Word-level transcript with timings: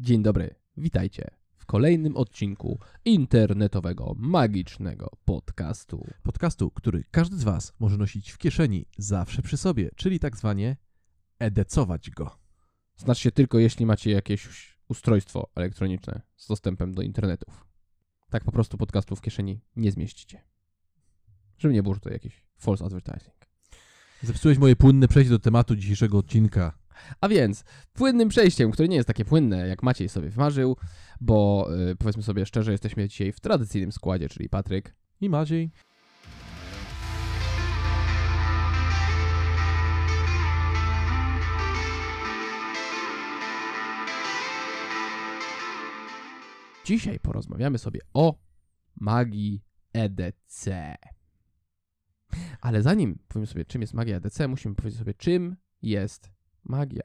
Dzień 0.00 0.22
dobry, 0.22 0.54
witajcie 0.76 1.30
w 1.56 1.66
kolejnym 1.66 2.16
odcinku 2.16 2.78
internetowego, 3.04 4.14
magicznego 4.18 5.10
podcastu. 5.24 6.06
Podcastu, 6.22 6.70
który 6.70 7.04
każdy 7.10 7.36
z 7.36 7.44
Was 7.44 7.72
może 7.78 7.96
nosić 7.96 8.30
w 8.30 8.38
kieszeni 8.38 8.86
zawsze 8.98 9.42
przy 9.42 9.56
sobie, 9.56 9.90
czyli 9.96 10.18
tak 10.18 10.36
zwanie 10.36 10.76
edecować 11.38 12.10
go. 12.10 12.38
Znaczy 12.96 13.32
tylko 13.32 13.58
jeśli 13.58 13.86
macie 13.86 14.10
jakieś 14.10 14.48
ustrojstwo 14.88 15.50
elektroniczne 15.54 16.20
z 16.36 16.46
dostępem 16.46 16.94
do 16.94 17.02
internetów. 17.02 17.66
Tak 18.30 18.44
po 18.44 18.52
prostu 18.52 18.78
podcastu 18.78 19.16
w 19.16 19.20
kieszeni 19.20 19.60
nie 19.76 19.92
zmieścicie. 19.92 20.40
Żeby 21.58 21.74
nie 21.74 21.82
było, 21.82 21.94
że 21.94 22.00
to 22.00 22.10
jakiś 22.10 22.44
false 22.56 22.84
advertising. 22.84 23.36
Zepsułeś 24.22 24.58
moje 24.58 24.76
płynne 24.76 25.08
przejście 25.08 25.30
do 25.30 25.38
tematu 25.38 25.76
dzisiejszego 25.76 26.18
odcinka. 26.18 26.83
A 27.20 27.28
więc 27.28 27.64
płynnym 27.92 28.28
przejściem, 28.28 28.70
które 28.70 28.88
nie 28.88 28.96
jest 28.96 29.06
takie 29.06 29.24
płynne, 29.24 29.68
jak 29.68 29.82
Maciej 29.82 30.08
sobie 30.08 30.28
wymarzył, 30.28 30.76
bo 31.20 31.68
y, 31.90 31.96
powiedzmy 31.96 32.22
sobie 32.22 32.46
szczerze, 32.46 32.72
jesteśmy 32.72 33.08
dzisiaj 33.08 33.32
w 33.32 33.40
tradycyjnym 33.40 33.92
składzie, 33.92 34.28
czyli 34.28 34.48
Patryk, 34.48 34.94
I 35.20 35.30
Maciej. 35.30 35.70
Dzisiaj 46.84 47.20
porozmawiamy 47.20 47.78
sobie 47.78 48.00
o 48.14 48.38
magii 49.00 49.62
EDC. 49.92 50.94
Ale 52.60 52.82
zanim 52.82 53.18
powiemy 53.28 53.46
sobie, 53.46 53.64
czym 53.64 53.80
jest 53.80 53.94
magia 53.94 54.16
EDC, 54.16 54.48
musimy 54.48 54.74
powiedzieć 54.74 54.98
sobie, 54.98 55.14
czym 55.14 55.56
jest 55.82 56.33
magia. 56.64 57.02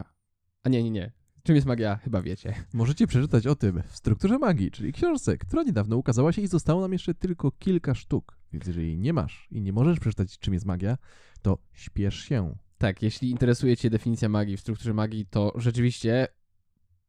A 0.64 0.70
nie, 0.70 0.84
nie, 0.84 0.92
nie. 0.92 1.12
Czym 1.44 1.56
jest 1.56 1.68
magia, 1.68 1.96
chyba 1.96 2.22
wiecie. 2.22 2.54
Możecie 2.74 3.08
przeczytać 3.08 3.48
o 3.48 3.56
tym 3.56 3.82
w 3.88 3.96
strukturze 3.96 4.40
magii, 4.40 4.72
czyli 4.72 4.94
książce, 4.94 5.38
która 5.38 5.64
niedawno 5.64 5.98
ukazała 5.98 6.32
się 6.32 6.42
i 6.42 6.48
zostało 6.48 6.82
nam 6.82 6.94
jeszcze 6.94 7.14
tylko 7.14 7.52
kilka 7.52 7.96
sztuk. 7.96 8.38
Więc 8.54 8.68
jeżeli 8.68 8.98
nie 8.98 9.14
masz 9.14 9.48
i 9.52 9.62
nie 9.62 9.74
możesz 9.74 10.00
przeczytać, 10.00 10.40
czym 10.40 10.54
jest 10.54 10.66
magia, 10.66 10.98
to 11.42 11.58
śpiesz 11.74 12.20
się. 12.20 12.56
Tak, 12.78 13.02
jeśli 13.02 13.30
interesuje 13.30 13.78
Cię 13.78 13.90
definicja 13.90 14.30
magii 14.30 14.58
w 14.58 14.62
strukturze 14.62 14.94
magii, 14.94 15.26
to 15.26 15.54
rzeczywiście 15.56 16.28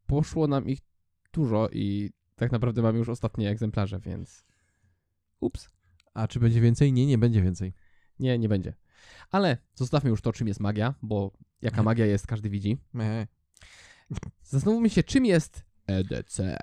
poszło 0.07 0.47
nam 0.47 0.69
ich 0.69 0.79
dużo 1.33 1.69
i 1.73 2.11
tak 2.37 2.53
naprawdę 2.53 2.83
mamy 2.83 2.99
już 2.99 3.09
ostatnie 3.09 3.51
egzemplarze, 3.51 4.01
więc 4.01 4.45
ups, 5.41 5.69
A 6.15 6.29
czy 6.29 6.41
będzie 6.41 6.61
więcej? 6.61 6.93
Nie, 6.93 7.07
nie 7.07 7.19
będzie 7.19 7.43
więcej. 7.43 7.73
nie, 8.19 8.39
nie 8.39 8.49
będzie. 8.49 8.75
Ale 9.31 9.57
zostawmy 9.75 10.11
już 10.11 10.23
to, 10.23 10.33
czym 10.33 10.49
jest 10.49 10.61
magia, 10.61 10.95
bo 11.03 11.33
jaka 11.63 11.83
magia 11.83 12.07
jest, 12.07 12.27
każdy 12.27 12.51
widzi. 12.51 12.79
Meh. 12.93 13.29
Zastanówmy 14.43 14.91
się, 14.91 15.03
czym 15.03 15.25
jest 15.25 15.65
EDC. 15.87 16.57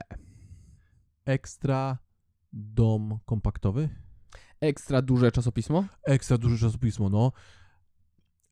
Ekstra 1.26 1.98
dom 2.54 3.20
kompaktowy. 3.26 3.90
Ekstra 4.60 5.02
duże 5.02 5.32
czasopismo? 5.32 5.86
Ekstra 6.04 6.38
duże 6.38 6.58
czasopismo, 6.58 7.10
no. 7.10 7.32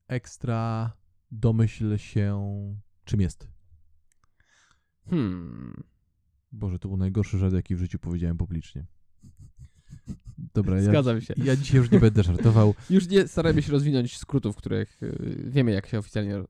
Ekstra 0.07 0.91
domyśl 1.31 1.97
się, 1.97 2.41
czym 3.05 3.21
jest. 3.21 3.47
Hmm. 5.09 5.83
Boże, 6.51 6.79
to 6.79 6.87
był 6.87 6.97
najgorszy 6.97 7.37
żart, 7.37 7.53
jaki 7.53 7.75
w 7.75 7.79
życiu 7.79 7.99
powiedziałem 7.99 8.37
publicznie. 8.37 8.85
Dobra, 10.53 10.75
ja, 10.75 10.81
Zgadzam 10.83 11.21
się. 11.21 11.33
ja 11.37 11.55
dzisiaj 11.55 11.77
już 11.77 11.91
nie 11.91 11.99
będę 11.99 12.23
żartował. 12.23 12.73
Już 12.89 13.07
nie 13.07 13.27
starajmy 13.27 13.61
się 13.61 13.71
rozwinąć 13.71 14.17
skrótów, 14.17 14.55
których 14.55 15.03
y, 15.03 15.43
wiemy, 15.47 15.71
jak 15.71 15.87
się 15.87 15.99
oficjalnie 15.99 16.37
ro- 16.37 16.47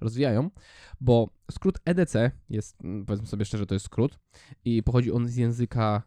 rozwijają, 0.00 0.50
bo 1.00 1.30
skrót 1.50 1.78
EDC 1.84 2.30
jest, 2.48 2.84
mm, 2.84 3.06
powiedzmy 3.06 3.26
sobie 3.26 3.44
szczerze, 3.44 3.66
to 3.66 3.74
jest 3.74 3.86
skrót 3.86 4.18
i 4.64 4.82
pochodzi 4.82 5.12
on 5.12 5.28
z 5.28 5.36
języka 5.36 6.02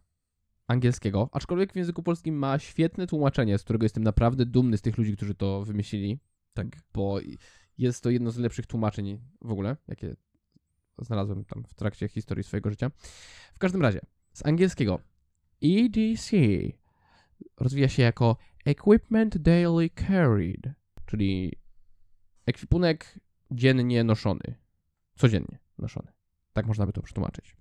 angielskiego, 0.67 1.29
aczkolwiek 1.31 1.73
w 1.73 1.75
języku 1.75 2.03
polskim 2.03 2.35
ma 2.35 2.59
świetne 2.59 3.07
tłumaczenie, 3.07 3.57
z 3.57 3.63
którego 3.63 3.85
jestem 3.85 4.03
naprawdę 4.03 4.45
dumny 4.45 4.77
z 4.77 4.81
tych 4.81 4.97
ludzi, 4.97 5.15
którzy 5.17 5.35
to 5.35 5.63
wymyślili, 5.65 6.19
Tak. 6.53 6.67
bo 6.93 7.19
jest 7.77 8.03
to 8.03 8.09
jedno 8.09 8.31
z 8.31 8.37
lepszych 8.37 8.67
tłumaczeń 8.67 9.19
w 9.41 9.51
ogóle, 9.51 9.77
jakie 9.87 10.15
znalazłem 10.97 11.45
tam 11.45 11.63
w 11.67 11.73
trakcie 11.73 12.07
historii 12.07 12.43
swojego 12.43 12.69
życia. 12.69 12.91
W 13.53 13.59
każdym 13.59 13.81
razie, 13.81 13.99
z 14.33 14.45
angielskiego 14.45 14.99
EDC 15.63 16.31
rozwija 17.57 17.89
się 17.89 18.03
jako 18.03 18.37
Equipment 18.65 19.37
Daily 19.37 19.89
Carried, 19.89 20.69
czyli 21.05 21.51
ekwipunek 22.45 23.19
dziennie 23.51 24.03
noszony, 24.03 24.55
codziennie 25.15 25.59
noszony. 25.77 26.11
Tak 26.53 26.65
można 26.65 26.85
by 26.85 26.93
to 26.93 27.01
przetłumaczyć. 27.01 27.57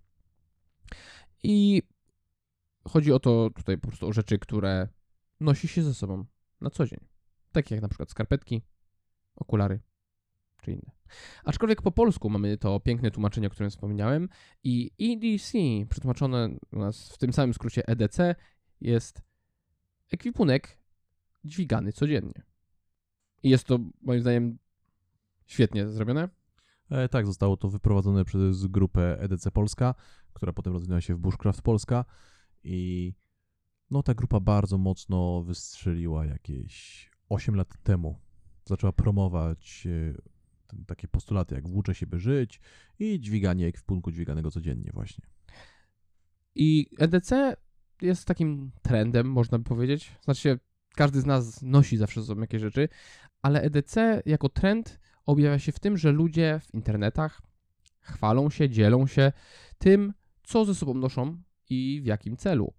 I 1.43 1.83
chodzi 2.89 3.13
o 3.13 3.21
to 3.21 3.51
tutaj 3.51 3.79
po 3.79 3.89
prostu 3.89 4.07
o 4.09 4.13
rzeczy, 4.13 4.39
które 4.39 4.89
nosi 5.41 5.69
się 5.69 5.83
ze 5.83 5.95
sobą 5.95 6.25
na 6.61 6.71
co 6.71 6.87
dzień. 6.87 7.01
Takie 7.53 7.75
jak 7.75 7.83
na 7.83 7.89
przykład 7.89 8.11
skarpetki, 8.11 8.63
okulary 9.37 9.81
czy 10.65 10.73
inne. 10.73 10.93
Aczkolwiek 11.45 11.83
po 11.83 11.93
polsku 11.93 12.31
mamy 12.31 12.59
to 12.59 12.81
piękne 12.81 13.11
tłumaczenie, 13.11 13.47
o 13.47 13.51
którym 13.51 13.71
wspomniałem 13.71 14.29
i 14.65 14.91
EDC, 15.01 15.59
przetłumaczone 15.91 16.49
u 16.73 16.79
nas 16.79 17.09
w 17.13 17.19
tym 17.19 17.33
samym 17.33 17.55
skrócie 17.55 17.89
EDC, 17.89 18.35
jest 18.81 19.23
ekwipunek 20.11 20.79
dźwigany 21.45 21.93
codziennie. 21.93 22.43
I 23.43 23.51
jest 23.51 23.65
to 23.65 23.79
moim 24.03 24.21
zdaniem 24.21 24.59
świetnie 25.47 25.89
zrobione. 25.89 26.29
E, 26.91 27.09
tak, 27.09 27.27
zostało 27.27 27.57
to 27.57 27.69
wyprowadzone 27.69 28.25
przez 28.25 28.67
grupę 28.67 29.21
EDC 29.21 29.51
Polska, 29.51 29.95
która 30.33 30.53
potem 30.53 30.73
rozwinęła 30.73 31.01
się 31.01 31.15
w 31.15 31.19
Bushcraft 31.19 31.63
Polska 31.63 32.05
i 32.65 33.13
no 33.91 34.03
ta 34.03 34.15
grupa 34.15 34.41
bardzo 34.41 34.79
mocno 34.79 35.43
wystrzeliła 35.43 36.27
jakieś 36.27 37.11
8 37.29 37.55
lat 37.55 37.83
temu. 37.83 38.21
Zaczęła 38.65 38.93
promować 38.93 39.87
e, 39.87 40.34
takie 40.87 41.09
postulaty 41.09 41.55
jak 41.55 41.69
włóczę 41.69 41.95
się 41.95 42.07
by 42.07 42.19
żyć 42.19 42.61
i 42.99 43.21
dźwiganie 43.21 43.67
ekwipunku 43.67 44.11
dźwiganego 44.11 44.51
codziennie 44.51 44.91
właśnie. 44.95 45.27
I 46.55 46.87
EDC 46.99 47.57
jest 48.03 48.25
takim 48.25 48.71
trendem, 48.83 49.27
można 49.27 49.59
by 49.59 49.65
powiedzieć. 49.65 50.13
Znaczy, 50.25 50.59
każdy 50.95 51.21
z 51.21 51.27
nas 51.27 51.63
nosi 51.63 51.97
zawsze 51.97 52.21
ze 52.21 52.27
sobą 52.27 52.41
jakieś 52.41 52.61
rzeczy, 52.61 52.89
ale 53.43 53.63
EDC 53.63 54.23
jako 54.27 54.49
trend 54.49 55.01
objawia 55.27 55.59
się 55.59 55.73
w 55.73 55.79
tym, 55.79 55.97
że 55.97 56.13
ludzie 56.13 56.61
w 56.63 56.75
internetach 56.75 57.43
chwalą 58.01 58.51
się, 58.51 58.69
dzielą 58.69 59.07
się 59.07 59.33
tym, 59.79 60.13
co 60.43 60.65
ze 60.65 60.75
sobą 60.75 60.95
noszą 60.95 61.43
i 61.71 62.01
w 62.03 62.07
jakim 62.07 62.37
celu. 62.37 62.75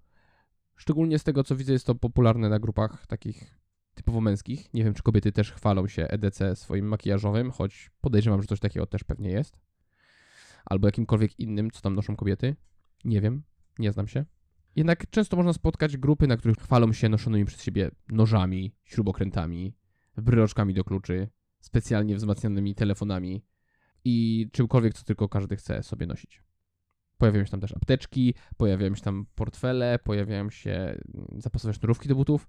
Szczególnie 0.76 1.20
z 1.20 1.24
tego, 1.24 1.44
co 1.44 1.56
widzę, 1.56 1.74
jest 1.74 1.86
to 1.86 1.96
popularne 1.96 2.50
na 2.50 2.60
grupach 2.60 3.08
takich 3.08 3.58
typowo 4.06 4.22
męskich. 4.22 4.74
Nie 4.74 4.84
wiem, 4.84 4.94
czy 4.94 5.04
kobiety 5.04 5.32
też 5.32 5.52
chwalą 5.52 5.88
się 5.88 6.08
EDC 6.08 6.56
swoim 6.56 6.88
makijażowym, 6.88 7.52
choć 7.52 7.90
podejrzewam, 8.02 8.42
że 8.42 8.48
coś 8.48 8.60
takiego 8.60 8.86
też 8.86 9.04
pewnie 9.04 9.30
jest. 9.30 9.60
Albo 10.66 10.88
jakimkolwiek 10.88 11.40
innym, 11.40 11.72
co 11.72 11.82
tam 11.82 11.96
noszą 11.96 12.16
kobiety. 12.16 12.56
Nie 13.06 13.22
wiem, 13.22 13.44
nie 13.80 13.92
znam 13.92 14.08
się. 14.08 14.26
Jednak 14.76 15.10
często 15.10 15.38
można 15.38 15.54
spotkać 15.54 15.98
grupy, 15.98 16.28
na 16.28 16.38
których 16.38 16.58
chwalą 16.58 16.94
się 16.94 17.10
noszonymi 17.10 17.46
przez 17.46 17.64
siebie 17.64 17.92
nożami, 18.10 18.76
śrubokrętami, 18.84 19.76
bryloczkami 20.18 20.74
do 20.74 20.84
kluczy, 20.84 21.28
specjalnie 21.62 22.16
wzmacnianymi 22.16 22.76
telefonami 22.76 23.46
i 24.04 24.48
czymkolwiek, 24.52 24.94
co 24.94 25.04
tylko 25.04 25.30
każdy 25.30 25.56
chce 25.56 25.84
sobie 25.84 26.06
nosić. 26.06 26.44
Pojawiają 27.18 27.46
się 27.46 27.52
tam 27.52 27.62
też 27.62 27.72
apteczki, 27.72 28.34
pojawiają 28.58 28.96
się 28.96 29.02
tam 29.02 29.26
portfele, 29.36 30.00
pojawiają 30.04 30.50
się 30.50 30.72
mm, 30.72 31.28
zapasowe 31.38 31.74
sznurówki 31.74 32.10
do 32.10 32.16
butów. 32.16 32.48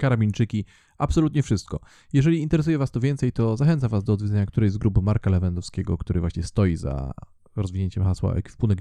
Karabinczyki, 0.00 0.64
absolutnie 0.98 1.42
wszystko. 1.42 1.80
Jeżeli 2.12 2.40
interesuje 2.40 2.78
Was 2.78 2.90
to 2.90 3.00
więcej, 3.00 3.32
to 3.32 3.56
zachęcam 3.56 3.90
Was 3.90 4.04
do 4.04 4.12
odwiedzenia 4.12 4.46
którejś 4.46 4.72
z 4.72 4.78
grup 4.78 5.02
Marka 5.02 5.30
Lewandowskiego, 5.30 5.98
który 5.98 6.20
właśnie 6.20 6.42
stoi 6.42 6.76
za 6.76 7.12
rozwinięciem 7.56 8.04
hasła 8.04 8.34
ekwipunek 8.34 8.78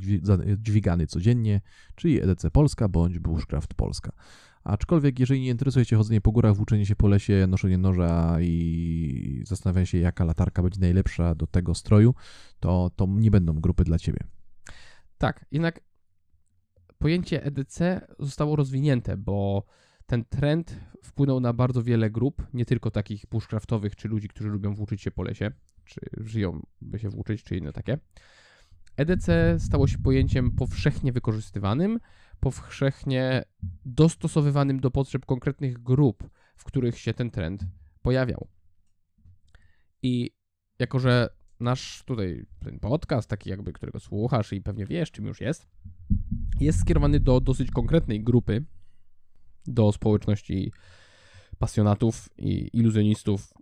dźwigany 0.58 1.08
codziennie, 1.08 1.62
czyli 1.96 2.22
EDC 2.22 2.52
Polska 2.52 2.88
bądź 2.88 3.20
Bushcraft 3.20 3.74
Polska. 3.74 4.12
Aczkolwiek, 4.64 5.20
jeżeli 5.20 5.42
nie 5.42 5.50
interesuje 5.50 5.86
Cię 5.86 5.96
chodzenie 5.96 6.22
po 6.22 6.32
górach, 6.32 6.56
włóczenie 6.56 6.86
się 6.86 6.96
po 6.96 7.08
lesie, 7.08 7.48
noszenie 7.48 7.78
noża 7.78 8.38
i 8.42 9.44
zastanawianie 9.46 9.88
się, 9.88 9.98
jaka 9.98 10.26
latarka 10.26 10.64
będzie 10.64 10.80
najlepsza 10.80 11.36
do 11.36 11.48
tego 11.48 11.76
stroju, 11.76 12.14
to, 12.60 12.92
to 12.96 13.08
nie 13.10 13.32
będą 13.32 13.54
grupy 13.54 13.84
dla 13.84 14.00
Ciebie. 14.00 14.20
Tak, 15.18 15.46
jednak 15.52 15.80
pojęcie 16.98 17.44
EDC 17.44 18.08
zostało 18.20 18.56
rozwinięte, 18.56 19.18
bo 19.18 19.66
ten 20.10 20.26
trend 20.26 20.80
wpłynął 21.04 21.40
na 21.40 21.54
bardzo 21.54 21.84
wiele 21.84 22.10
grup, 22.10 22.48
nie 22.54 22.66
tylko 22.66 22.92
takich 22.92 23.26
bushcraftowych, 23.32 23.96
czy 23.96 24.08
ludzi, 24.08 24.28
którzy 24.28 24.50
lubią 24.50 24.76
włóczyć 24.76 25.02
się 25.02 25.12
po 25.12 25.24
lesie, 25.24 25.52
czy 25.86 26.02
żyją, 26.18 26.66
by 26.82 27.00
się 27.00 27.10
włóczyć, 27.10 27.44
czy 27.44 27.58
inne 27.58 27.74
takie. 27.74 27.98
EDC 28.98 29.30
stało 29.60 29.88
się 29.88 29.98
pojęciem 29.98 30.52
powszechnie 30.52 31.12
wykorzystywanym, 31.12 32.00
powszechnie 32.40 33.44
dostosowywanym 33.86 34.80
do 34.80 34.92
potrzeb 34.92 35.26
konkretnych 35.26 35.84
grup, 35.84 36.30
w 36.56 36.64
których 36.64 36.98
się 36.98 37.14
ten 37.14 37.32
trend 37.32 37.66
pojawiał. 38.02 38.48
I 40.02 40.32
jako, 40.80 41.00
że 41.00 41.30
nasz 41.60 42.04
tutaj 42.06 42.46
ten 42.60 42.80
podcast, 42.80 43.30
taki 43.30 43.50
jakby, 43.50 43.74
którego 43.74 44.00
słuchasz 44.00 44.54
i 44.54 44.62
pewnie 44.62 44.86
wiesz, 44.86 45.12
czym 45.12 45.26
już 45.26 45.42
jest, 45.42 45.68
jest 46.60 46.80
skierowany 46.80 47.20
do 47.20 47.40
dosyć 47.40 47.72
konkretnej 47.72 48.24
grupy, 48.24 48.66
do 49.70 49.92
społeczności 49.92 50.72
pasjonatów 51.58 52.30
i 52.38 52.70
iluzjonistów 52.74 53.54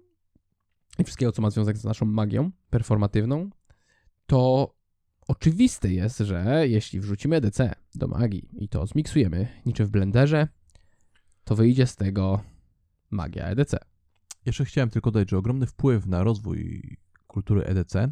i 0.99 1.03
wszystkiego, 1.03 1.31
co 1.31 1.41
ma 1.41 1.49
związek 1.49 1.77
z 1.77 1.83
naszą 1.83 2.05
magią 2.05 2.51
performatywną, 2.69 3.49
to 4.25 4.73
oczywiste 5.27 5.93
jest, 5.93 6.17
że 6.17 6.67
jeśli 6.67 6.99
wrzucimy 6.99 7.35
EDC 7.35 7.75
do 7.95 8.07
magii 8.07 8.49
i 8.53 8.69
to 8.69 8.87
zmiksujemy 8.87 9.47
niczym 9.65 9.85
w 9.85 9.89
blenderze, 9.89 10.47
to 11.43 11.55
wyjdzie 11.55 11.87
z 11.87 11.95
tego 11.95 12.43
magia 13.09 13.45
EDC. 13.45 13.77
Jeszcze 14.45 14.65
chciałem 14.65 14.89
tylko 14.89 15.11
dodać, 15.11 15.29
że 15.29 15.37
ogromny 15.37 15.65
wpływ 15.65 16.05
na 16.05 16.23
rozwój 16.23 16.97
kultury 17.27 17.63
EDC 17.63 18.11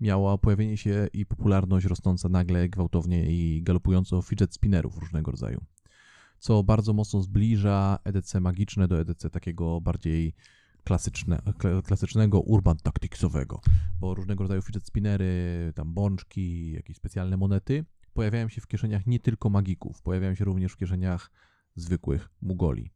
miała 0.00 0.38
pojawienie 0.38 0.76
się 0.76 1.08
i 1.12 1.26
popularność 1.26 1.86
rosnąca 1.86 2.28
nagle, 2.28 2.68
gwałtownie 2.68 3.30
i 3.30 3.62
galopująco 3.62 4.22
fidget 4.22 4.54
spinnerów 4.54 4.98
różnego 4.98 5.30
rodzaju. 5.30 5.64
Co 6.38 6.62
bardzo 6.62 6.92
mocno 6.92 7.22
zbliża 7.22 7.98
EDC 8.04 8.40
magiczne 8.40 8.88
do 8.88 9.00
EDC 9.00 9.30
takiego 9.30 9.80
bardziej 9.80 10.34
klasyczne, 10.84 11.36
kla- 11.36 11.82
klasycznego 11.82 12.40
urban 12.40 12.76
tacticsowego, 12.76 13.60
bo 14.00 14.14
różnego 14.14 14.44
rodzaju 14.44 14.62
fidget 14.62 14.86
spinnery, 14.86 15.72
tam 15.74 15.94
bączki, 15.94 16.72
jakieś 16.72 16.96
specjalne 16.96 17.36
monety 17.36 17.84
pojawiają 18.12 18.48
się 18.48 18.60
w 18.60 18.66
kieszeniach 18.66 19.06
nie 19.06 19.20
tylko 19.20 19.50
magików, 19.50 20.02
pojawiają 20.02 20.34
się 20.34 20.44
również 20.44 20.72
w 20.72 20.76
kieszeniach 20.76 21.30
zwykłych 21.76 22.28
mugoli. 22.42 22.90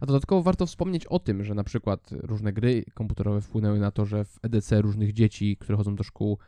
A 0.00 0.06
dodatkowo 0.06 0.42
warto 0.42 0.66
wspomnieć 0.66 1.06
o 1.06 1.18
tym, 1.18 1.44
że 1.44 1.54
na 1.54 1.64
przykład 1.64 2.10
różne 2.12 2.52
gry 2.52 2.84
komputerowe 2.94 3.40
wpłynęły 3.40 3.78
na 3.78 3.90
to, 3.90 4.06
że 4.06 4.24
w 4.24 4.38
EDC 4.42 4.80
różnych 4.80 5.12
dzieci, 5.12 5.56
które 5.56 5.76
chodzą 5.76 5.94
do 5.96 6.02
szkół, 6.02 6.38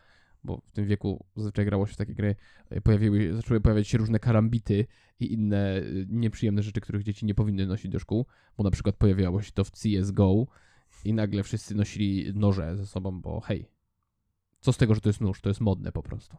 bo 0.44 0.62
w 0.66 0.72
tym 0.72 0.86
wieku 0.86 1.24
zazwyczaj 1.36 1.64
grało 1.64 1.86
się 1.86 1.94
w 1.94 1.96
takie 1.96 2.14
gry, 2.14 2.36
e, 2.70 2.80
pojawiły, 2.80 3.34
zaczęły 3.34 3.60
pojawiać 3.60 3.88
się 3.88 3.98
różne 3.98 4.18
karambity 4.18 4.86
i 5.20 5.32
inne 5.32 5.76
e, 5.76 5.82
nieprzyjemne 6.08 6.62
rzeczy, 6.62 6.80
których 6.80 7.02
dzieci 7.02 7.26
nie 7.26 7.34
powinny 7.34 7.66
nosić 7.66 7.92
do 7.92 7.98
szkół, 7.98 8.26
bo 8.56 8.64
na 8.64 8.70
przykład 8.70 8.96
pojawiało 8.96 9.42
się 9.42 9.52
to 9.52 9.64
w 9.64 9.70
CSGO 9.70 10.46
i 11.04 11.14
nagle 11.14 11.42
wszyscy 11.42 11.74
nosili 11.74 12.32
noże 12.34 12.76
ze 12.76 12.86
sobą, 12.86 13.20
bo 13.20 13.40
hej, 13.40 13.68
co 14.60 14.72
z 14.72 14.76
tego, 14.76 14.94
że 14.94 15.00
to 15.00 15.08
jest 15.08 15.20
nóż, 15.20 15.40
to 15.40 15.50
jest 15.50 15.60
modne 15.60 15.92
po 15.92 16.02
prostu. 16.02 16.36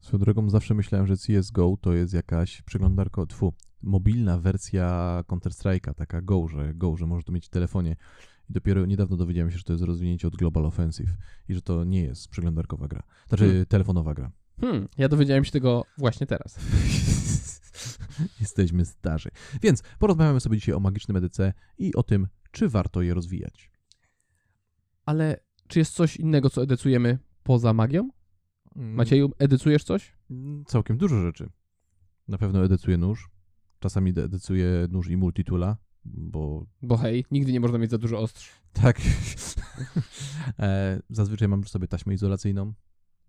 Swoją 0.00 0.20
drogą 0.20 0.50
zawsze 0.50 0.74
myślałem, 0.74 1.06
że 1.06 1.14
CSGO 1.16 1.76
to 1.80 1.92
jest 1.92 2.14
jakaś 2.14 2.62
przeglądarka, 2.62 3.26
tfu, 3.26 3.54
mobilna 3.82 4.38
wersja 4.38 5.20
Counter-Strike'a, 5.26 5.94
taka 5.94 6.22
Go, 6.22 6.48
że 6.48 6.74
Go, 6.74 6.96
że 6.96 7.06
możesz 7.06 7.24
to 7.24 7.32
mieć 7.32 7.46
w 7.46 7.50
telefonie. 7.50 7.96
I 8.52 8.54
dopiero 8.54 8.86
niedawno 8.86 9.16
dowiedziałem 9.16 9.50
się, 9.50 9.58
że 9.58 9.64
to 9.64 9.72
jest 9.72 9.84
rozwinięcie 9.84 10.28
od 10.28 10.36
Global 10.36 10.66
Offensive 10.66 11.10
i 11.48 11.54
że 11.54 11.62
to 11.62 11.84
nie 11.84 12.02
jest 12.02 12.28
przeglądarkowa 12.28 12.88
gra. 12.88 13.02
Znaczy 13.28 13.44
Hmm. 13.44 13.66
telefonowa 13.66 14.14
gra. 14.14 14.32
Hmm, 14.60 14.88
ja 14.98 15.08
dowiedziałem 15.08 15.44
się 15.44 15.50
tego 15.50 15.84
właśnie 15.98 16.26
teraz. 16.26 16.58
Jesteśmy 18.40 18.84
starzy. 18.84 19.30
Więc 19.62 19.82
porozmawiamy 19.98 20.40
sobie 20.40 20.56
dzisiaj 20.56 20.74
o 20.74 20.80
magicznym 20.80 21.16
EDC 21.16 21.52
i 21.78 21.94
o 21.94 22.02
tym, 22.02 22.28
czy 22.50 22.68
warto 22.68 23.02
je 23.02 23.14
rozwijać. 23.14 23.70
Ale 25.06 25.40
czy 25.68 25.78
jest 25.78 25.94
coś 25.94 26.16
innego, 26.16 26.50
co 26.50 26.62
edycujemy 26.62 27.18
poza 27.42 27.72
magią? 27.72 28.10
Mm, 28.76 28.94
Macieju, 28.94 29.32
edycujesz 29.38 29.84
coś? 29.84 30.16
mm, 30.30 30.64
Całkiem 30.64 30.96
dużo 30.98 31.22
rzeczy. 31.22 31.50
Na 32.28 32.38
pewno 32.38 32.64
edycuję 32.64 32.96
nóż. 32.96 33.30
Czasami 33.78 34.10
edycuję 34.10 34.86
nóż 34.90 35.08
i 35.08 35.16
multitula, 35.16 35.76
bo 36.04 36.66
Bo 36.82 36.96
hej, 36.96 37.24
nigdy 37.30 37.52
nie 37.52 37.60
można 37.60 37.78
mieć 37.78 37.90
za 37.90 37.98
dużo 37.98 38.18
ostrz. 38.18 38.50
tak. 38.72 39.00
e, 40.58 41.00
zazwyczaj 41.10 41.48
mam 41.48 41.60
przy 41.60 41.70
sobie 41.72 41.88
taśmę 41.88 42.14
izolacyjną. 42.14 42.72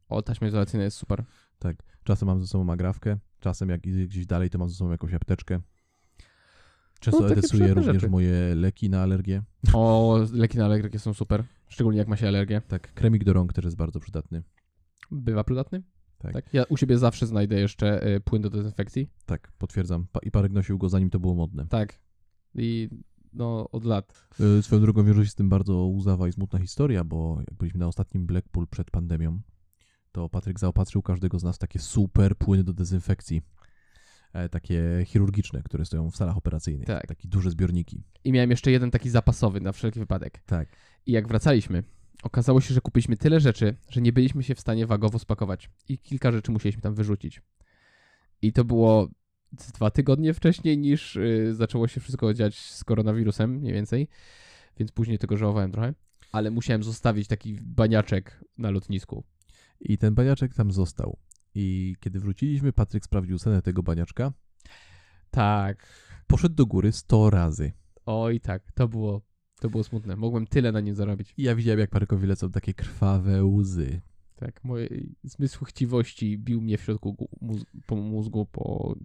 O, 0.09 0.21
taśma 0.21 0.47
izolacyjna 0.47 0.83
jest 0.83 0.97
super. 0.97 1.23
Tak. 1.59 1.77
Czasem 2.03 2.27
mam 2.27 2.41
ze 2.41 2.47
sobą 2.47 2.71
agrafkę, 2.73 3.17
czasem 3.39 3.69
jak 3.69 3.85
idę 3.85 4.05
gdzieś 4.05 4.25
dalej, 4.25 4.49
to 4.49 4.57
mam 4.57 4.69
ze 4.69 4.75
sobą 4.75 4.91
jakąś 4.91 5.13
apteczkę. 5.13 5.61
Często 6.99 7.21
No, 7.21 7.73
również 7.73 7.95
rzeczy. 7.95 8.09
moje 8.09 8.55
leki 8.55 8.89
na 8.89 9.01
alergię. 9.03 9.43
O, 9.73 10.19
leki 10.33 10.57
na 10.57 10.65
alergię 10.65 10.99
są 10.99 11.13
super. 11.13 11.43
Szczególnie 11.69 11.99
jak 11.99 12.07
ma 12.07 12.17
się 12.17 12.27
alergię. 12.27 12.61
Tak, 12.67 12.93
kremik 12.93 13.23
do 13.23 13.33
rąk 13.33 13.53
też 13.53 13.65
jest 13.65 13.77
bardzo 13.77 13.99
przydatny. 13.99 14.43
Bywa 15.11 15.43
przydatny? 15.43 15.83
Tak. 16.17 16.53
Ja 16.53 16.63
u 16.63 16.77
siebie 16.77 16.97
zawsze 16.97 17.27
znajdę 17.27 17.59
jeszcze 17.59 18.07
y, 18.15 18.19
płyn 18.21 18.41
do 18.41 18.49
dezynfekcji. 18.49 19.09
Tak, 19.25 19.51
potwierdzam. 19.57 20.07
Pa- 20.11 20.19
I 20.19 20.31
Parek 20.31 20.51
nosił 20.51 20.77
go 20.77 20.89
zanim 20.89 21.09
to 21.09 21.19
było 21.19 21.35
modne. 21.35 21.67
Tak. 21.67 21.99
I 22.55 22.89
no, 23.33 23.69
od 23.71 23.85
lat. 23.85 24.27
Y, 24.59 24.63
Swoją 24.63 24.81
drogą 24.81 25.03
wiąże 25.03 25.25
się 25.25 25.31
z 25.31 25.35
tym 25.35 25.49
bardzo 25.49 25.73
łzawa 25.73 26.27
i 26.27 26.31
smutna 26.31 26.59
historia, 26.59 27.03
bo 27.03 27.37
jak 27.39 27.53
byliśmy 27.53 27.79
na 27.79 27.87
ostatnim 27.87 28.25
Blackpool 28.25 28.67
przed 28.67 28.91
pandemią, 28.91 29.41
to 30.11 30.29
Patryk 30.29 30.59
zaopatrzył 30.59 31.01
każdego 31.01 31.39
z 31.39 31.43
nas 31.43 31.55
w 31.55 31.59
takie 31.59 31.79
super 31.79 32.37
płyny 32.37 32.63
do 32.63 32.73
dezynfekcji. 32.73 33.41
E, 34.33 34.49
takie 34.49 35.03
chirurgiczne, 35.05 35.63
które 35.63 35.85
stoją 35.85 36.11
w 36.11 36.15
salach 36.15 36.37
operacyjnych. 36.37 36.87
Tak. 36.87 37.07
Takie 37.07 37.27
duże 37.27 37.51
zbiorniki. 37.51 38.03
I 38.23 38.31
miałem 38.31 38.49
jeszcze 38.49 38.71
jeden 38.71 38.91
taki 38.91 39.09
zapasowy 39.09 39.61
na 39.61 39.71
wszelki 39.71 39.99
wypadek. 39.99 40.41
Tak. 40.45 40.67
I 41.05 41.11
jak 41.11 41.27
wracaliśmy, 41.27 41.83
okazało 42.23 42.61
się, 42.61 42.73
że 42.73 42.81
kupiliśmy 42.81 43.17
tyle 43.17 43.39
rzeczy, 43.39 43.75
że 43.89 44.01
nie 44.01 44.13
byliśmy 44.13 44.43
się 44.43 44.55
w 44.55 44.59
stanie 44.59 44.87
wagowo 44.87 45.19
spakować. 45.19 45.69
I 45.89 45.97
kilka 45.97 46.31
rzeczy 46.31 46.51
musieliśmy 46.51 46.81
tam 46.81 46.95
wyrzucić. 46.95 47.41
I 48.41 48.53
to 48.53 48.63
było 48.65 49.09
dwa 49.53 49.91
tygodnie 49.91 50.33
wcześniej 50.33 50.77
niż 50.77 51.15
y, 51.15 51.55
zaczęło 51.55 51.87
się 51.87 52.01
wszystko 52.01 52.33
dziać 52.33 52.59
z 52.59 52.83
koronawirusem, 52.83 53.51
mniej 53.51 53.73
więcej. 53.73 54.07
Więc 54.77 54.91
później 54.91 55.17
tego 55.17 55.37
żałowałem 55.37 55.71
trochę. 55.71 55.93
Ale 56.31 56.51
musiałem 56.51 56.83
zostawić 56.83 57.27
taki 57.27 57.59
baniaczek 57.61 58.43
na 58.57 58.71
lotnisku. 58.71 59.23
I 59.79 59.97
ten 59.97 60.15
baniaczek 60.15 60.53
tam 60.53 60.71
został. 60.71 61.17
I 61.55 61.95
kiedy 61.99 62.19
wróciliśmy, 62.19 62.73
Patryk 62.73 63.05
sprawdził 63.05 63.39
cenę 63.39 63.61
tego 63.61 63.83
baniaczka. 63.83 64.33
Tak. 65.31 65.87
Poszedł 66.27 66.55
do 66.55 66.65
góry 66.65 66.91
100 66.91 67.29
razy. 67.29 67.71
Oj, 68.05 68.39
tak. 68.39 68.71
To 68.71 68.87
było, 68.87 69.21
to 69.59 69.69
było 69.69 69.83
smutne. 69.83 70.15
Mogłem 70.15 70.47
tyle 70.47 70.71
na 70.71 70.79
nim 70.79 70.95
zarobić. 70.95 71.33
I 71.37 71.43
ja 71.43 71.55
widziałem, 71.55 71.79
jak 71.79 71.89
Patrykowi 71.89 72.27
lecą 72.27 72.51
takie 72.51 72.73
krwawe 72.73 73.45
łzy. 73.45 74.01
Tak. 74.45 74.63
Moje 74.63 74.89
zmysł 75.23 75.65
chciwości 75.65 76.37
bił 76.37 76.61
mnie 76.61 76.77
w 76.77 76.81
środku 76.81 77.13
gu- 77.13 77.27
móz- 77.41 77.65
po 77.87 77.95
mózgu, 77.95 78.45
po 78.45 78.95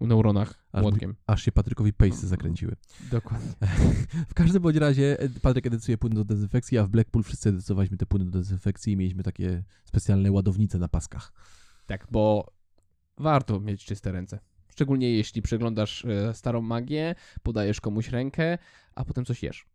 neuronach 0.00 0.66
Aż, 0.72 0.82
młotkiem. 0.82 1.14
aż 1.26 1.42
się 1.42 1.52
Patrykowi 1.52 1.92
pejsy 1.92 2.26
zakręciły. 2.28 2.76
Dokładnie. 3.10 3.48
W 4.30 4.34
każdym 4.34 4.62
bądź 4.62 4.76
razie 4.76 5.16
Patryk 5.42 5.66
edycuje 5.66 5.98
płyn 5.98 6.14
do 6.14 6.24
dezynfekcji, 6.24 6.78
a 6.78 6.84
w 6.84 6.88
Blackpool 6.88 7.22
wszyscy 7.24 7.48
edycowaliśmy 7.48 7.96
te 7.96 8.06
płyny 8.06 8.24
do 8.24 8.30
dezynfekcji 8.38 8.92
i 8.92 8.96
mieliśmy 8.96 9.22
takie 9.22 9.62
specjalne 9.84 10.32
ładownice 10.32 10.78
na 10.78 10.88
paskach. 10.88 11.32
Tak, 11.86 12.06
bo 12.10 12.52
warto 13.18 13.60
mieć 13.60 13.84
czyste 13.84 14.12
ręce. 14.12 14.38
Szczególnie 14.68 15.10
jeśli 15.12 15.42
przeglądasz 15.42 16.04
e, 16.04 16.34
starą 16.34 16.62
magię, 16.62 17.14
podajesz 17.42 17.80
komuś 17.80 18.08
rękę, 18.08 18.58
a 18.94 19.04
potem 19.04 19.24
coś 19.24 19.42
jesz. 19.42 19.66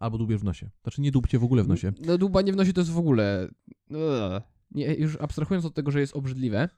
Albo 0.00 0.18
dłubiesz 0.18 0.40
w 0.40 0.44
nosie. 0.44 0.70
Znaczy 0.82 1.00
nie 1.00 1.10
dłubcie 1.10 1.38
w 1.38 1.44
ogóle 1.44 1.64
w 1.64 1.68
nosie. 1.68 1.92
No 2.06 2.18
dłubanie 2.18 2.52
w 2.52 2.56
nosie 2.56 2.72
to 2.72 2.80
jest 2.80 2.90
w 2.90 2.98
ogóle... 2.98 3.48
Ugh. 3.90 4.42
Nie, 4.70 4.94
już 4.94 5.16
abstrahując 5.20 5.64
od 5.64 5.74
tego, 5.74 5.90
że 5.90 6.00
jest 6.00 6.16
obrzydliwe, 6.16 6.68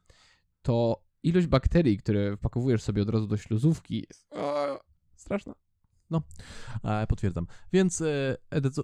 to 0.63 1.05
ilość 1.23 1.47
bakterii, 1.47 1.99
które 1.99 2.37
wpakowujesz 2.37 2.83
sobie 2.83 3.03
od 3.03 3.09
razu 3.09 3.27
do 3.27 3.37
śluzówki 3.37 4.07
jest 4.09 4.29
straszna. 5.17 5.55
E, 6.85 7.07
potwierdzam. 7.07 7.47
Więc 7.73 8.01
e, 8.01 8.37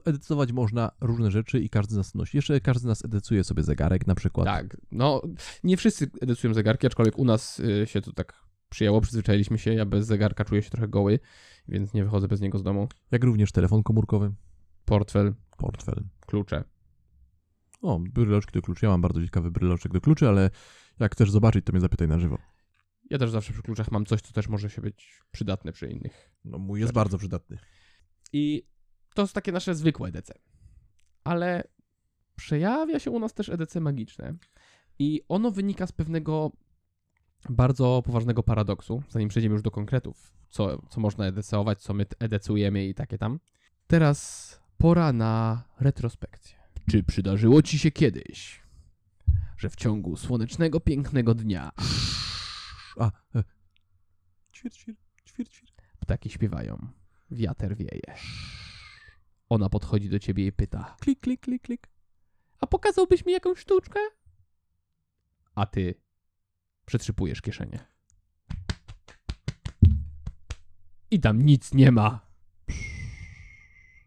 edytować 0.05 0.53
można 0.53 0.91
różne 1.01 1.31
rzeczy 1.31 1.61
i 1.61 1.71
każdy 1.71 1.95
z 1.95 1.97
nas 1.97 2.15
nosi. 2.15 2.37
Jeszcze 2.37 2.61
każdy 2.61 2.81
z 2.81 2.85
nas 2.85 3.05
edycuje 3.05 3.45
sobie 3.45 3.63
zegarek 3.63 4.07
na 4.07 4.15
przykład. 4.15 4.47
Tak, 4.47 4.77
no 4.91 5.23
nie 5.65 5.77
wszyscy 5.77 6.11
edycują 6.21 6.55
zegarki, 6.55 6.87
aczkolwiek 6.87 7.19
u 7.19 7.25
nas 7.25 7.61
y, 7.61 7.87
się 7.87 8.01
to 8.01 8.13
tak 8.13 8.49
przyjęło, 8.69 9.01
przyzwyczailiśmy 9.01 9.59
się, 9.59 9.75
ja 9.75 9.87
bez 9.87 10.07
zegarka 10.07 10.45
czuję 10.45 10.63
się 10.63 10.71
trochę 10.71 10.89
goły, 10.89 11.19
więc 11.69 11.95
nie 11.95 12.05
wychodzę 12.05 12.29
bez 12.29 12.41
niego 12.41 12.59
z 12.59 12.63
domu. 12.63 12.89
Jak 13.11 13.25
również 13.25 13.53
telefon 13.53 13.83
komórkowy, 13.83 14.33
Portfel, 14.85 15.35
portfel. 15.57 16.05
klucze. 16.27 16.65
O, 17.83 17.99
bryloczki 17.99 18.53
do 18.53 18.63
kluczy. 18.63 18.87
Ja 18.87 18.91
mam 18.91 19.01
bardzo 19.01 19.25
ciekawy 19.25 19.51
bryloczek 19.51 19.93
do 19.93 20.01
kluczy, 20.01 20.29
ale 20.29 20.51
jak 21.01 21.13
chcesz 21.13 21.31
zobaczyć, 21.31 21.65
to 21.65 21.73
mnie 21.73 21.81
zapytaj 21.81 22.09
na 22.09 22.19
żywo. 22.19 22.39
Ja 23.11 23.19
też 23.19 23.31
zawsze 23.31 23.53
przy 23.53 23.63
kluczach 23.63 23.91
mam 23.91 24.07
coś, 24.07 24.21
co 24.21 24.33
też 24.33 24.49
może 24.49 24.71
się 24.71 24.83
być 24.83 25.21
przydatne 25.31 25.73
przy 25.73 25.87
innych. 25.87 26.31
No 26.45 26.59
mój 26.59 26.81
jest 26.81 26.93
bardzo 26.93 27.19
przydatny. 27.19 27.59
I 28.33 28.67
to 29.15 29.23
jest 29.23 29.35
takie 29.35 29.53
nasze 29.53 29.75
zwykłe 29.75 30.09
EDC. 30.09 30.35
Ale 31.25 31.65
przejawia 32.37 32.99
się 32.99 33.11
u 33.11 33.19
nas 33.19 33.35
też 33.35 33.49
EDC 33.49 33.81
magiczne. 33.81 34.37
I 34.99 35.23
ono 35.29 35.51
wynika 35.51 35.87
z 35.87 35.93
pewnego 35.93 36.53
bardzo 37.51 38.03
poważnego 38.07 38.43
paradoksu, 38.43 39.03
zanim 39.09 39.29
przejdziemy 39.29 39.53
już 39.53 39.63
do 39.63 39.71
konkretów, 39.71 40.33
co, 40.49 40.83
co 40.89 41.01
można 41.01 41.27
edecować, 41.27 41.83
co 41.83 41.95
my 41.95 42.07
edecujemy 42.19 42.87
i 42.87 42.95
takie 42.95 43.19
tam. 43.19 43.41
Teraz 43.87 44.61
pora 44.79 45.13
na 45.13 45.63
retrospekcję. 45.81 46.59
Czy 46.91 47.03
przydarzyło 47.03 47.63
ci 47.63 47.79
się 47.79 47.91
kiedyś, 47.91 48.63
że 49.59 49.71
w 49.71 49.77
ciągu 49.77 50.17
słonecznego, 50.17 50.81
pięknego 50.81 51.35
dnia 51.35 51.71
A, 52.99 53.11
e. 53.35 53.45
Ćwir, 54.53 54.73
ćwir, 54.73 54.95
ćwir, 55.25 55.49
ćwir. 55.49 55.71
ptaki 56.01 56.31
śpiewają, 56.31 56.89
wiater 57.31 57.77
wieje. 57.77 58.15
Ona 59.49 59.69
podchodzi 59.69 60.09
do 60.09 60.19
ciebie 60.19 60.47
i 60.47 60.53
pyta: 60.53 60.97
Klik, 61.01 61.21
klik, 61.21 61.41
klik, 61.41 61.63
klik. 61.63 61.89
A 62.61 62.67
pokazałbyś 62.67 63.27
mi 63.27 63.33
jakąś 63.33 63.59
sztuczkę? 63.59 64.01
A 65.55 65.67
ty 65.67 65.95
przetrzypujesz 66.89 67.41
kieszenie. 67.43 67.79
I 71.11 71.21
tam 71.21 71.43
nic 71.43 71.75
nie 71.75 71.93
ma. 71.93 72.27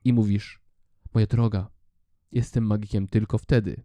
I 0.03 0.13
mówisz, 0.13 0.61
moja 1.13 1.27
droga, 1.27 1.71
jestem 2.31 2.63
magikiem 2.63 3.07
tylko 3.07 3.37
wtedy, 3.37 3.83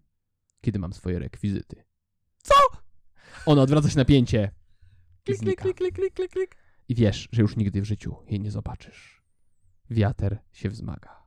kiedy 0.60 0.78
mam 0.78 0.92
swoje 0.92 1.18
rekwizyty. 1.18 1.84
Co? 2.42 2.54
Ona 3.46 3.62
odwraca 3.62 3.90
się 3.90 3.96
napięcie. 3.96 4.50
Klik, 5.24 5.40
klik, 5.40 5.60
klik, 5.60 5.76
klik, 5.76 5.94
klik, 5.94 6.14
klik, 6.14 6.32
klik. 6.32 6.56
I 6.88 6.94
wiesz, 6.94 7.28
że 7.32 7.42
już 7.42 7.56
nigdy 7.56 7.82
w 7.82 7.84
życiu 7.84 8.16
jej 8.28 8.40
nie 8.40 8.50
zobaczysz. 8.50 9.22
Wiater 9.90 10.38
się 10.52 10.68
wzmaga. 10.68 11.22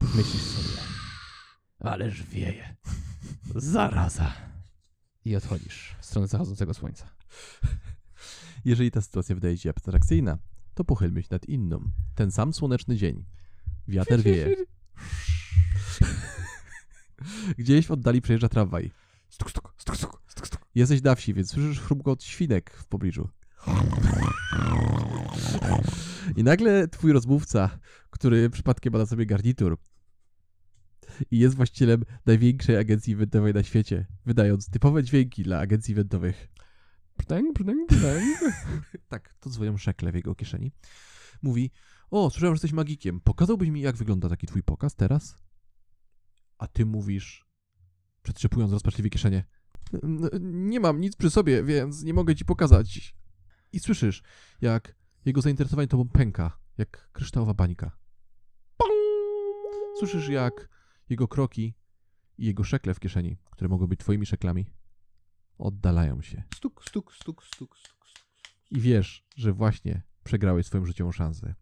Myślisz 0.00 0.42
sobie, 0.42 0.82
ależ 1.80 2.22
wieje. 2.22 2.76
Zaraza. 3.54 4.53
I 5.24 5.36
odchodzisz 5.36 5.96
w 6.00 6.06
stronę 6.06 6.28
zachodzącego 6.28 6.74
słońca. 6.74 7.10
Jeżeli 8.64 8.90
ta 8.90 9.00
sytuacja 9.00 9.34
wydaje 9.34 9.58
ci 9.58 9.68
abstrakcyjna, 9.68 10.38
to 10.74 10.84
pochylmy 10.84 11.22
się 11.22 11.28
nad 11.30 11.48
inną. 11.48 11.90
Ten 12.14 12.30
sam 12.30 12.52
słoneczny 12.52 12.96
dzień. 12.96 13.24
Wiatr 13.88 14.20
wieje. 14.20 14.56
Gdzieś 17.58 17.86
w 17.86 17.90
oddali 17.90 18.22
przejeżdża 18.22 18.48
tramwaj. 18.48 18.90
Stuk, 19.28 19.50
stuk, 19.50 19.74
stuk, 19.78 19.96
stuk, 19.96 20.22
stuk, 20.26 20.46
stuk. 20.46 20.60
Jesteś 20.74 21.02
na 21.02 21.14
wsi, 21.14 21.34
więc 21.34 21.50
słyszysz 21.50 21.80
chrumkot 21.80 22.24
świnek 22.24 22.70
w 22.70 22.86
pobliżu. 22.86 23.28
I 26.36 26.44
nagle 26.44 26.88
twój 26.88 27.12
rozmówca, 27.12 27.78
który 28.10 28.50
przypadkiem 28.50 28.92
ma 28.92 28.98
na 28.98 29.06
sobie 29.06 29.26
garnitur 29.26 29.78
i 31.30 31.38
jest 31.38 31.54
właścicielem 31.56 32.04
największej 32.26 32.76
agencji 32.76 33.12
eventowej 33.14 33.54
na 33.54 33.62
świecie, 33.62 34.06
wydając 34.26 34.70
typowe 34.70 35.02
dźwięki 35.02 35.42
dla 35.42 35.58
agencji 35.58 35.92
eventowych. 35.94 36.48
Brzdęk, 37.18 37.54
brzdęk, 37.58 37.88
brzdęk. 37.88 38.38
Tak, 39.08 39.34
to 39.40 39.50
dzwonią 39.50 39.76
szekle 39.76 40.12
w 40.12 40.14
jego 40.14 40.34
kieszeni. 40.34 40.72
Mówi, 41.42 41.70
o, 42.10 42.30
słyszałem, 42.30 42.52
że 42.54 42.56
jesteś 42.56 42.72
magikiem. 42.72 43.20
Pokazałbyś 43.20 43.68
mi, 43.68 43.80
jak 43.80 43.96
wygląda 43.96 44.28
taki 44.28 44.46
twój 44.46 44.62
pokaz 44.62 44.94
teraz? 44.94 45.36
A 46.58 46.66
ty 46.66 46.86
mówisz, 46.86 47.46
przetrzepując 48.22 48.72
rozpaczliwie 48.72 49.10
kieszenie, 49.10 49.44
"N- 50.02 50.28
nie 50.68 50.80
mam 50.80 51.00
nic 51.00 51.16
przy 51.16 51.30
sobie, 51.30 51.64
więc 51.64 52.02
nie 52.02 52.14
mogę 52.14 52.36
ci 52.36 52.44
pokazać. 52.44 53.14
I 53.72 53.80
słyszysz, 53.80 54.22
jak 54.60 54.94
jego 55.24 55.40
zainteresowanie 55.40 55.88
tobą 55.88 56.08
pęka, 56.08 56.58
jak 56.78 57.10
kryształowa 57.12 57.54
bańka. 57.54 57.98
Słyszysz, 59.98 60.28
jak 60.28 60.68
jego 61.08 61.28
kroki 61.28 61.74
i 62.38 62.46
jego 62.46 62.64
szekle 62.64 62.94
w 62.94 63.00
kieszeni, 63.00 63.36
które 63.50 63.68
mogą 63.68 63.86
być 63.86 64.00
twoimi 64.00 64.26
szeklami, 64.26 64.66
oddalają 65.58 66.22
się. 66.22 66.42
Stuk, 66.54 66.84
stuk, 66.88 67.14
stuk, 67.14 67.44
stuk, 67.44 67.78
stuk. 67.78 68.04
I 68.70 68.80
wiesz, 68.80 69.24
że 69.36 69.52
właśnie 69.52 70.02
przegrałeś 70.24 70.66
swoją 70.66 70.84
życiową 70.84 71.12
szansę. 71.12 71.54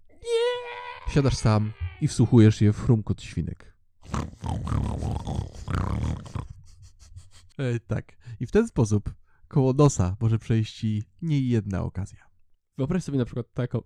Siadasz 1.10 1.36
sam 1.36 1.72
i 2.00 2.08
wsłuchujesz 2.08 2.56
się 2.56 2.72
w 2.72 2.80
chrumkot 2.80 3.22
świnek. 3.22 3.76
E, 7.58 7.80
tak. 7.80 8.16
I 8.40 8.46
w 8.46 8.50
ten 8.50 8.68
sposób 8.68 9.14
koło 9.48 9.72
nosa 9.72 10.16
może 10.20 10.38
przejść 10.38 10.74
ci 10.74 11.02
nie 11.22 11.40
jedna 11.40 11.82
okazja. 11.82 12.30
Wyobraź 12.78 13.04
sobie 13.04 13.18
na 13.18 13.24
przykład 13.24 13.46
taką. 13.54 13.80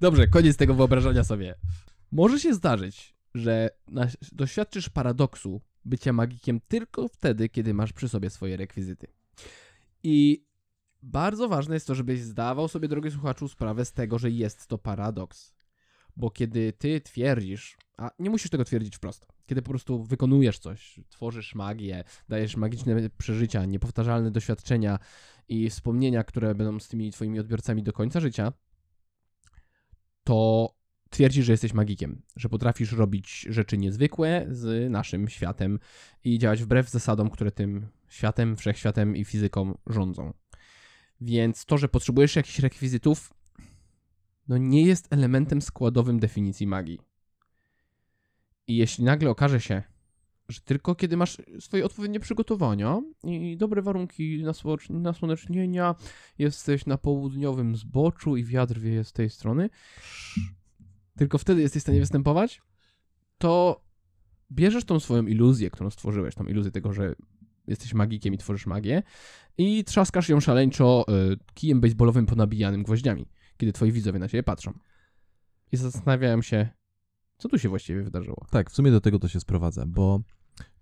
Dobrze, 0.00 0.28
koniec 0.28 0.56
tego 0.56 0.74
wyobrażania 0.74 1.24
sobie. 1.24 1.54
Może 2.12 2.40
się 2.40 2.54
zdarzyć, 2.54 3.14
że 3.34 3.70
doświadczysz 4.32 4.88
paradoksu 4.88 5.60
bycia 5.84 6.12
magikiem 6.12 6.60
tylko 6.68 7.08
wtedy, 7.08 7.48
kiedy 7.48 7.74
masz 7.74 7.92
przy 7.92 8.08
sobie 8.08 8.30
swoje 8.30 8.56
rekwizyty. 8.56 9.06
I 10.02 10.46
bardzo 11.02 11.48
ważne 11.48 11.74
jest 11.74 11.86
to, 11.86 11.94
żebyś 11.94 12.20
zdawał 12.20 12.68
sobie, 12.68 12.88
drogi 12.88 13.10
słuchaczu, 13.10 13.48
sprawę 13.48 13.84
z 13.84 13.92
tego, 13.92 14.18
że 14.18 14.30
jest 14.30 14.66
to 14.66 14.78
paradoks. 14.78 15.54
Bo 16.16 16.30
kiedy 16.30 16.72
ty 16.72 17.00
twierdzisz, 17.00 17.76
a 17.96 18.10
nie 18.18 18.30
musisz 18.30 18.50
tego 18.50 18.64
twierdzić 18.64 18.96
wprost, 18.96 19.26
kiedy 19.46 19.62
po 19.62 19.70
prostu 19.70 20.04
wykonujesz 20.04 20.58
coś, 20.58 21.00
tworzysz 21.08 21.54
magię, 21.54 22.04
dajesz 22.28 22.56
magiczne 22.56 23.10
przeżycia, 23.10 23.64
niepowtarzalne 23.64 24.30
doświadczenia 24.30 24.98
i 25.48 25.70
wspomnienia, 25.70 26.24
które 26.24 26.54
będą 26.54 26.80
z 26.80 26.88
tymi 26.88 27.10
twoimi 27.10 27.40
odbiorcami 27.40 27.82
do 27.82 27.92
końca 27.92 28.20
życia, 28.20 28.52
to 30.24 30.74
twierdzisz, 31.12 31.46
że 31.46 31.52
jesteś 31.52 31.74
magikiem, 31.74 32.22
że 32.36 32.48
potrafisz 32.48 32.92
robić 32.92 33.46
rzeczy 33.50 33.78
niezwykłe 33.78 34.46
z 34.50 34.90
naszym 34.90 35.28
światem 35.28 35.78
i 36.24 36.38
działać 36.38 36.62
wbrew 36.62 36.90
zasadom, 36.90 37.30
które 37.30 37.50
tym 37.50 37.86
światem, 38.08 38.56
wszechświatem 38.56 39.16
i 39.16 39.24
fizyką 39.24 39.78
rządzą. 39.86 40.32
Więc 41.20 41.64
to, 41.64 41.78
że 41.78 41.88
potrzebujesz 41.88 42.36
jakichś 42.36 42.58
rekwizytów, 42.58 43.34
no 44.48 44.58
nie 44.58 44.82
jest 44.82 45.12
elementem 45.12 45.62
składowym 45.62 46.20
definicji 46.20 46.66
magii. 46.66 46.98
I 48.66 48.76
jeśli 48.76 49.04
nagle 49.04 49.30
okaże 49.30 49.60
się, 49.60 49.82
że 50.48 50.60
tylko 50.60 50.94
kiedy 50.94 51.16
masz 51.16 51.42
swoje 51.60 51.84
odpowiednie 51.84 52.20
przygotowania 52.20 53.02
i 53.24 53.56
dobre 53.56 53.82
warunki 53.82 54.44
nasłonecz- 54.44 54.90
nasłonecznienia, 54.90 55.94
jesteś 56.38 56.86
na 56.86 56.98
południowym 56.98 57.76
zboczu 57.76 58.36
i 58.36 58.44
wiatr 58.44 58.78
wieje 58.78 59.04
z 59.04 59.12
tej 59.12 59.30
strony, 59.30 59.70
tylko 61.16 61.38
wtedy 61.38 61.60
jesteś 61.60 61.82
w 61.82 61.84
stanie 61.84 62.00
występować, 62.00 62.62
to 63.38 63.84
bierzesz 64.52 64.84
tą 64.84 65.00
swoją 65.00 65.26
iluzję, 65.26 65.70
którą 65.70 65.90
stworzyłeś, 65.90 66.34
tą 66.34 66.44
iluzję 66.44 66.72
tego, 66.72 66.92
że 66.92 67.14
jesteś 67.66 67.94
magikiem 67.94 68.34
i 68.34 68.38
tworzysz 68.38 68.66
magię 68.66 69.02
i 69.58 69.84
trzaskasz 69.84 70.28
ją 70.28 70.40
szaleńczo 70.40 71.04
y, 71.32 71.36
kijem 71.54 71.80
baseballowym 71.80 72.26
ponabijanym 72.26 72.82
gwoździami, 72.82 73.26
kiedy 73.56 73.72
twoi 73.72 73.92
widzowie 73.92 74.18
na 74.18 74.28
ciebie 74.28 74.42
patrzą. 74.42 74.72
I 75.72 75.76
zastanawiają 75.76 76.42
się, 76.42 76.68
co 77.38 77.48
tu 77.48 77.58
się 77.58 77.68
właściwie 77.68 78.02
wydarzyło. 78.02 78.46
Tak, 78.50 78.70
w 78.70 78.74
sumie 78.74 78.90
do 78.90 79.00
tego 79.00 79.18
to 79.18 79.28
się 79.28 79.40
sprowadza, 79.40 79.86
bo 79.86 80.20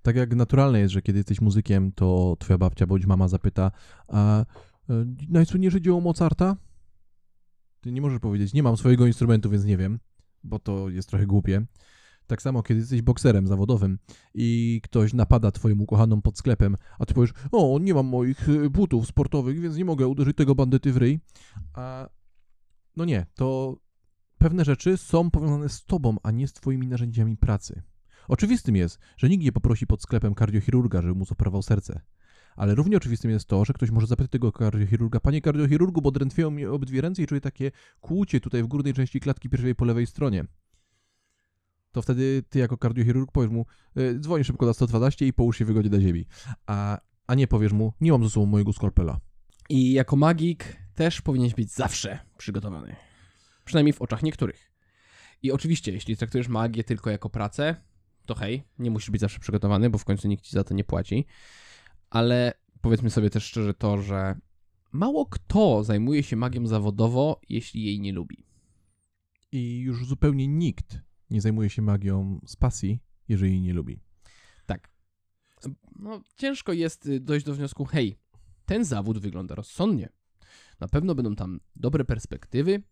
tak 0.02 0.16
jak 0.16 0.34
naturalne 0.34 0.80
jest, 0.80 0.92
że 0.92 1.02
kiedy 1.02 1.18
jesteś 1.18 1.40
muzykiem, 1.40 1.92
to 1.92 2.36
twoja 2.38 2.58
babcia 2.58 2.86
bądź 2.86 3.06
mama 3.06 3.28
zapyta, 3.28 3.70
a 4.08 4.40
e, 4.40 4.44
najsłynniejsze 5.28 5.80
dzieło 5.80 6.00
Mozarta? 6.00 6.56
Ty 7.80 7.92
nie 7.92 8.00
możesz 8.00 8.18
powiedzieć, 8.18 8.52
nie 8.52 8.62
mam 8.62 8.76
swojego 8.76 9.06
instrumentu, 9.06 9.50
więc 9.50 9.64
nie 9.64 9.76
wiem, 9.76 9.98
bo 10.44 10.58
to 10.58 10.88
jest 10.88 11.08
trochę 11.08 11.26
głupie. 11.26 11.66
Tak 12.26 12.42
samo, 12.42 12.62
kiedy 12.62 12.80
jesteś 12.80 13.02
bokserem 13.02 13.46
zawodowym 13.46 13.98
i 14.34 14.80
ktoś 14.84 15.12
napada 15.12 15.50
twoją 15.50 15.78
ukochaną 15.78 16.22
pod 16.22 16.38
sklepem, 16.38 16.76
a 16.98 17.06
ty 17.06 17.14
powiesz, 17.14 17.32
o, 17.52 17.78
nie 17.78 17.94
mam 17.94 18.06
moich 18.06 18.48
y, 18.48 18.70
butów 18.70 19.06
sportowych, 19.06 19.60
więc 19.60 19.76
nie 19.76 19.84
mogę 19.84 20.06
uderzyć 20.06 20.36
tego 20.36 20.54
bandyty 20.54 20.92
w 20.92 20.96
ryj. 20.96 21.20
A 21.74 22.08
no 22.96 23.04
nie, 23.04 23.26
to 23.34 23.76
pewne 24.38 24.64
rzeczy 24.64 24.96
są 24.96 25.30
powiązane 25.30 25.68
z 25.68 25.84
tobą, 25.84 26.16
a 26.22 26.30
nie 26.30 26.48
z 26.48 26.52
twoimi 26.52 26.86
narzędziami 26.86 27.36
pracy. 27.36 27.82
Oczywistym 28.28 28.76
jest, 28.76 28.98
że 29.16 29.28
nikt 29.28 29.44
nie 29.44 29.52
poprosi 29.52 29.86
pod 29.86 30.02
sklepem 30.02 30.34
kardiochirurga, 30.34 31.02
żeby 31.02 31.14
mu 31.14 31.24
zoperował 31.24 31.62
serce. 31.62 32.00
Ale 32.56 32.74
równie 32.74 32.96
oczywistym 32.96 33.30
jest 33.30 33.46
to, 33.46 33.64
że 33.64 33.72
ktoś 33.72 33.90
może 33.90 34.06
zapytać 34.06 34.30
tego 34.30 34.52
kardiochirurga, 34.52 35.20
panie 35.20 35.40
kardiochirurgu, 35.40 36.02
bo 36.02 36.10
drętwieją 36.10 36.50
mnie 36.50 36.70
obydwie 36.70 37.00
ręce 37.00 37.22
i 37.22 37.26
czuję 37.26 37.40
takie 37.40 37.70
kłucie 38.00 38.40
tutaj 38.40 38.62
w 38.62 38.66
górnej 38.66 38.94
części 38.94 39.20
klatki 39.20 39.48
piersiowej 39.48 39.74
po 39.74 39.84
lewej 39.84 40.06
stronie. 40.06 40.44
To 41.92 42.02
wtedy 42.02 42.42
ty 42.48 42.58
jako 42.58 42.76
kardiochirurg 42.76 43.32
powiesz 43.32 43.50
mu, 43.50 43.66
y, 43.98 44.20
dzwoń 44.20 44.44
szybko 44.44 44.66
na 44.66 44.72
112 44.72 45.26
i 45.26 45.32
połóż 45.32 45.58
się 45.58 45.64
wygodnie 45.64 45.90
na 45.90 46.00
ziemi. 46.00 46.26
A, 46.66 46.98
a 47.26 47.34
nie 47.34 47.46
powiesz 47.46 47.72
mu, 47.72 47.92
nie 48.00 48.12
mam 48.12 48.24
ze 48.24 48.30
sobą 48.30 48.46
mojego 48.46 48.72
skalpela. 48.72 49.20
I 49.68 49.92
jako 49.92 50.16
magik 50.16 50.76
też 50.94 51.20
powinieneś 51.20 51.54
być 51.54 51.70
zawsze 51.70 52.18
przygotowany. 52.38 52.96
Przynajmniej 53.64 53.92
w 53.92 54.02
oczach 54.02 54.22
niektórych. 54.22 54.72
I 55.42 55.52
oczywiście, 55.52 55.92
jeśli 55.92 56.16
traktujesz 56.16 56.48
magię 56.48 56.84
tylko 56.84 57.10
jako 57.10 57.30
pracę, 57.30 57.76
to 58.26 58.34
hej, 58.34 58.62
nie 58.78 58.90
musisz 58.90 59.10
być 59.10 59.20
zawsze 59.20 59.40
przygotowany, 59.40 59.90
bo 59.90 59.98
w 59.98 60.04
końcu 60.04 60.28
nikt 60.28 60.44
ci 60.44 60.52
za 60.52 60.64
to 60.64 60.74
nie 60.74 60.84
płaci. 60.84 61.26
Ale 62.10 62.52
powiedzmy 62.80 63.10
sobie 63.10 63.30
też 63.30 63.44
szczerze 63.44 63.74
to, 63.74 64.02
że 64.02 64.40
mało 64.92 65.26
kto 65.26 65.84
zajmuje 65.84 66.22
się 66.22 66.36
magią 66.36 66.66
zawodowo, 66.66 67.40
jeśli 67.48 67.84
jej 67.84 68.00
nie 68.00 68.12
lubi. 68.12 68.46
I 69.52 69.78
już 69.78 70.06
zupełnie 70.06 70.48
nikt 70.48 70.98
nie 71.30 71.40
zajmuje 71.40 71.70
się 71.70 71.82
magią 71.82 72.40
z 72.46 72.56
pasji, 72.56 73.00
jeżeli 73.28 73.52
jej 73.52 73.60
nie 73.60 73.74
lubi. 73.74 74.00
Tak. 74.66 74.90
No, 75.98 76.20
ciężko 76.36 76.72
jest 76.72 77.06
y, 77.06 77.20
dojść 77.20 77.46
do 77.46 77.54
wniosku, 77.54 77.84
hej, 77.84 78.16
ten 78.66 78.84
zawód 78.84 79.18
wygląda 79.18 79.54
rozsądnie. 79.54 80.08
Na 80.80 80.88
pewno 80.88 81.14
będą 81.14 81.34
tam 81.36 81.60
dobre 81.76 82.04
perspektywy, 82.04 82.82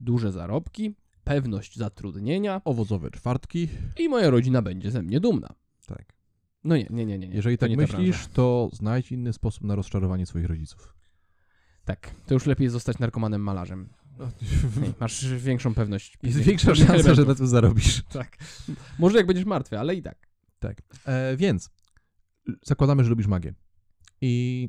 duże 0.00 0.32
zarobki, 0.32 0.94
pewność 1.24 1.76
zatrudnienia 1.76 2.60
Owocowe 2.64 3.10
czwartki. 3.10 3.68
i 3.98 4.08
moja 4.08 4.30
rodzina 4.30 4.62
będzie 4.62 4.90
ze 4.90 5.02
mnie 5.02 5.20
dumna. 5.20 5.54
Tak. 5.86 6.19
No 6.64 6.76
nie, 6.76 6.86
nie, 6.90 7.06
nie, 7.06 7.18
nie. 7.18 7.28
nie. 7.28 7.34
Jeżeli 7.34 7.58
To 7.58 7.66
tak 7.66 7.76
myślisz, 7.76 8.16
branża. 8.16 8.28
to 8.32 8.70
znajdź 8.72 9.12
inny 9.12 9.32
sposób 9.32 9.64
na 9.64 9.74
rozczarowanie 9.74 10.26
swoich 10.26 10.46
rodziców. 10.46 10.94
Tak, 11.84 12.14
to 12.26 12.34
już 12.34 12.46
lepiej 12.46 12.68
zostać 12.68 12.98
narkomanem 12.98 13.42
malarzem. 13.42 13.88
Nie, 14.82 14.92
masz 15.00 15.34
większą 15.34 15.74
pewność. 15.74 16.18
Jest 16.22 16.38
większa 16.38 16.74
szansa, 16.74 17.14
że 17.14 17.24
na 17.24 17.34
tym 17.34 17.46
zarobisz. 17.46 18.02
Tak. 18.02 18.36
Może 18.98 19.16
jak 19.16 19.26
będziesz 19.26 19.44
martwy, 19.44 19.78
ale 19.78 19.94
i 19.94 20.02
tak. 20.02 20.28
Tak. 20.58 20.82
E, 21.06 21.36
więc 21.36 21.70
zakładamy, 22.62 23.04
że 23.04 23.10
lubisz 23.10 23.26
magię. 23.26 23.54
I 24.20 24.68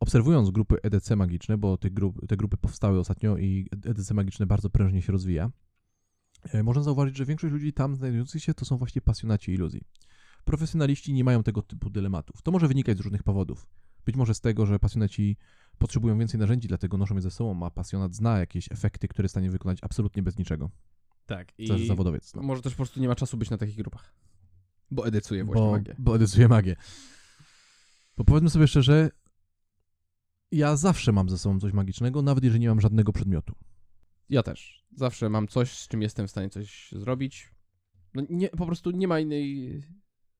obserwując 0.00 0.50
grupy 0.50 0.76
EDC 0.82 1.16
magiczne, 1.16 1.58
bo 1.58 1.78
grup, 1.82 2.26
te 2.26 2.36
grupy 2.36 2.56
powstały 2.56 2.98
ostatnio 2.98 3.38
i 3.38 3.68
EDC 3.84 4.14
magiczne 4.14 4.46
bardzo 4.46 4.70
prężnie 4.70 5.02
się 5.02 5.12
rozwija, 5.12 5.50
e, 6.52 6.62
można 6.62 6.82
zauważyć, 6.82 7.16
że 7.16 7.24
większość 7.24 7.52
ludzi 7.52 7.72
tam 7.72 7.94
znajdujących 7.94 8.42
się 8.42 8.54
to 8.54 8.64
są 8.64 8.76
właśnie 8.76 9.02
pasjonaci 9.02 9.52
iluzji. 9.52 9.82
Profesjonaliści 10.44 11.12
nie 11.12 11.24
mają 11.24 11.42
tego 11.42 11.62
typu 11.62 11.90
dylematów. 11.90 12.42
To 12.42 12.50
może 12.50 12.68
wynikać 12.68 12.98
z 12.98 13.00
różnych 13.00 13.22
powodów. 13.22 13.66
Być 14.04 14.16
może 14.16 14.34
z 14.34 14.40
tego, 14.40 14.66
że 14.66 14.78
pasjonaci 14.78 15.36
potrzebują 15.78 16.18
więcej 16.18 16.40
narzędzi, 16.40 16.68
dlatego 16.68 16.98
noszą 16.98 17.14
je 17.14 17.20
ze 17.20 17.30
sobą, 17.30 17.66
a 17.66 17.70
pasjonat 17.70 18.14
zna 18.14 18.38
jakieś 18.38 18.72
efekty, 18.72 19.08
które 19.08 19.24
jest 19.24 19.32
w 19.32 19.34
stanie 19.34 19.50
wykonać 19.50 19.78
absolutnie 19.82 20.22
bez 20.22 20.38
niczego. 20.38 20.70
Tak. 21.26 21.52
Co 21.66 21.74
jest 21.74 21.86
zawodowiec. 21.86 22.34
No. 22.34 22.42
Może 22.42 22.62
też 22.62 22.72
po 22.72 22.76
prostu 22.76 23.00
nie 23.00 23.08
ma 23.08 23.14
czasu 23.14 23.36
być 23.36 23.50
na 23.50 23.58
takich 23.58 23.76
grupach. 23.76 24.14
Bo 24.90 25.06
edycuje 25.06 25.44
właśnie 25.44 25.62
bo, 25.62 25.70
magię. 25.70 25.94
Bo 25.98 26.16
edycuje 26.16 26.48
magię. 26.48 26.76
Bo 28.16 28.24
powiedzmy 28.24 28.50
sobie 28.50 28.68
szczerze, 28.68 29.10
ja 30.52 30.76
zawsze 30.76 31.12
mam 31.12 31.28
ze 31.28 31.38
sobą 31.38 31.60
coś 31.60 31.72
magicznego, 31.72 32.22
nawet 32.22 32.44
jeżeli 32.44 32.60
nie 32.60 32.68
mam 32.68 32.80
żadnego 32.80 33.12
przedmiotu. 33.12 33.54
Ja 34.28 34.42
też. 34.42 34.84
Zawsze 34.96 35.28
mam 35.28 35.48
coś, 35.48 35.78
z 35.78 35.88
czym 35.88 36.02
jestem 36.02 36.26
w 36.26 36.30
stanie 36.30 36.50
coś 36.50 36.92
zrobić. 36.92 37.50
No 38.14 38.22
nie, 38.30 38.48
po 38.48 38.66
prostu 38.66 38.90
nie 38.90 39.08
ma 39.08 39.20
innej 39.20 39.82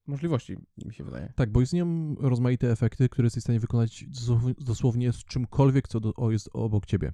możliwości, 0.07 0.57
mi 0.87 0.95
się 0.95 1.05
wydaje. 1.05 1.33
Tak, 1.37 1.51
bo 1.51 1.61
istnieją 1.61 2.15
rozmaite 2.15 2.73
efekty, 2.73 3.09
które 3.09 3.27
jesteś 3.27 3.43
w 3.43 3.45
stanie 3.45 3.61
wykonać 3.61 4.05
dosł- 4.05 4.65
dosłownie 4.65 5.13
z 5.13 5.25
czymkolwiek, 5.25 5.89
co 5.89 6.01
do, 6.01 6.31
jest 6.31 6.51
obok 6.53 6.87
ciebie. 6.87 7.13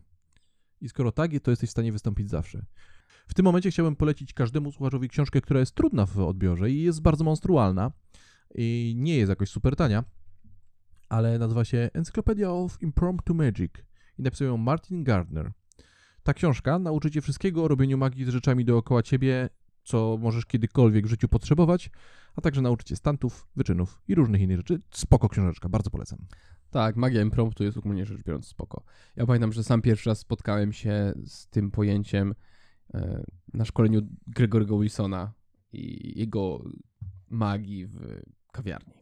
I 0.81 0.89
skoro 0.89 1.13
tak, 1.13 1.31
to 1.43 1.51
jesteś 1.51 1.69
w 1.69 1.73
stanie 1.73 1.93
wystąpić 1.93 2.31
zawsze. 2.31 2.67
W 3.29 3.35
tym 3.35 3.45
momencie 3.45 3.71
chciałbym 3.71 3.97
polecić 3.97 4.33
każdemu 4.33 4.73
słuchaczowi 4.73 5.09
książkę, 5.09 5.41
która 5.41 5.61
jest 5.61 5.75
trudna 5.75 6.07
w 6.07 6.19
odbiorze 6.19 6.71
i 6.71 6.83
jest 6.83 7.03
bardzo 7.03 7.25
monstrualna 7.25 7.93
i 8.55 8.95
nie 8.97 9.17
jest 9.17 9.29
jakoś 9.29 9.51
super 9.51 9.77
tania, 9.77 10.05
ale 11.09 11.39
nazywa 11.39 11.65
się 11.65 11.91
Encyclopedia 11.93 12.53
of 12.53 12.83
Impromptu 12.83 13.35
Magic 13.35 13.73
i 14.19 14.23
napisał 14.23 14.49
ją 14.49 14.57
Martin 14.57 15.05
Gardner. 15.05 15.53
Ta 16.23 16.35
książka 16.35 16.79
nauczy 16.79 17.11
cię 17.11 17.21
wszystkiego 17.21 17.65
o 17.65 17.69
robieniu 17.69 17.99
magii 17.99 18.25
z 18.25 18.29
rzeczami 18.29 18.65
dookoła 18.65 19.03
ciebie, 19.03 19.49
co 19.89 20.19
możesz 20.21 20.47
kiedykolwiek 20.47 21.07
w 21.07 21.11
życiu 21.11 21.29
potrzebować, 21.29 21.91
a 22.37 22.41
także 22.41 22.63
nauczy 22.63 22.85
cię 22.85 22.97
stantów, 22.97 23.49
wyczynów 23.57 24.03
i 24.09 24.15
różnych 24.15 24.41
innych 24.41 24.57
rzeczy. 24.57 24.81
Spoko 24.91 25.29
książeczka, 25.29 25.69
bardzo 25.69 25.91
polecam. 25.91 26.19
Tak, 26.71 26.97
magia 26.97 27.23
impromptu 27.23 27.65
jest 27.65 27.77
ogólnie 27.77 28.07
rzecz 28.07 28.23
biorąc 28.23 28.47
spoko. 28.47 28.83
Ja 29.17 29.27
pamiętam, 29.27 29.53
że 29.53 29.65
sam 29.65 29.83
pierwszy 29.83 30.11
raz 30.11 30.19
spotkałem 30.19 30.73
się 30.73 31.13
z 31.27 31.47
tym 31.47 31.71
pojęciem 31.71 32.35
e, 32.95 33.25
na 33.55 33.65
szkoleniu 33.65 34.01
Gregorego 34.27 34.79
Wilsona 34.79 35.33
i 35.73 36.13
jego 36.19 36.65
magii 37.31 37.87
w 37.87 38.23
kawiarni. 38.53 38.95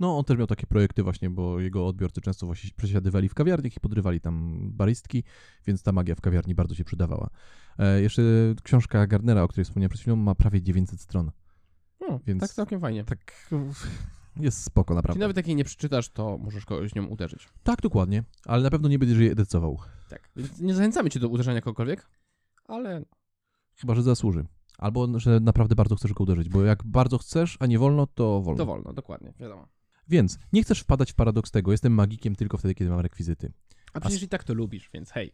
No, 0.00 0.18
on 0.18 0.24
też 0.24 0.38
miał 0.38 0.46
takie 0.46 0.66
projekty 0.66 1.02
właśnie, 1.02 1.30
bo 1.30 1.60
jego 1.60 1.86
odbiorcy 1.86 2.20
często 2.20 2.46
właśnie 2.46 2.70
przesiadywali 2.76 3.28
w 3.28 3.34
kawiarniach 3.34 3.76
i 3.76 3.80
podrywali 3.80 4.20
tam 4.20 4.60
baristki, 4.72 5.24
więc 5.66 5.82
ta 5.82 5.92
magia 5.92 6.14
w 6.14 6.20
kawiarni 6.20 6.54
bardzo 6.54 6.74
się 6.74 6.84
przydawała. 6.84 7.30
E, 7.78 8.00
jeszcze 8.02 8.22
książka 8.62 9.06
Gardnera, 9.06 9.42
o 9.42 9.48
której 9.48 9.64
wspomniałem 9.64 9.88
przed 9.90 10.00
chwilą, 10.00 10.16
ma 10.16 10.34
prawie 10.34 10.62
900 10.62 11.00
stron. 11.00 11.30
No, 12.00 12.20
Więc- 12.26 12.40
tak 12.40 12.50
całkiem 12.50 12.80
fajnie. 12.80 13.04
Tak, 13.04 13.50
jest 14.36 14.64
spoko 14.64 14.92
Jeśli 14.94 14.96
naprawdę. 14.96 15.20
nawet 15.20 15.36
jak 15.36 15.46
jej 15.46 15.56
nie 15.56 15.64
przeczytasz, 15.64 16.08
to 16.08 16.38
możesz 16.38 16.64
kogoś 16.64 16.94
nią 16.94 17.06
uderzyć. 17.06 17.48
Tak, 17.62 17.80
dokładnie, 17.80 18.24
ale 18.46 18.62
na 18.62 18.70
pewno 18.70 18.88
nie 18.88 18.98
będziesz 18.98 19.18
jej 19.18 19.30
edycował, 19.30 19.78
Tak. 20.08 20.30
Nie 20.60 20.74
zachęcamy 20.74 21.10
cię 21.10 21.20
do 21.20 21.28
uderzenia 21.28 21.60
kogokolwiek, 21.60 22.06
ale 22.64 23.04
chyba 23.76 23.94
że 23.94 24.02
zasłuży. 24.02 24.44
Albo, 24.78 25.18
że 25.20 25.40
naprawdę 25.40 25.74
bardzo 25.74 25.96
chcesz 25.96 26.12
go 26.12 26.24
uderzyć, 26.24 26.48
bo 26.48 26.64
jak 26.64 26.84
bardzo 26.84 27.18
chcesz, 27.18 27.56
a 27.60 27.66
nie 27.66 27.78
wolno, 27.78 28.06
to 28.06 28.40
wolno. 28.40 28.58
to 28.58 28.66
wolno, 28.66 28.92
dokładnie, 28.92 29.32
wiadomo. 29.40 29.68
Więc 30.08 30.38
nie 30.52 30.62
chcesz 30.62 30.80
wpadać 30.80 31.12
w 31.12 31.14
paradoks 31.14 31.50
tego, 31.50 31.72
jestem 31.72 31.92
magikiem 31.92 32.36
tylko 32.36 32.58
wtedy, 32.58 32.74
kiedy 32.74 32.90
mam 32.90 33.00
rekwizyty. 33.00 33.52
A 33.92 34.00
przecież 34.00 34.22
i 34.22 34.28
tak 34.28 34.44
to 34.44 34.54
lubisz, 34.54 34.90
więc 34.94 35.10
hej, 35.10 35.32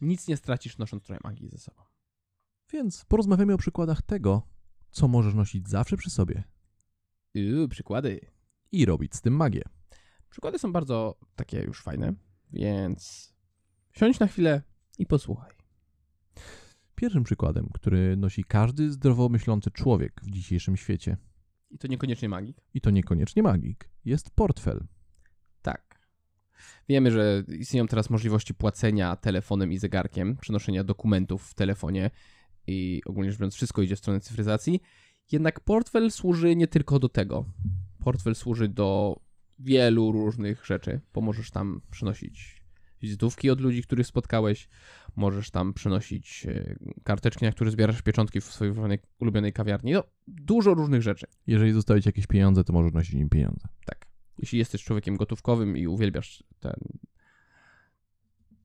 nic 0.00 0.28
nie 0.28 0.36
stracisz 0.36 0.78
nosząc 0.78 1.02
trochę 1.04 1.20
magii 1.24 1.48
ze 1.48 1.58
sobą. 1.58 1.82
Więc 2.72 3.04
porozmawiamy 3.04 3.52
o 3.54 3.58
przykładach 3.58 4.02
tego, 4.02 4.42
co 4.90 5.08
możesz 5.08 5.34
nosić 5.34 5.68
zawsze 5.68 5.96
przy 5.96 6.10
sobie 6.10 6.44
Yy, 7.34 7.68
przykłady. 7.68 8.20
i 8.72 8.84
robić 8.84 9.14
z 9.14 9.20
tym 9.20 9.36
magię. 9.36 9.62
Przykłady 10.30 10.58
są 10.58 10.72
bardzo 10.72 11.18
takie 11.36 11.62
już 11.62 11.82
fajne, 11.82 12.12
więc 12.50 13.32
siądź 13.92 14.18
na 14.20 14.26
chwilę 14.26 14.62
i 14.98 15.06
posłuchaj. 15.06 15.50
Pierwszym 16.94 17.24
przykładem, 17.24 17.68
który 17.74 18.16
nosi 18.16 18.44
każdy 18.44 18.92
zdrowo 18.92 19.28
myślący 19.28 19.70
człowiek 19.70 20.20
w 20.22 20.30
dzisiejszym 20.30 20.76
świecie, 20.76 21.16
I 21.70 21.78
to 21.78 21.88
niekoniecznie 21.88 22.28
magik. 22.28 22.56
i 22.74 22.80
to 22.80 22.90
niekoniecznie 22.90 23.42
magik, 23.42 23.90
jest 24.04 24.30
portfel. 24.30 24.86
Wiemy, 26.88 27.10
że 27.10 27.44
istnieją 27.58 27.86
teraz 27.86 28.10
możliwości 28.10 28.54
płacenia 28.54 29.16
telefonem 29.16 29.72
i 29.72 29.78
zegarkiem, 29.78 30.36
przenoszenia 30.36 30.84
dokumentów 30.84 31.46
w 31.46 31.54
telefonie 31.54 32.10
i 32.66 33.02
ogólnie 33.06 33.30
rzecz 33.30 33.40
biorąc 33.40 33.54
wszystko 33.54 33.82
idzie 33.82 33.96
w 33.96 33.98
stronę 33.98 34.20
cyfryzacji. 34.20 34.80
Jednak 35.32 35.60
portfel 35.60 36.10
służy 36.10 36.56
nie 36.56 36.66
tylko 36.68 36.98
do 36.98 37.08
tego. 37.08 37.44
Portfel 37.98 38.34
służy 38.34 38.68
do 38.68 39.20
wielu 39.58 40.12
różnych 40.12 40.66
rzeczy. 40.66 41.00
Pomożesz 41.12 41.50
tam 41.50 41.80
przynosić 41.90 42.64
wizytówki 43.02 43.50
od 43.50 43.60
ludzi, 43.60 43.82
których 43.82 44.06
spotkałeś. 44.06 44.68
Możesz 45.16 45.50
tam 45.50 45.74
przynosić 45.74 46.46
e, 46.48 46.76
karteczki, 47.04 47.44
na 47.44 47.52
które 47.52 47.70
zbierasz 47.70 48.02
pieczątki 48.02 48.40
w 48.40 48.44
swojej 48.44 48.74
ulubionej- 49.20 49.52
kawiarni. 49.52 49.92
No, 49.92 50.04
dużo 50.26 50.74
różnych 50.74 51.02
rzeczy. 51.02 51.26
Jeżeli 51.46 51.72
zostały 51.72 52.02
ci 52.02 52.08
jakieś 52.08 52.26
pieniądze, 52.26 52.64
to 52.64 52.72
możesz 52.72 52.92
nosić 52.92 53.14
nim 53.14 53.28
pieniądze. 53.28 53.68
Tak. 53.86 54.03
Jeśli 54.38 54.58
jesteś 54.58 54.84
człowiekiem 54.84 55.16
gotówkowym 55.16 55.76
i 55.76 55.86
uwielbiasz 55.86 56.44
ten, 56.60 56.74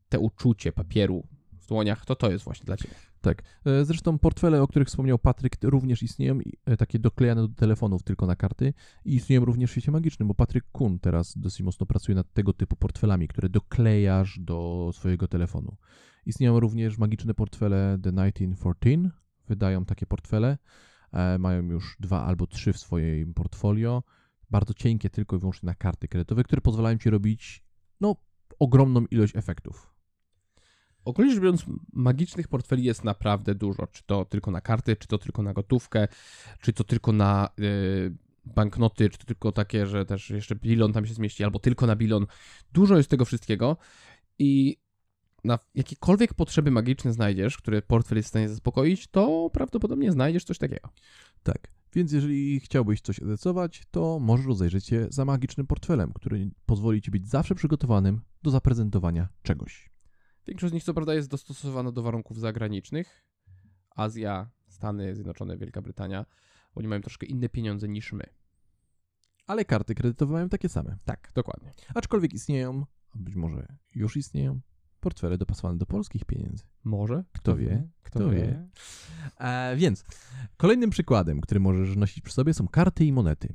te 0.09 0.19
uczucie 0.19 0.71
papieru 0.71 1.27
w 1.59 1.67
dłoniach, 1.67 2.05
to 2.05 2.15
to 2.15 2.31
jest 2.31 2.45
właśnie 2.45 2.65
dla 2.65 2.77
ciebie. 2.77 2.95
Tak. 3.21 3.43
E, 3.65 3.85
Zresztą 3.85 4.19
portfele, 4.19 4.61
o 4.61 4.67
których 4.67 4.87
wspomniał 4.87 5.19
Patryk, 5.19 5.55
również 5.63 6.03
istnieją, 6.03 6.39
e, 6.65 6.77
takie 6.77 6.99
doklejane 6.99 7.41
do 7.41 7.47
telefonów 7.47 8.03
tylko 8.03 8.25
na 8.25 8.35
karty 8.35 8.73
i 9.05 9.15
istnieją 9.15 9.45
również 9.45 9.69
w 9.69 9.73
świecie 9.73 9.91
magicznym, 9.91 10.27
bo 10.27 10.33
Patryk 10.33 10.65
Kun 10.71 10.99
teraz 10.99 11.37
dosyć 11.37 11.61
mocno 11.61 11.85
pracuje 11.85 12.15
nad 12.15 12.33
tego 12.33 12.53
typu 12.53 12.75
portfelami, 12.75 13.27
które 13.27 13.49
doklejasz 13.49 14.39
do 14.39 14.89
swojego 14.93 15.27
telefonu. 15.27 15.77
Istnieją 16.25 16.59
również 16.59 16.97
magiczne 16.97 17.33
portfele 17.33 17.97
The 18.03 18.11
1914, 18.11 19.11
wydają 19.47 19.85
takie 19.85 20.05
portfele, 20.05 20.57
e, 21.11 21.37
mają 21.37 21.63
już 21.63 21.97
dwa 21.99 22.25
albo 22.25 22.47
trzy 22.47 22.73
w 22.73 22.77
swoim 22.77 23.33
portfolio, 23.33 24.03
bardzo 24.51 24.73
cienkie 24.73 25.09
tylko 25.09 25.35
i 25.35 25.39
wyłącznie 25.39 25.67
na 25.67 25.75
karty 25.75 26.07
kredytowe, 26.07 26.43
które 26.43 26.61
pozwalają 26.61 26.97
ci 26.97 27.09
robić, 27.09 27.63
no, 28.01 28.15
ogromną 28.59 29.05
ilość 29.05 29.35
efektów. 29.35 29.93
Ogólnie 31.05 31.31
rzecz 31.31 31.41
biorąc, 31.41 31.65
magicznych 31.93 32.47
portfeli 32.47 32.83
jest 32.83 33.03
naprawdę 33.03 33.55
dużo. 33.55 33.87
Czy 33.87 34.03
to 34.03 34.25
tylko 34.25 34.51
na 34.51 34.61
karty, 34.61 34.95
czy 34.95 35.07
to 35.07 35.17
tylko 35.17 35.43
na 35.43 35.53
gotówkę, 35.53 36.07
czy 36.61 36.73
to 36.73 36.83
tylko 36.83 37.11
na 37.11 37.49
y, 37.59 38.15
banknoty, 38.45 39.09
czy 39.09 39.17
to 39.17 39.25
tylko 39.25 39.51
takie, 39.51 39.85
że 39.85 40.05
też 40.05 40.29
jeszcze 40.29 40.55
bilon 40.55 40.93
tam 40.93 41.05
się 41.05 41.13
zmieści, 41.13 41.43
albo 41.43 41.59
tylko 41.59 41.87
na 41.87 41.95
bilon. 41.95 42.25
Dużo 42.73 42.97
jest 42.97 43.09
tego 43.09 43.25
wszystkiego 43.25 43.77
i 44.39 44.77
na 45.43 45.59
jakiekolwiek 45.75 46.33
potrzeby 46.33 46.71
magiczne 46.71 47.13
znajdziesz, 47.13 47.57
które 47.57 47.81
portfel 47.81 48.17
jest 48.17 48.27
w 48.27 48.29
stanie 48.29 48.49
zaspokoić, 48.49 49.07
to 49.07 49.49
prawdopodobnie 49.53 50.11
znajdziesz 50.11 50.43
coś 50.43 50.57
takiego. 50.57 50.89
Tak. 51.43 51.78
Więc 51.93 52.11
jeżeli 52.11 52.59
chciałbyś 52.59 53.01
coś 53.01 53.19
edycować, 53.19 53.83
to 53.91 54.19
możesz 54.19 54.45
rozejrzeć 54.45 54.85
się 54.85 55.07
za 55.09 55.25
magicznym 55.25 55.67
portfelem, 55.67 56.13
który 56.13 56.51
pozwoli 56.65 57.01
ci 57.01 57.11
być 57.11 57.27
zawsze 57.27 57.55
przygotowanym 57.55 58.21
do 58.43 58.51
zaprezentowania 58.51 59.29
czegoś. 59.43 59.89
Większość 60.47 60.71
z 60.71 60.73
nich 60.73 60.83
co 60.83 60.93
prawda 60.93 61.13
jest 61.13 61.29
dostosowana 61.29 61.91
do 61.91 62.01
warunków 62.01 62.39
zagranicznych. 62.39 63.25
Azja, 63.95 64.49
Stany 64.67 65.15
Zjednoczone, 65.15 65.57
Wielka 65.57 65.81
Brytania. 65.81 66.25
Oni 66.75 66.87
mają 66.87 67.01
troszkę 67.01 67.25
inne 67.25 67.49
pieniądze 67.49 67.87
niż 67.87 68.13
my. 68.13 68.23
Ale 69.47 69.65
karty 69.65 69.95
kredytowe 69.95 70.33
mają 70.33 70.49
takie 70.49 70.69
same. 70.69 70.97
Tak, 71.05 71.31
dokładnie. 71.35 71.73
Aczkolwiek 71.95 72.33
istnieją, 72.33 72.85
a 73.11 73.17
być 73.17 73.35
może 73.35 73.75
już 73.95 74.17
istnieją, 74.17 74.59
portfele 74.99 75.37
dopasowane 75.37 75.77
do 75.77 75.85
polskich 75.85 76.25
pieniędzy. 76.25 76.63
Może? 76.83 77.23
Kto 77.31 77.55
wie? 77.55 77.87
Kto, 78.03 78.19
Kto 78.19 78.29
wie? 78.29 78.37
wie? 78.37 78.67
E, 79.39 79.75
więc 79.75 80.03
kolejnym 80.57 80.89
przykładem, 80.89 81.41
który 81.41 81.59
możesz 81.59 81.95
nosić 81.95 82.23
przy 82.23 82.33
sobie 82.33 82.53
są 82.53 82.67
karty 82.67 83.05
i 83.05 83.11
monety. 83.13 83.53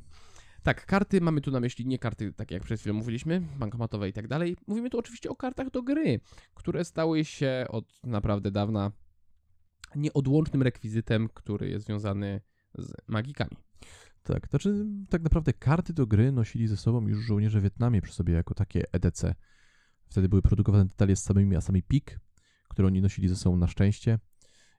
Tak, 0.63 0.85
karty 0.85 1.21
mamy 1.21 1.41
tu 1.41 1.51
na 1.51 1.59
myśli 1.59 1.85
nie 1.85 1.99
karty, 1.99 2.33
takie 2.33 2.55
jak 2.55 2.63
przed 2.63 2.79
chwilą 2.79 2.95
mówiliśmy, 2.95 3.41
bankomatowe 3.59 4.09
i 4.09 4.13
tak 4.13 4.27
dalej. 4.27 4.57
Mówimy 4.67 4.89
tu 4.89 4.99
oczywiście 4.99 5.29
o 5.29 5.35
kartach 5.35 5.71
do 5.71 5.83
gry, 5.83 6.19
które 6.53 6.85
stały 6.85 7.25
się 7.25 7.65
od 7.69 7.85
naprawdę 8.03 8.51
dawna 8.51 8.91
nieodłącznym 9.95 10.61
rekwizytem, 10.61 11.29
który 11.33 11.69
jest 11.69 11.85
związany 11.85 12.41
z 12.77 12.93
magikami. 13.07 13.57
Tak, 14.23 14.47
to 14.47 14.49
znaczy 14.49 14.85
tak 15.09 15.23
naprawdę 15.23 15.53
karty 15.53 15.93
do 15.93 16.07
gry 16.07 16.31
nosili 16.31 16.67
ze 16.67 16.77
sobą 16.77 17.07
już 17.07 17.25
żołnierze 17.25 17.61
Wietnamie 17.61 18.01
przy 18.01 18.13
sobie 18.13 18.33
jako 18.33 18.53
takie 18.53 18.83
EDC. 18.91 19.35
Wtedy 20.09 20.29
były 20.29 20.41
produkowane 20.41 20.85
detale 20.85 21.15
z 21.15 21.23
samymi 21.23 21.55
asami 21.55 21.83
pik, 21.83 22.19
które 22.67 22.87
oni 22.87 23.01
nosili 23.01 23.27
ze 23.27 23.35
sobą 23.35 23.57
na 23.57 23.67
szczęście 23.67 24.19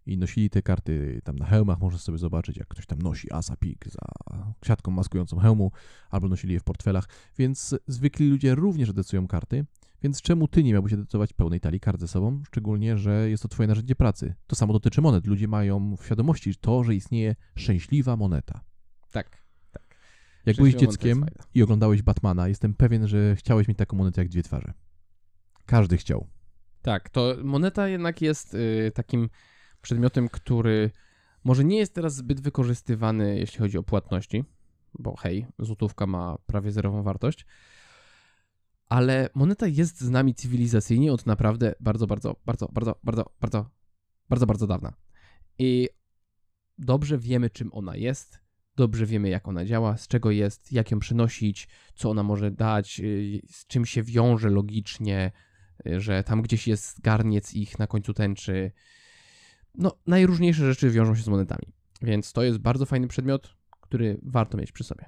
i 0.06 0.18
nosili 0.18 0.50
te 0.50 0.62
karty 0.62 1.20
tam 1.24 1.36
na 1.36 1.46
hełmach. 1.46 1.80
Można 1.80 1.98
sobie 1.98 2.18
zobaczyć, 2.18 2.56
jak 2.56 2.68
ktoś 2.68 2.86
tam 2.86 2.98
nosi 2.98 3.32
Asa 3.32 3.56
Pik 3.56 3.84
za 3.88 3.98
siatką 4.64 4.90
maskującą 4.90 5.38
hełmu, 5.38 5.72
albo 6.10 6.28
nosili 6.28 6.54
je 6.54 6.60
w 6.60 6.64
portfelach, 6.64 7.08
więc 7.38 7.74
zwykli 7.86 8.30
ludzie 8.30 8.54
również 8.54 8.88
edycują 8.88 9.28
karty. 9.28 9.64
Więc 10.02 10.22
czemu 10.22 10.48
ty 10.48 10.62
nie 10.62 10.72
miałbyś 10.72 10.92
edytować 10.92 11.32
pełnej 11.32 11.60
talii 11.60 11.80
kart 11.80 12.00
ze 12.00 12.08
sobą? 12.08 12.42
Szczególnie, 12.46 12.98
że 12.98 13.30
jest 13.30 13.42
to 13.42 13.48
twoje 13.48 13.66
narzędzie 13.66 13.96
pracy. 13.96 14.34
To 14.46 14.56
samo 14.56 14.72
dotyczy 14.72 15.00
monet. 15.00 15.26
Ludzie 15.26 15.48
mają 15.48 15.96
w 15.96 16.04
świadomości 16.04 16.54
to, 16.54 16.84
że 16.84 16.94
istnieje 16.94 17.36
szczęśliwa 17.54 18.16
moneta. 18.16 18.60
Tak. 19.12 19.46
Jak 20.46 20.56
byłeś 20.56 20.74
dzieckiem 20.74 21.26
i 21.54 21.62
oglądałeś 21.62 22.02
Batmana, 22.02 22.48
jestem 22.48 22.74
pewien, 22.74 23.08
że 23.08 23.36
chciałeś 23.36 23.68
mieć 23.68 23.78
taką 23.78 23.96
monetę 23.96 24.20
jak 24.20 24.28
dwie 24.28 24.42
twarze. 24.42 24.72
Każdy 25.66 25.96
chciał. 25.96 26.26
Tak, 26.83 27.09
to 27.09 27.35
moneta 27.44 27.88
jednak 27.88 28.22
jest 28.22 28.55
y, 28.55 28.92
takim 28.94 29.29
przedmiotem, 29.83 30.29
który 30.29 30.90
może 31.44 31.64
nie 31.64 31.79
jest 31.79 31.94
teraz 31.94 32.14
zbyt 32.14 32.40
wykorzystywany, 32.40 33.38
jeśli 33.38 33.59
chodzi 33.59 33.79
o 33.79 33.83
płatności, 33.83 34.44
bo 34.98 35.16
hej, 35.16 35.46
złotówka 35.59 36.07
ma 36.07 36.38
prawie 36.46 36.72
zerową 36.72 37.02
wartość, 37.02 37.46
ale 38.88 39.29
moneta 39.35 39.66
jest 39.66 40.00
z 40.00 40.11
nami 40.11 40.35
cywilizacyjnie 40.35 41.12
od 41.12 41.26
naprawdę 41.26 41.74
bardzo, 41.81 42.07
bardzo, 42.07 42.37
bardzo, 42.46 42.68
bardzo, 42.72 43.00
bardzo, 43.05 43.31
bardzo, 43.40 43.70
bardzo, 44.29 44.46
bardzo 44.46 44.66
dawna. 44.66 44.92
I 45.59 45.88
dobrze 46.79 47.18
wiemy, 47.18 47.50
czym 47.50 47.70
ona 47.72 47.96
jest, 47.96 48.40
dobrze 48.76 49.07
wiemy, 49.07 49.29
jak 49.29 49.48
ona 49.48 49.64
działa, 49.64 49.96
z 49.96 50.09
czego 50.09 50.31
jest, 50.31 50.72
jak 50.72 50.90
ją 50.90 50.98
przynosić, 50.98 51.68
co 51.94 52.11
ona 52.11 52.22
może 52.22 52.50
dać, 52.50 53.00
y, 53.00 53.40
z 53.50 53.66
czym 53.66 53.87
się 53.87 54.02
wiąże 54.02 54.50
logicznie, 54.50 55.33
że 55.84 56.24
tam 56.24 56.42
gdzieś 56.42 56.68
jest 56.68 57.00
garniec 57.00 57.54
ich 57.54 57.78
na 57.78 57.86
końcu 57.86 58.14
tęczy. 58.14 58.72
No, 59.74 59.98
najróżniejsze 60.06 60.66
rzeczy 60.66 60.90
wiążą 60.90 61.14
się 61.14 61.22
z 61.22 61.28
monetami. 61.28 61.72
Więc 62.02 62.32
to 62.32 62.42
jest 62.42 62.58
bardzo 62.58 62.86
fajny 62.86 63.08
przedmiot, 63.08 63.56
który 63.80 64.20
warto 64.22 64.58
mieć 64.58 64.72
przy 64.72 64.84
sobie. 64.84 65.04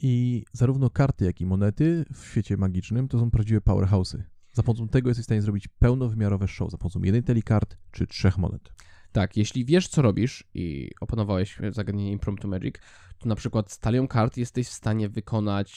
I 0.00 0.44
zarówno 0.52 0.90
karty, 0.90 1.24
jak 1.24 1.40
i 1.40 1.46
monety 1.46 2.04
w 2.14 2.26
świecie 2.26 2.56
magicznym 2.56 3.08
to 3.08 3.18
są 3.18 3.30
prawdziwe 3.30 3.60
powerhouse'y. 3.60 4.22
Za 4.52 4.62
pomocą 4.62 4.88
tego 4.88 5.10
jesteś 5.10 5.24
w 5.24 5.26
stanie 5.26 5.42
zrobić 5.42 5.68
pełnowymiarowe 5.68 6.48
show, 6.48 6.70
za 6.70 6.78
pomocą 6.78 7.02
jednej 7.02 7.22
talii 7.22 7.42
kart 7.42 7.76
czy 7.90 8.06
trzech 8.06 8.38
monet. 8.38 8.72
Tak, 9.12 9.36
jeśli 9.36 9.64
wiesz, 9.64 9.88
co 9.88 10.02
robisz 10.02 10.44
i 10.54 10.90
opanowałeś 11.00 11.58
zagadnienie 11.70 12.12
Impromptu 12.12 12.48
Magic, 12.48 12.74
to 13.18 13.28
na 13.28 13.34
przykład 13.34 13.72
z 13.72 13.78
talią 13.78 14.08
kart 14.08 14.36
jesteś 14.36 14.68
w 14.68 14.72
stanie 14.72 15.08
wykonać 15.08 15.72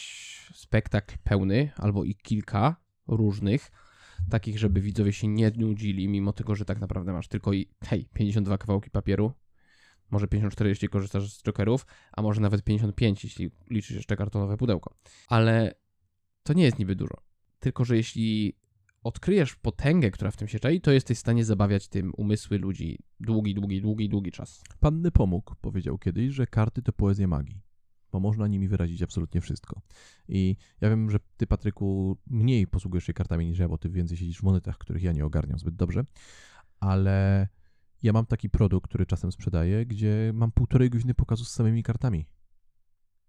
spektakl 0.54 1.16
pełny 1.24 1.72
albo 1.76 2.04
i 2.04 2.16
kilka 2.16 2.76
różnych, 3.08 3.72
takich, 4.30 4.60
żeby 4.60 4.82
widzowie 4.82 5.14
się 5.14 5.28
nie 5.28 5.52
nudzili, 5.52 6.08
mimo 6.08 6.34
tego, 6.34 6.56
że 6.56 6.66
tak 6.66 6.80
naprawdę 6.80 7.14
masz 7.14 7.28
tylko 7.28 7.54
i, 7.54 7.70
hej, 7.84 8.10
52 8.14 8.58
kawałki 8.58 8.90
papieru, 8.90 9.34
może 10.12 10.28
54, 10.28 10.70
jeśli 10.70 10.90
korzystasz 10.90 11.34
z 11.34 11.44
jokerów, 11.44 11.86
a 12.12 12.22
może 12.22 12.42
nawet 12.42 12.64
55, 12.64 13.24
jeśli 13.24 13.52
liczysz 13.70 13.96
jeszcze 13.96 14.16
kartonowe 14.16 14.58
pudełko. 14.58 14.96
Ale 15.28 15.76
to 16.44 16.54
nie 16.54 16.64
jest 16.64 16.80
niby 16.80 16.96
dużo. 16.96 17.16
Tylko, 17.60 17.86
że 17.86 17.98
jeśli 17.98 18.58
odkryjesz 19.04 19.56
potęgę, 19.56 20.12
która 20.12 20.32
w 20.32 20.38
tym 20.38 20.48
się 20.48 20.60
czai, 20.60 20.82
to 20.82 20.92
jesteś 20.92 21.18
w 21.18 21.22
stanie 21.22 21.46
zabawiać 21.46 21.88
tym 21.88 22.14
umysły 22.18 22.58
ludzi 22.58 23.00
długi, 23.20 23.54
długi, 23.54 23.82
długi, 23.82 24.10
długi 24.10 24.32
czas. 24.32 24.64
Pan 24.80 25.02
Nepomuk 25.02 25.56
powiedział 25.62 25.98
kiedyś, 25.98 26.34
że 26.34 26.48
karty 26.48 26.82
to 26.82 26.94
poezja 26.94 27.28
magii, 27.28 27.62
bo 28.12 28.20
można 28.20 28.48
nimi 28.48 28.68
wyrazić 28.68 29.02
absolutnie 29.02 29.42
wszystko. 29.42 29.82
I 30.28 30.56
ja 30.82 30.90
wiem, 30.90 31.12
że 31.12 31.20
ty, 31.38 31.48
Patryku, 31.48 32.18
mniej 32.28 32.68
posługujesz 32.68 33.04
się 33.04 33.14
kartami 33.14 33.46
niż 33.46 33.60
ja, 33.60 33.68
bo 33.68 33.78
ty 33.78 33.90
więcej 33.90 34.18
siedzisz 34.18 34.40
w 34.40 34.44
monetach, 34.44 34.78
których 34.78 35.04
ja 35.04 35.12
nie 35.12 35.26
ogarniam 35.26 35.60
zbyt 35.60 35.76
dobrze, 35.76 36.06
ale 36.80 37.48
ja 38.04 38.14
mam 38.14 38.26
taki 38.26 38.50
produkt, 38.50 38.90
który 38.90 39.06
czasem 39.06 39.32
sprzedaję, 39.32 39.86
gdzie 39.86 40.32
mam 40.34 40.52
półtorej 40.52 40.90
godziny 40.90 41.14
pokazu 41.14 41.46
z 41.46 41.52
samymi 41.52 41.84
kartami. 41.84 42.26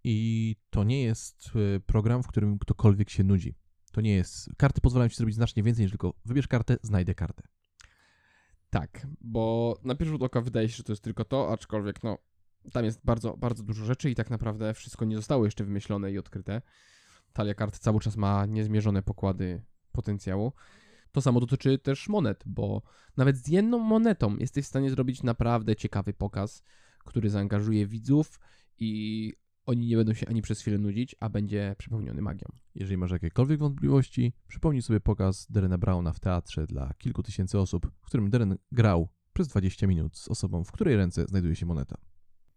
I 0.05 0.57
to 0.71 0.85
nie 0.85 1.03
jest 1.03 1.51
e, 1.77 1.81
program, 1.81 2.23
w 2.23 2.27
którym 2.27 2.59
ktokolwiek 2.59 3.11
się 3.11 3.25
nudzi. 3.25 3.55
To 3.93 4.01
nie 4.01 4.15
jest. 4.15 4.51
Karty 4.57 4.81
pozwalają 4.81 5.09
ci 5.09 5.17
zrobić 5.17 5.35
znacznie 5.35 5.63
więcej 5.63 5.85
niż 5.85 5.91
tylko 5.91 6.15
wybierz 6.25 6.49
kartę, 6.49 6.77
znajdę 6.83 7.15
kartę. 7.15 7.43
Tak, 8.71 9.07
bo 9.21 9.77
na 9.85 9.95
pierwszy 9.95 10.11
rzut 10.11 10.23
oka 10.23 10.41
wydaje 10.41 10.69
się, 10.69 10.77
że 10.77 10.83
to 10.83 10.93
jest 10.93 11.03
tylko 11.03 11.25
to, 11.25 11.53
aczkolwiek 11.53 12.03
no, 12.03 12.19
tam 12.73 12.85
jest 12.85 13.01
bardzo, 13.05 13.37
bardzo 13.37 13.63
dużo 13.63 13.85
rzeczy 13.85 14.11
i 14.11 14.15
tak 14.15 14.31
naprawdę 14.31 14.75
wszystko 14.75 15.05
nie 15.05 15.17
zostało 15.17 15.45
jeszcze 15.45 15.65
wymyślone 15.65 16.13
i 16.13 16.19
odkryte. 16.19 16.63
Talia 17.33 17.55
kart 17.55 17.79
cały 17.79 18.01
czas 18.01 18.17
ma 18.17 18.47
niezmierzone 18.47 19.03
pokłady 19.03 19.63
potencjału. 19.93 20.53
To 21.13 21.21
samo 21.21 21.41
dotyczy 21.41 21.79
też 21.79 22.09
monet, 22.09 22.43
bo 22.47 22.83
nawet 23.17 23.37
z 23.37 23.49
jedną 23.49 23.79
monetą 23.79 24.37
jesteś 24.37 24.65
w 24.65 24.69
stanie 24.69 24.91
zrobić 24.91 25.23
naprawdę 25.23 25.77
ciekawy 25.77 26.13
pokaz, 26.13 26.63
który 27.05 27.31
zaangażuje 27.31 27.87
widzów 27.87 28.41
i 28.79 29.33
oni 29.67 29.87
nie 29.87 29.97
będą 29.97 30.15
się 30.15 30.29
ani 30.29 30.43
przez 30.43 30.61
chwilę 30.61 30.79
nudzić, 30.79 31.17
a 31.21 31.29
będzie 31.29 31.75
przepełniony 31.79 32.23
magią. 32.23 32.47
Jeżeli 32.75 32.97
masz 32.97 33.11
jakiekolwiek 33.11 33.61
wątpliwości, 33.61 34.33
przypomnij 34.49 34.83
sobie 34.83 35.01
pokaz 35.01 35.47
Derena 35.51 35.79
Browna 35.79 36.13
w 36.13 36.21
teatrze 36.21 36.67
dla 36.67 36.95
kilku 36.99 37.23
tysięcy 37.23 37.59
osób, 37.59 37.91
w 38.01 38.07
którym 38.07 38.31
Deren 38.31 38.59
grał 38.73 39.09
przez 39.33 39.49
20 39.49 39.87
minut 39.87 40.17
z 40.17 40.29
osobą, 40.29 40.65
w 40.65 40.73
której 40.73 40.97
ręce 40.97 41.25
znajduje 41.25 41.57
się 41.57 41.67
moneta. 41.67 41.97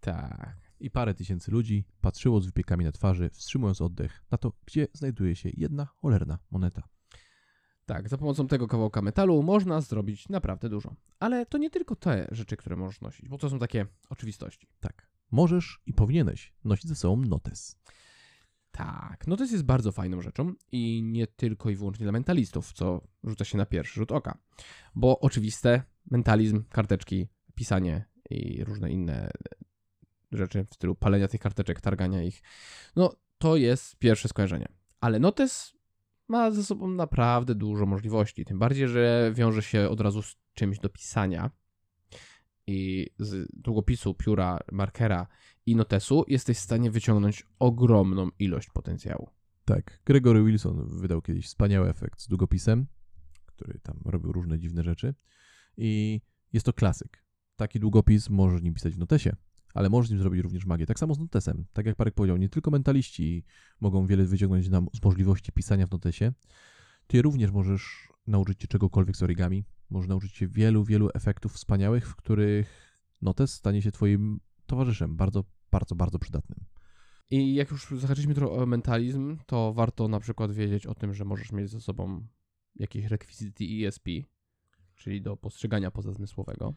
Tak. 0.01 0.57
I 0.79 0.91
parę 0.91 1.13
tysięcy 1.13 1.51
ludzi 1.51 1.85
patrzyło 2.01 2.41
z 2.41 2.45
wypiekami 2.45 2.85
na 2.85 2.91
twarzy, 2.91 3.29
wstrzymując 3.29 3.81
oddech 3.81 4.23
na 4.31 4.37
to, 4.37 4.53
gdzie 4.65 4.87
znajduje 4.93 5.35
się 5.35 5.49
jedna 5.53 5.85
cholerna 5.85 6.39
moneta. 6.51 6.83
Tak, 7.85 8.09
za 8.09 8.17
pomocą 8.17 8.47
tego 8.47 8.67
kawałka 8.67 9.01
metalu 9.01 9.43
można 9.43 9.81
zrobić 9.81 10.29
naprawdę 10.29 10.69
dużo. 10.69 10.95
Ale 11.19 11.45
to 11.45 11.57
nie 11.57 11.69
tylko 11.69 11.95
te 11.95 12.27
rzeczy, 12.31 12.57
które 12.57 12.75
możesz 12.75 13.01
nosić, 13.01 13.29
bo 13.29 13.37
to 13.37 13.49
są 13.49 13.59
takie 13.59 13.85
oczywistości. 14.09 14.67
Tak. 14.79 15.11
Możesz 15.31 15.81
i 15.85 15.93
powinieneś 15.93 16.53
nosić 16.63 16.87
ze 16.87 16.95
sobą 16.95 17.17
notes. 17.25 17.75
Tak, 18.71 19.27
no 19.27 19.37
to 19.37 19.43
jest 19.43 19.63
bardzo 19.63 19.91
fajną 19.91 20.21
rzeczą 20.21 20.53
i 20.71 21.03
nie 21.03 21.27
tylko 21.27 21.69
i 21.69 21.75
wyłącznie 21.75 22.03
dla 22.03 22.11
mentalistów, 22.11 22.73
co 22.73 23.01
rzuca 23.23 23.45
się 23.45 23.57
na 23.57 23.65
pierwszy 23.65 23.99
rzut 23.99 24.11
oka. 24.11 24.37
Bo 24.95 25.19
oczywiste, 25.19 25.83
mentalizm, 26.11 26.63
karteczki, 26.69 27.27
pisanie 27.55 28.05
i 28.29 28.63
różne 28.63 28.91
inne 28.91 29.31
rzeczy 30.31 30.63
w 30.63 30.73
stylu 30.73 30.95
palenia 30.95 31.27
tych 31.27 31.41
karteczek, 31.41 31.81
targania 31.81 32.23
ich, 32.23 32.41
no 32.95 33.15
to 33.37 33.55
jest 33.55 33.95
pierwsze 33.95 34.27
skojarzenie. 34.27 34.67
Ale 34.99 35.19
notes 35.19 35.73
ma 36.27 36.51
ze 36.51 36.63
sobą 36.63 36.87
naprawdę 36.87 37.55
dużo 37.55 37.85
możliwości, 37.85 38.45
tym 38.45 38.59
bardziej, 38.59 38.87
że 38.87 39.31
wiąże 39.35 39.61
się 39.61 39.89
od 39.89 40.01
razu 40.01 40.21
z 40.21 40.35
czymś 40.53 40.79
do 40.79 40.89
pisania 40.89 41.51
i 42.67 43.09
z 43.19 43.47
długopisu, 43.53 44.13
pióra, 44.13 44.59
markera 44.71 45.27
i 45.65 45.75
notesu 45.75 46.25
jesteś 46.27 46.57
w 46.57 46.61
stanie 46.61 46.91
wyciągnąć 46.91 47.47
ogromną 47.59 48.29
ilość 48.39 48.69
potencjału. 48.69 49.29
Tak. 49.65 49.99
Gregory 50.05 50.43
Wilson 50.43 50.99
wydał 50.99 51.21
kiedyś 51.21 51.45
wspaniały 51.45 51.89
efekt 51.89 52.21
z 52.21 52.27
długopisem, 52.27 52.87
który 53.45 53.79
tam 53.79 53.99
robił 54.05 54.31
różne 54.31 54.59
dziwne 54.59 54.83
rzeczy. 54.83 55.13
I 55.77 56.21
jest 56.53 56.65
to 56.65 56.73
klasyk. 56.73 57.23
Taki 57.55 57.79
długopis 57.79 58.29
możesz 58.29 58.61
nim 58.61 58.73
pisać 58.73 58.93
w 58.93 58.99
notesie, 58.99 59.35
ale 59.73 59.89
możesz 59.89 60.11
nim 60.11 60.19
zrobić 60.19 60.41
również 60.41 60.65
magię. 60.65 60.85
Tak 60.85 60.99
samo 60.99 61.13
z 61.13 61.19
notesem. 61.19 61.65
Tak 61.73 61.85
jak 61.85 61.95
Parek 61.95 62.13
powiedział, 62.13 62.37
nie 62.37 62.49
tylko 62.49 62.71
mentaliści 62.71 63.45
mogą 63.81 64.07
wiele 64.07 64.25
wyciągnąć 64.25 64.69
nam 64.69 64.87
z 64.93 65.03
możliwości 65.03 65.51
pisania 65.51 65.87
w 65.87 65.91
notesie. 65.91 66.33
Ty 67.07 67.21
również 67.21 67.51
możesz 67.51 68.09
nauczyć 68.27 68.61
się 68.61 68.67
czegokolwiek 68.67 69.17
z 69.17 69.23
origami. 69.23 69.63
Możesz 69.89 70.09
nauczyć 70.09 70.35
się 70.35 70.47
wielu, 70.47 70.83
wielu 70.83 71.09
efektów 71.13 71.53
wspaniałych, 71.53 72.07
w 72.07 72.15
których 72.15 72.97
notes 73.21 73.53
stanie 73.53 73.81
się 73.81 73.91
twoim 73.91 74.39
towarzyszem. 74.65 75.15
Bardzo, 75.17 75.43
bardzo, 75.71 75.95
bardzo 75.95 76.19
przydatnym. 76.19 76.65
I 77.29 77.53
jak 77.53 77.71
już 77.71 77.87
zahaczyliśmy 77.91 78.35
trochę 78.35 78.63
o 78.63 78.65
mentalizm, 78.65 79.37
to 79.45 79.73
warto 79.73 80.07
na 80.07 80.19
przykład 80.19 80.51
wiedzieć 80.51 80.85
o 80.85 80.95
tym, 80.95 81.13
że 81.13 81.25
możesz 81.25 81.51
mieć 81.51 81.69
ze 81.69 81.81
sobą 81.81 82.27
jakieś 82.75 83.05
rekwizyty 83.05 83.65
ESP, 83.85 84.07
czyli 84.95 85.21
do 85.21 85.37
postrzegania 85.37 85.91
pozazmysłowego. 85.91 86.73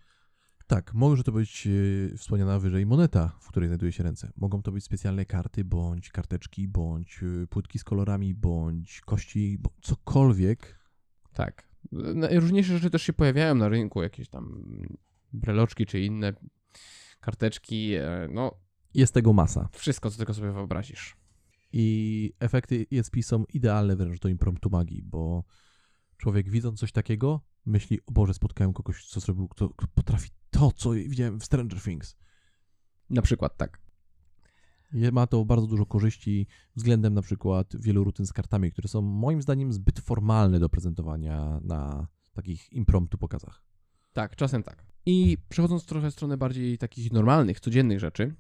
Tak, 0.67 0.95
może 0.95 1.23
to 1.25 1.33
być 1.33 1.69
e, 2.13 2.17
wspomniana 2.17 2.59
wyżej 2.59 2.87
moneta, 2.87 3.37
w 3.41 3.49
której 3.49 3.69
znajduje 3.69 3.93
się 3.93 4.03
ręce. 4.03 4.33
Mogą 4.37 4.63
to 4.63 4.73
być 4.73 4.85
specjalne 4.85 5.25
karty, 5.25 5.65
bądź 5.65 6.11
karteczki, 6.11 6.69
bądź 6.69 7.21
e, 7.43 7.47
płytki 7.47 7.79
z 7.79 7.85
kolorami, 7.85 8.35
bądź 8.35 9.01
kości, 9.01 9.59
cokolwiek. 9.83 10.79
Tak. 11.33 11.69
Najróżniejsze 11.93 12.73
rzeczy 12.75 12.91
też 12.91 13.03
się 13.03 13.13
pojawiają 13.13 13.55
na 13.55 13.69
rynku, 13.69 14.03
jakieś 14.03 14.29
tam 14.29 14.65
breloczki 15.33 15.87
czy 15.87 16.01
inne 16.01 16.33
karteczki, 17.21 17.95
e, 17.95 18.29
no 18.33 18.55
Jest 18.95 19.15
tego 19.15 19.33
masa. 19.33 19.69
wszystko, 19.73 20.11
co 20.11 20.17
tylko 20.17 20.35
sobie 20.35 20.53
wyobrazisz. 20.53 21.17
I 21.73 22.33
efekty 22.41 22.87
ESP 22.93 23.17
są 23.23 23.45
idealne 23.45 23.97
wręcz 23.97 24.21
do 24.21 24.29
impromptu 24.29 24.71
magii, 24.71 25.03
bo 25.03 25.45
człowiek 26.17 26.51
widząc 26.51 26.81
coś 26.81 26.93
takiego, 26.93 27.41
myśli, 27.67 28.01
o 28.07 28.13
Boże, 28.13 28.35
spotkałem 28.35 28.73
kogoś, 28.73 29.07
co 29.07 29.21
zrobił, 29.21 29.49
kto 29.49 29.69
potrafi 29.95 30.31
to, 30.71 30.79
co 30.79 30.91
widziałem 30.91 31.41
w 31.41 31.45
Stranger 31.45 31.83
Things. 31.83 32.17
Na 33.11 33.23
przykład 33.23 33.57
tak. 33.57 33.81
Ma 35.13 35.27
to 35.27 35.45
bardzo 35.45 35.67
dużo 35.67 35.87
korzyści 35.87 36.47
względem 36.77 37.15
na 37.15 37.23
przykład 37.23 37.77
wielu 37.81 38.05
rutyn 38.05 38.27
z 38.27 38.33
kartami, 38.33 38.73
które 38.73 38.89
są 38.89 39.03
moim 39.03 39.43
zdaniem 39.43 39.73
zbyt 39.73 40.01
formalne 40.01 40.59
do 40.61 40.69
prezentowania 40.69 41.61
na 41.65 42.07
takich 42.33 42.73
impromptu 42.73 43.19
pokazach. 43.19 43.63
Tak, 44.13 44.37
czasem 44.37 44.63
tak. 44.63 44.87
I 45.07 45.39
przechodząc 45.49 45.87
trochę 45.87 46.11
w 46.11 46.13
stronę 46.13 46.37
bardziej 46.37 46.79
takich 46.79 47.13
normalnych, 47.13 47.61
codziennych 47.61 48.01
rzeczy, 48.01 48.35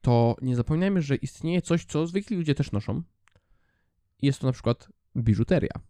to 0.00 0.36
nie 0.42 0.56
zapominajmy, 0.56 1.02
że 1.02 1.16
istnieje 1.16 1.62
coś, 1.62 1.84
co 1.84 2.06
zwykli 2.06 2.36
ludzie 2.36 2.54
też 2.54 2.72
noszą. 2.72 3.02
Jest 4.22 4.40
to 4.40 4.46
na 4.46 4.52
przykład 4.52 4.88
biżuteria. 5.16 5.80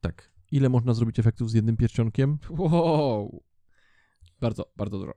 Tak. 0.00 0.32
Ile 0.52 0.68
można 0.68 0.94
zrobić 0.94 1.18
efektów 1.18 1.50
z 1.50 1.54
jednym 1.54 1.76
pierścionkiem? 1.76 2.38
Wow! 2.50 3.42
Bardzo, 4.40 4.72
bardzo 4.76 4.98
dużo. 4.98 5.14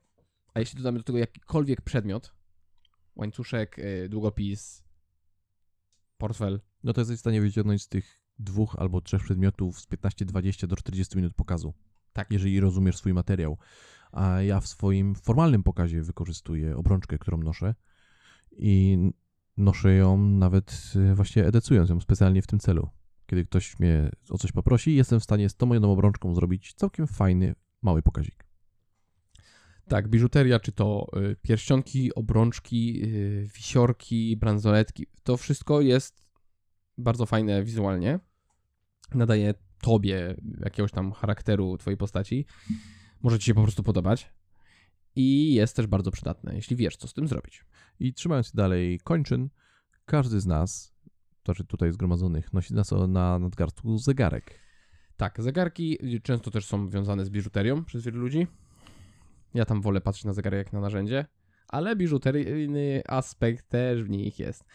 A 0.54 0.60
jeśli 0.60 0.78
dodamy 0.78 0.98
do 1.00 1.04
tego 1.04 1.18
jakikolwiek 1.18 1.82
przedmiot, 1.82 2.34
łańcuszek, 3.16 3.80
y, 3.80 4.10
długopis, 4.10 4.84
portfel, 6.18 6.62
No 6.84 6.94
to 6.94 7.02
jesteś 7.02 7.18
w 7.18 7.20
stanie 7.20 7.42
wyciągnąć 7.42 7.82
z 7.82 7.88
tych 7.88 8.22
dwóch 8.40 8.76
albo 8.80 9.02
trzech 9.02 9.24
przedmiotów 9.24 9.80
z 9.80 9.88
15-20 9.88 10.68
do 10.68 10.76
40 10.76 11.18
minut 11.18 11.34
pokazu. 11.34 11.74
Tak. 12.14 12.32
Jeżeli 12.32 12.60
rozumiesz 12.60 12.98
swój 12.98 13.14
materiał. 13.14 13.58
A 14.12 14.42
ja 14.42 14.60
w 14.60 14.68
swoim 14.68 15.16
formalnym 15.16 15.64
pokazie 15.64 16.02
wykorzystuję 16.02 16.78
obrączkę, 16.78 17.18
którą 17.18 17.38
noszę 17.38 17.76
i 18.52 18.98
noszę 19.58 19.94
ją 19.94 20.18
nawet 20.18 20.94
e, 20.96 21.16
właśnie 21.16 21.46
edycując 21.46 21.90
ją 21.90 22.00
specjalnie 22.00 22.42
w 22.42 22.48
tym 22.48 22.60
celu. 22.60 22.90
Kiedy 23.26 23.46
ktoś 23.46 23.80
mnie 23.80 24.12
o 24.30 24.38
coś 24.38 24.52
poprosi, 24.52 24.96
jestem 24.96 25.20
w 25.20 25.24
stanie 25.24 25.50
z 25.50 25.56
tą 25.56 25.66
moją 25.66 25.92
obrączką 25.92 26.36
zrobić 26.36 26.74
całkiem 26.74 27.08
fajny, 27.08 27.56
mały 27.82 28.02
pokazik. 28.02 28.49
Tak, 29.90 30.08
biżuteria, 30.08 30.60
czy 30.60 30.72
to 30.72 31.08
y, 31.18 31.36
pierścionki, 31.42 32.16
obrączki, 32.16 33.02
y, 33.04 33.48
wisiorki, 33.56 34.38
bransoletki, 34.38 35.08
to 35.24 35.38
wszystko 35.38 35.82
jest 35.82 36.28
bardzo 36.98 37.26
fajne 37.26 37.64
wizualnie. 37.64 38.20
Nadaje 39.16 39.54
tobie 39.82 40.36
jakiegoś 40.60 40.92
tam 40.92 41.12
charakteru 41.12 41.78
twojej 41.78 41.98
postaci. 41.98 42.46
Może 43.22 43.40
ci 43.40 43.46
się 43.46 43.54
po 43.54 43.64
prostu 43.64 43.84
podobać. 43.84 44.34
I 45.16 45.54
jest 45.54 45.76
też 45.76 45.88
bardzo 45.88 46.12
przydatne, 46.12 46.56
jeśli 46.56 46.76
wiesz, 46.76 46.98
co 46.98 47.08
z 47.08 47.14
tym 47.14 47.28
zrobić. 47.28 47.66
I 48.00 48.14
trzymając 48.14 48.48
się 48.48 48.54
dalej 48.56 49.00
kończyn, 49.04 49.50
każdy 50.06 50.40
z 50.40 50.46
nas, 50.46 50.94
to 51.44 51.54
znaczy 51.54 51.66
tutaj 51.66 51.92
zgromadzonych, 51.92 52.54
nosi 52.54 52.74
na, 52.74 52.84
so- 52.84 53.08
na 53.08 53.40
nadgarstku 53.40 53.98
zegarek. 53.98 54.60
Tak, 55.18 55.42
zegarki 55.42 55.98
często 56.24 56.52
też 56.52 56.66
są 56.66 56.90
wiązane 56.90 57.26
z 57.26 57.30
biżuterią 57.30 57.86
przez 57.86 58.04
wielu 58.04 58.20
ludzi. 58.20 58.48
Ja 59.54 59.66
tam 59.66 59.82
wolę 59.82 60.02
patrzeć 60.02 60.26
na 60.26 60.34
zegarek 60.34 60.66
jak 60.66 60.74
na 60.74 60.80
narzędzie, 60.80 61.26
ale 61.68 61.96
biżuteryjny 61.96 63.02
aspekt 63.08 63.70
też 63.70 64.04
w 64.04 64.10
nich 64.10 64.40
jest. 64.40 64.66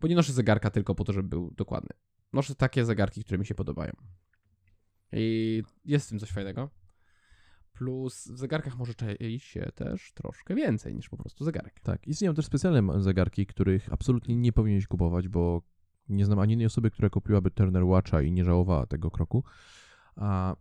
Bo 0.00 0.08
nie 0.08 0.16
noszę 0.16 0.32
zegarka 0.32 0.70
tylko 0.70 0.94
po 0.94 1.04
to, 1.04 1.12
żeby 1.12 1.28
był 1.28 1.50
dokładny. 1.50 1.90
Noszę 2.32 2.54
takie 2.54 2.84
zegarki, 2.84 3.24
które 3.24 3.38
mi 3.38 3.46
się 3.46 3.54
podobają. 3.54 3.92
I 5.12 5.62
jest 5.84 6.06
w 6.06 6.08
tym 6.08 6.18
coś 6.18 6.30
fajnego. 6.30 6.70
Plus 7.72 8.28
w 8.28 8.38
zegarkach 8.38 8.76
może 8.78 8.94
czaić 8.94 9.42
się 9.42 9.70
też 9.74 10.12
troszkę 10.12 10.54
więcej 10.54 10.94
niż 10.94 11.08
po 11.08 11.16
prostu 11.16 11.44
zegarek. 11.44 11.80
Tak, 11.80 12.08
istnieją 12.08 12.34
też 12.34 12.46
specjalne 12.46 13.02
zegarki, 13.02 13.46
których 13.46 13.92
absolutnie 13.92 14.36
nie 14.36 14.52
powinieneś 14.52 14.86
kupować, 14.86 15.28
bo 15.28 15.62
nie 16.08 16.26
znam 16.26 16.38
ani 16.38 16.52
jednej 16.52 16.66
osoby, 16.66 16.90
która 16.90 17.10
kupiłaby 17.10 17.50
Turner 17.50 17.84
Watcha 17.84 18.22
i 18.22 18.32
nie 18.32 18.44
żałowała 18.44 18.86
tego 18.86 19.10
kroku. 19.10 19.44
A 20.16 20.56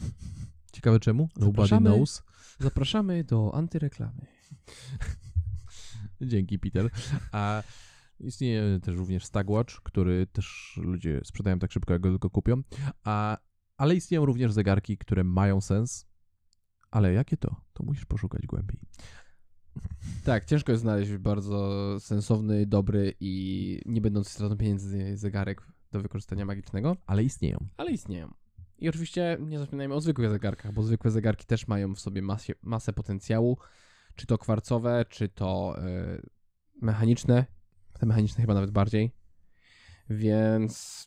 ciekawe 0.72 1.00
czemu? 1.00 1.28
Nobody 1.36 1.78
knows. 1.78 2.22
Zapraszamy 2.58 3.24
do 3.24 3.54
antyreklamy. 3.54 4.26
Dzięki, 6.20 6.58
Peter. 6.58 6.90
A 7.32 7.62
istnieje 8.20 8.80
też 8.80 8.96
również 8.96 9.24
Stagwatch, 9.24 9.74
który 9.82 10.26
też 10.26 10.78
ludzie 10.82 11.20
sprzedają 11.24 11.58
tak 11.58 11.72
szybko, 11.72 11.92
jak 11.92 12.02
go 12.02 12.08
tylko 12.10 12.30
kupią. 12.30 12.62
A, 13.04 13.38
ale 13.76 13.94
istnieją 13.94 14.26
również 14.26 14.52
zegarki, 14.52 14.98
które 14.98 15.24
mają 15.24 15.60
sens. 15.60 16.06
Ale 16.90 17.12
jakie 17.12 17.36
to? 17.36 17.60
To 17.72 17.84
musisz 17.84 18.04
poszukać 18.04 18.46
głębiej. 18.46 18.80
Tak, 20.24 20.44
ciężko 20.44 20.72
jest 20.72 20.82
znaleźć 20.82 21.12
bardzo 21.16 21.96
sensowny, 22.00 22.66
dobry 22.66 23.14
i 23.20 23.80
nie 23.86 24.00
będący 24.00 24.30
stratą 24.30 24.56
pieniędzy 24.56 25.16
zegarek 25.16 25.62
do 25.92 26.00
wykorzystania 26.00 26.44
magicznego, 26.44 26.96
Ale 27.06 27.24
istnieją. 27.24 27.58
ale 27.76 27.90
istnieją. 27.92 28.34
I 28.78 28.88
oczywiście 28.88 29.36
nie 29.40 29.58
zapominajmy 29.58 29.94
o 29.94 30.00
zwykłych 30.00 30.30
zegarkach, 30.30 30.72
bo 30.72 30.82
zwykłe 30.82 31.10
zegarki 31.10 31.46
też 31.46 31.68
mają 31.68 31.94
w 31.94 32.00
sobie 32.00 32.22
masie, 32.22 32.54
masę 32.62 32.92
potencjału, 32.92 33.58
czy 34.14 34.26
to 34.26 34.38
kwarcowe, 34.38 35.04
czy 35.08 35.28
to 35.28 35.76
y, 35.78 36.22
mechaniczne, 36.82 37.46
te 37.98 38.06
mechaniczne 38.06 38.40
chyba 38.40 38.54
nawet 38.54 38.70
bardziej. 38.70 39.12
Więc 40.10 41.06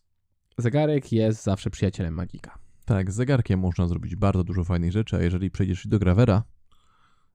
zegarek 0.58 1.12
jest 1.12 1.44
zawsze 1.44 1.70
przyjacielem 1.70 2.14
magika. 2.14 2.60
Tak, 2.86 3.12
z 3.12 3.16
zegarkiem 3.16 3.60
można 3.60 3.88
zrobić 3.88 4.16
bardzo 4.16 4.44
dużo 4.44 4.64
fajnych 4.64 4.92
rzeczy, 4.92 5.16
a 5.16 5.22
jeżeli 5.22 5.52
przejdziesz 5.52 5.88
do 5.88 6.00
grawera 6.00 6.44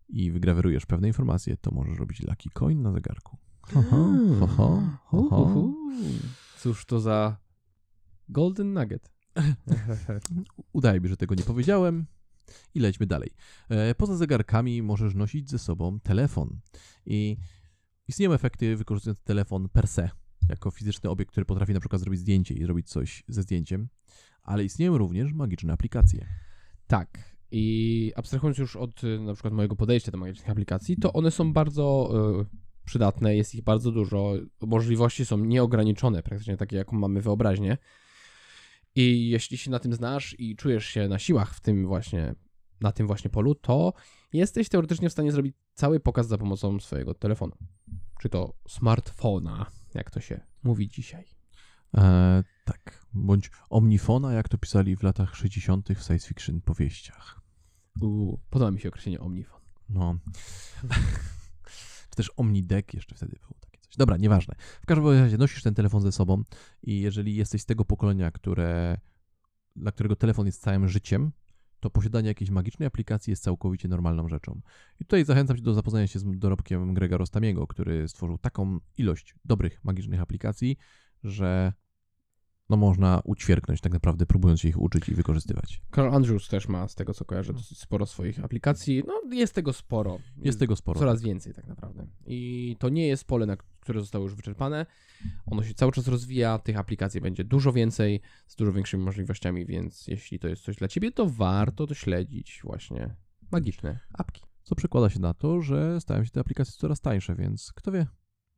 i 0.08 0.30
wygrawerujesz 0.30 0.86
pewne 0.86 1.08
informacje, 1.08 1.56
to 1.56 1.70
możesz 1.70 1.98
robić 1.98 2.20
lucky 2.20 2.50
coin 2.50 2.82
na 2.82 2.92
zegarku. 2.92 3.38
Ho, 3.62 3.82
ho, 3.82 4.46
ho, 4.46 4.82
ho, 5.04 5.22
ho, 5.28 5.46
ho. 5.46 5.72
Cóż 6.58 6.84
to 6.84 7.00
za 7.00 7.36
golden 8.28 8.72
nugget. 8.72 9.13
Udaje 10.72 11.00
mi, 11.00 11.08
że 11.08 11.16
tego 11.16 11.34
nie 11.34 11.42
powiedziałem. 11.42 12.06
I 12.74 12.80
lećmy 12.80 13.06
dalej. 13.06 13.30
E, 13.68 13.94
Poza 13.94 14.16
zegarkami 14.16 14.82
możesz 14.82 15.14
nosić 15.14 15.50
ze 15.50 15.58
sobą 15.58 16.00
telefon. 16.00 16.60
I 17.06 17.36
istnieją 18.08 18.32
efekty 18.32 18.76
wykorzystując 18.76 19.20
telefon 19.24 19.68
per 19.68 19.88
se, 19.88 20.10
jako 20.48 20.70
fizyczny 20.70 21.10
obiekt, 21.10 21.30
który 21.30 21.46
potrafi 21.46 21.72
na 21.72 21.80
przykład 21.80 22.00
zrobić 22.00 22.20
zdjęcie 22.20 22.54
i 22.54 22.62
zrobić 22.62 22.88
coś 22.88 23.24
ze 23.28 23.42
zdjęciem. 23.42 23.88
Ale 24.42 24.64
istnieją 24.64 24.98
również 24.98 25.32
magiczne 25.32 25.72
aplikacje. 25.72 26.26
Tak. 26.86 27.34
I 27.50 28.12
abstrahując 28.16 28.58
już 28.58 28.76
od 28.76 29.04
y, 29.04 29.20
na 29.20 29.34
przykład 29.34 29.54
mojego 29.54 29.76
podejścia 29.76 30.12
do 30.12 30.18
magicznych 30.18 30.50
aplikacji, 30.50 30.96
to 30.96 31.12
one 31.12 31.30
są 31.30 31.52
bardzo 31.52 32.10
y, 32.40 32.84
przydatne, 32.84 33.36
jest 33.36 33.54
ich 33.54 33.62
bardzo 33.62 33.92
dużo. 33.92 34.32
Możliwości 34.60 35.26
są 35.26 35.38
nieograniczone, 35.38 36.22
praktycznie 36.22 36.56
takie, 36.56 36.76
jaką 36.76 36.96
mamy 36.96 37.20
wyobraźnię. 37.20 37.78
I 38.94 39.28
jeśli 39.28 39.58
się 39.58 39.70
na 39.70 39.78
tym 39.78 39.94
znasz 39.94 40.36
i 40.38 40.56
czujesz 40.56 40.86
się 40.86 41.08
na 41.08 41.18
siłach 41.18 41.54
w 41.54 41.60
tym 41.60 41.86
właśnie, 41.86 42.34
na 42.80 42.92
tym 42.92 43.06
właśnie 43.06 43.30
polu, 43.30 43.54
to 43.54 43.92
jesteś 44.32 44.68
teoretycznie 44.68 45.08
w 45.08 45.12
stanie 45.12 45.32
zrobić 45.32 45.56
cały 45.74 46.00
pokaz 46.00 46.28
za 46.28 46.38
pomocą 46.38 46.80
swojego 46.80 47.14
telefonu. 47.14 47.56
Czy 48.20 48.28
to 48.28 48.54
smartfona, 48.68 49.66
jak 49.94 50.10
to 50.10 50.20
się 50.20 50.40
mówi 50.62 50.88
dzisiaj. 50.88 51.24
E, 51.96 52.44
tak, 52.64 53.06
bądź 53.12 53.50
omnifona, 53.70 54.32
jak 54.32 54.48
to 54.48 54.58
pisali 54.58 54.96
w 54.96 55.02
latach 55.02 55.36
60. 55.36 55.88
w 55.88 56.02
science 56.02 56.28
fiction 56.28 56.60
powieściach. 56.60 57.40
Uuu, 58.00 58.40
podoba 58.50 58.70
mi 58.70 58.80
się 58.80 58.88
określenie 58.88 59.20
omnifon. 59.20 59.60
No. 59.88 60.18
Czy 62.10 62.16
też 62.16 62.32
omnidek 62.36 62.94
jeszcze 62.94 63.14
wtedy 63.14 63.38
było 63.40 63.60
takie 63.60 63.73
coś. 63.94 63.98
Dobra, 63.98 64.16
nieważne. 64.16 64.54
W 64.82 64.86
każdym 64.86 65.08
razie 65.08 65.38
nosisz 65.38 65.62
ten 65.62 65.74
telefon 65.74 66.02
ze 66.02 66.12
sobą 66.12 66.42
i 66.82 67.00
jeżeli 67.00 67.36
jesteś 67.36 67.62
z 67.62 67.66
tego 67.66 67.84
pokolenia, 67.84 68.30
które, 68.30 68.98
dla 69.76 69.92
którego 69.92 70.16
telefon 70.16 70.46
jest 70.46 70.62
całym 70.62 70.88
życiem, 70.88 71.32
to 71.80 71.90
posiadanie 71.90 72.28
jakiejś 72.28 72.50
magicznej 72.50 72.86
aplikacji 72.86 73.30
jest 73.30 73.42
całkowicie 73.42 73.88
normalną 73.88 74.28
rzeczą. 74.28 74.60
I 75.00 75.04
tutaj 75.04 75.24
zachęcam 75.24 75.56
Cię 75.56 75.62
do 75.62 75.74
zapoznania 75.74 76.06
się 76.06 76.18
z 76.18 76.24
dorobkiem 76.38 76.94
Grega 76.94 77.16
Rostamiego, 77.16 77.66
który 77.66 78.08
stworzył 78.08 78.38
taką 78.38 78.78
ilość 78.98 79.34
dobrych 79.44 79.84
magicznych 79.84 80.20
aplikacji, 80.20 80.76
że 81.24 81.72
no 82.70 82.76
można 82.76 83.20
ućwierknąć 83.24 83.80
tak 83.80 83.92
naprawdę, 83.92 84.26
próbując 84.26 84.60
się 84.60 84.68
ich 84.68 84.80
uczyć 84.80 85.08
i 85.08 85.14
wykorzystywać. 85.14 85.82
Carl 85.94 86.14
Andrews 86.14 86.48
też 86.48 86.68
ma, 86.68 86.88
z 86.88 86.94
tego 86.94 87.14
co 87.14 87.24
kojarzę, 87.24 87.52
dosyć 87.52 87.78
sporo 87.78 88.06
swoich 88.06 88.44
aplikacji. 88.44 89.02
No, 89.06 89.20
jest 89.32 89.54
tego 89.54 89.72
sporo. 89.72 90.18
Jest 90.36 90.58
tego 90.58 90.76
sporo. 90.76 91.00
Coraz 91.00 91.22
więcej 91.22 91.54
tak 91.54 91.66
naprawdę. 91.66 92.06
I 92.26 92.76
to 92.78 92.88
nie 92.88 93.06
jest 93.06 93.24
pole, 93.24 93.46
na 93.46 93.56
które 93.56 94.00
zostało 94.00 94.24
już 94.24 94.34
wyczerpane. 94.34 94.86
Ono 95.46 95.62
się 95.62 95.74
cały 95.74 95.92
czas 95.92 96.08
rozwija, 96.08 96.58
tych 96.58 96.78
aplikacji 96.78 97.20
będzie 97.20 97.44
dużo 97.44 97.72
więcej, 97.72 98.20
z 98.46 98.56
dużo 98.56 98.72
większymi 98.72 99.04
możliwościami, 99.04 99.66
więc 99.66 100.06
jeśli 100.06 100.38
to 100.38 100.48
jest 100.48 100.62
coś 100.62 100.76
dla 100.76 100.88
ciebie, 100.88 101.12
to 101.12 101.26
warto 101.26 101.86
to 101.86 101.94
śledzić 101.94 102.60
właśnie 102.64 103.16
magiczne 103.52 103.98
apki. 104.12 104.42
Co 104.62 104.74
przekłada 104.74 105.10
się 105.10 105.20
na 105.20 105.34
to, 105.34 105.62
że 105.62 106.00
stają 106.00 106.24
się 106.24 106.30
te 106.30 106.40
aplikacje 106.40 106.72
coraz 106.72 107.00
tańsze, 107.00 107.34
więc 107.34 107.72
kto 107.72 107.92
wie, 107.92 108.06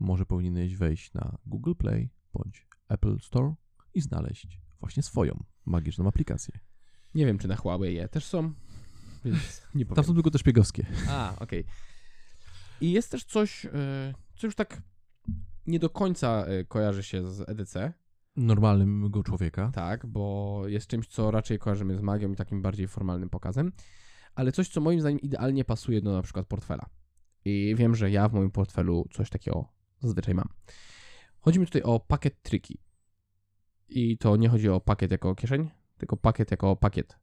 może 0.00 0.26
powinieneś 0.26 0.76
wejść 0.76 1.12
na 1.12 1.38
Google 1.46 1.74
Play 1.74 2.10
bądź 2.32 2.66
Apple 2.88 3.18
Store 3.20 3.54
i 3.96 4.00
znaleźć 4.00 4.60
właśnie 4.80 5.02
swoją 5.02 5.44
magiczną 5.66 6.08
aplikację. 6.08 6.58
Nie 7.14 7.26
wiem, 7.26 7.38
czy 7.38 7.48
na 7.48 7.56
Huawei 7.56 7.94
je 7.94 8.08
też 8.08 8.24
są, 8.24 8.52
więc 9.24 9.62
nie 9.74 9.86
powiem. 9.86 9.96
Tam 9.96 10.04
są 10.04 10.14
tylko 10.14 10.30
te 10.30 10.38
szpiegowskie. 10.38 10.86
A, 11.08 11.36
okej. 11.40 11.64
I 12.80 12.92
jest 12.92 13.10
też 13.10 13.24
coś, 13.24 13.66
e, 13.66 13.70
co 14.36 14.46
już 14.46 14.54
tak 14.54 14.82
nie 15.66 15.78
do 15.78 15.90
końca 15.90 16.44
e, 16.46 16.64
kojarzy 16.64 17.02
się 17.02 17.32
z 17.32 17.48
EDC, 17.48 17.92
Normalnego 18.36 19.22
człowieka. 19.22 19.70
tak, 19.74 20.06
bo 20.06 20.62
jest 20.66 20.86
czymś, 20.86 21.08
co 21.08 21.30
raczej 21.30 21.58
kojarzymy 21.58 21.98
z 21.98 22.02
magią 22.02 22.32
i 22.32 22.36
takim 22.36 22.62
bardziej 22.62 22.88
formalnym 22.88 23.28
pokazem, 23.30 23.72
ale 24.34 24.52
coś, 24.52 24.68
co 24.68 24.80
moim 24.80 25.00
zdaniem 25.00 25.20
idealnie 25.20 25.64
pasuje 25.64 26.02
do 26.02 26.12
na 26.12 26.22
przykład 26.22 26.46
portfela. 26.46 26.86
I 27.44 27.74
wiem, 27.78 27.94
że 27.94 28.10
ja 28.10 28.28
w 28.28 28.32
moim 28.32 28.50
portfelu 28.50 29.08
coś 29.12 29.30
takiego 29.30 29.68
zazwyczaj 30.00 30.34
mam. 30.34 30.48
Chodzi 31.40 31.60
mi 31.60 31.66
tutaj 31.66 31.82
o 31.82 32.00
pakiet 32.00 32.42
triki. 32.42 32.78
I 33.88 34.18
to 34.18 34.36
nie 34.36 34.48
chodzi 34.48 34.68
o 34.68 34.80
pakiet 34.80 35.10
jako 35.10 35.34
kieszeń, 35.34 35.70
tylko 35.98 36.16
pakiet 36.16 36.50
jako 36.50 36.76
pakiet. 36.76 37.18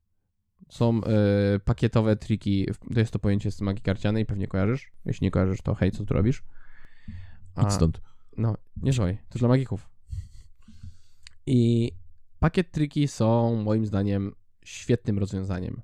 Są 0.70 1.02
e, 1.04 1.60
pakietowe 1.60 2.16
triki, 2.16 2.68
to 2.94 3.00
jest 3.00 3.14
to 3.14 3.20
pojęcie 3.20 3.52
z 3.52 3.62
magii 3.62 3.82
karcianej, 3.84 4.26
pewnie 4.26 4.48
kojarzysz. 4.48 4.92
Jeśli 5.06 5.26
nie 5.26 5.32
kojarzysz, 5.32 5.62
to 5.62 5.76
hej, 5.76 5.92
co 5.92 6.06
tu 6.06 6.14
robisz? 6.14 6.44
A- 7.56 7.64
Idź 7.64 7.74
stąd. 7.74 8.02
No, 8.38 8.58
nie 8.78 8.94
żoj, 8.94 9.18
to 9.30 9.40
dla 9.40 9.48
magików. 9.48 9.90
I 11.46 11.92
pakiet 12.40 12.72
triki 12.72 13.08
są 13.08 13.56
moim 13.64 13.86
zdaniem 13.86 14.36
świetnym 14.66 15.20
rozwiązaniem 15.20 15.82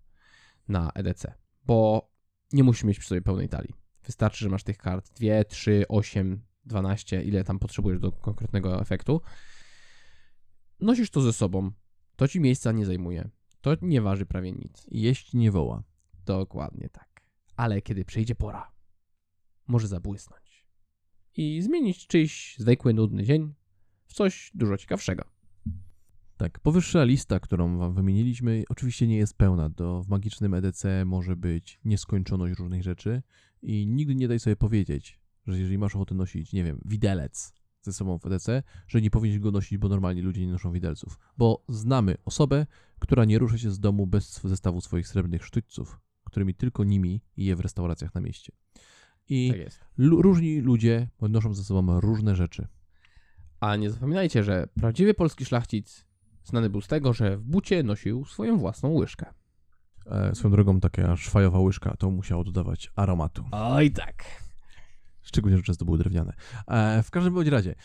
na 0.68 0.92
EDC, 0.96 1.34
bo 1.66 2.10
nie 2.54 2.64
musisz 2.64 2.84
mieć 2.84 3.00
przy 3.00 3.10
sobie 3.10 3.22
pełnej 3.22 3.50
talii. 3.50 3.74
Wystarczy, 4.06 4.44
że 4.44 4.50
masz 4.50 4.64
tych 4.64 4.78
kart 4.78 5.10
2, 5.20 5.44
3, 5.44 5.86
8, 5.90 6.42
12, 6.66 7.24
ile 7.24 7.44
tam 7.44 7.60
potrzebujesz 7.60 8.00
do 8.00 8.12
konkretnego 8.12 8.82
efektu. 8.82 9.22
Nosisz 10.80 11.10
to 11.10 11.22
ze 11.22 11.34
sobą. 11.34 11.72
To 12.16 12.28
ci 12.28 12.40
miejsca 12.40 12.72
nie 12.72 12.86
zajmuje. 12.86 13.30
To 13.62 13.76
nie 13.82 14.02
waży 14.02 14.26
prawie 14.26 14.52
nic. 14.52 14.86
Jeść 14.92 15.34
nie 15.34 15.52
woła. 15.52 15.84
Dokładnie 16.26 16.90
tak. 16.90 17.22
Ale 17.56 17.82
kiedy 17.82 18.06
przyjdzie 18.06 18.36
pora, 18.36 18.72
może 19.68 19.88
zabłysnąć 19.88 20.50
i 21.40 21.62
zmienić 21.62 22.08
czyjś 22.08 22.56
zwykły, 22.58 22.94
nudny 22.94 23.24
dzień 23.24 23.54
w 24.06 24.14
coś 24.14 24.52
dużo 24.56 24.78
ciekawszego. 24.78 25.24
Tak, 26.38 26.60
powyższa 26.60 27.04
lista, 27.04 27.40
którą 27.40 27.78
wam 27.78 27.94
wymieniliśmy, 27.94 28.64
oczywiście 28.70 29.08
nie 29.08 29.18
jest 29.18 29.38
pełna. 29.38 29.70
Do, 29.70 30.04
w 30.04 30.08
magicznym 30.08 30.54
EDC 30.54 31.06
może 31.06 31.36
być 31.36 31.80
nieskończoność 31.86 32.60
różnych 32.60 32.84
rzeczy 32.84 33.22
i 33.62 33.88
nigdy 33.88 34.16
nie 34.16 34.28
daj 34.28 34.40
sobie 34.40 34.56
powiedzieć, 34.56 35.20
że 35.48 35.60
jeżeli 35.60 35.78
masz 35.78 35.96
ochotę 35.96 36.16
nosić, 36.16 36.54
nie 36.54 36.64
wiem, 36.64 36.82
widelec 36.86 37.54
ze 37.82 37.94
sobą 37.94 38.18
w 38.20 38.26
EDC, 38.26 38.64
że 38.88 39.02
nie 39.02 39.10
powinieneś 39.10 39.40
go 39.40 39.52
nosić, 39.52 39.78
bo 39.78 39.90
normalnie 39.90 40.22
ludzie 40.22 40.46
nie 40.46 40.52
noszą 40.52 40.72
widelców. 40.72 41.20
Bo 41.38 41.64
znamy 41.70 42.16
osobę, 42.26 42.66
która 43.00 43.26
nie 43.26 43.40
rusza 43.40 43.58
się 43.58 43.72
z 43.72 43.80
domu 43.80 44.08
bez 44.08 44.42
zestawu 44.44 44.82
swoich 44.82 45.08
srebrnych 45.08 45.46
sztućców, 45.46 46.00
którymi 46.26 46.54
tylko 46.56 46.84
nimi 46.84 47.22
je 47.38 47.56
w 47.56 47.60
restauracjach 47.60 48.16
na 48.16 48.22
mieście. 48.22 48.54
I 49.30 49.50
Tak 49.52 49.88
lu- 49.98 50.22
różni 50.22 50.60
ludzie 50.62 51.10
noszą 51.22 51.54
ze 51.54 51.64
sobą 51.64 52.00
różne 52.00 52.36
rzeczy. 52.36 52.68
A 53.60 53.76
nie 53.76 53.90
zapominajcie, 53.90 54.44
że 54.44 54.68
prawdziwy 54.80 55.14
polski 55.14 55.46
szlachcic 55.46 56.06
znany 56.44 56.70
był 56.70 56.82
z 56.82 56.88
tego, 56.88 57.14
że 57.14 57.38
w 57.38 57.44
bucie 57.44 57.84
nosił 57.84 58.26
swoją 58.26 58.58
własną 58.58 58.90
łyżkę. 58.94 59.34
E, 60.06 60.36
swoją 60.36 60.52
drogą 60.52 60.80
taka 60.80 61.16
szwajowa 61.16 61.60
łyżka 61.60 61.96
to 61.98 62.12
musiało 62.12 62.44
dodawać 62.44 62.92
aromatu. 62.96 63.44
Oj 63.52 63.92
tak. 63.92 64.24
Szczególnie, 65.30 65.58
że 65.58 65.64
często 65.64 65.86
były 65.86 65.98
drewniane. 65.98 66.34
E, 66.68 67.04
w 67.04 67.12
każdym 67.12 67.34
bądź 67.34 67.48
razie, 67.48 67.76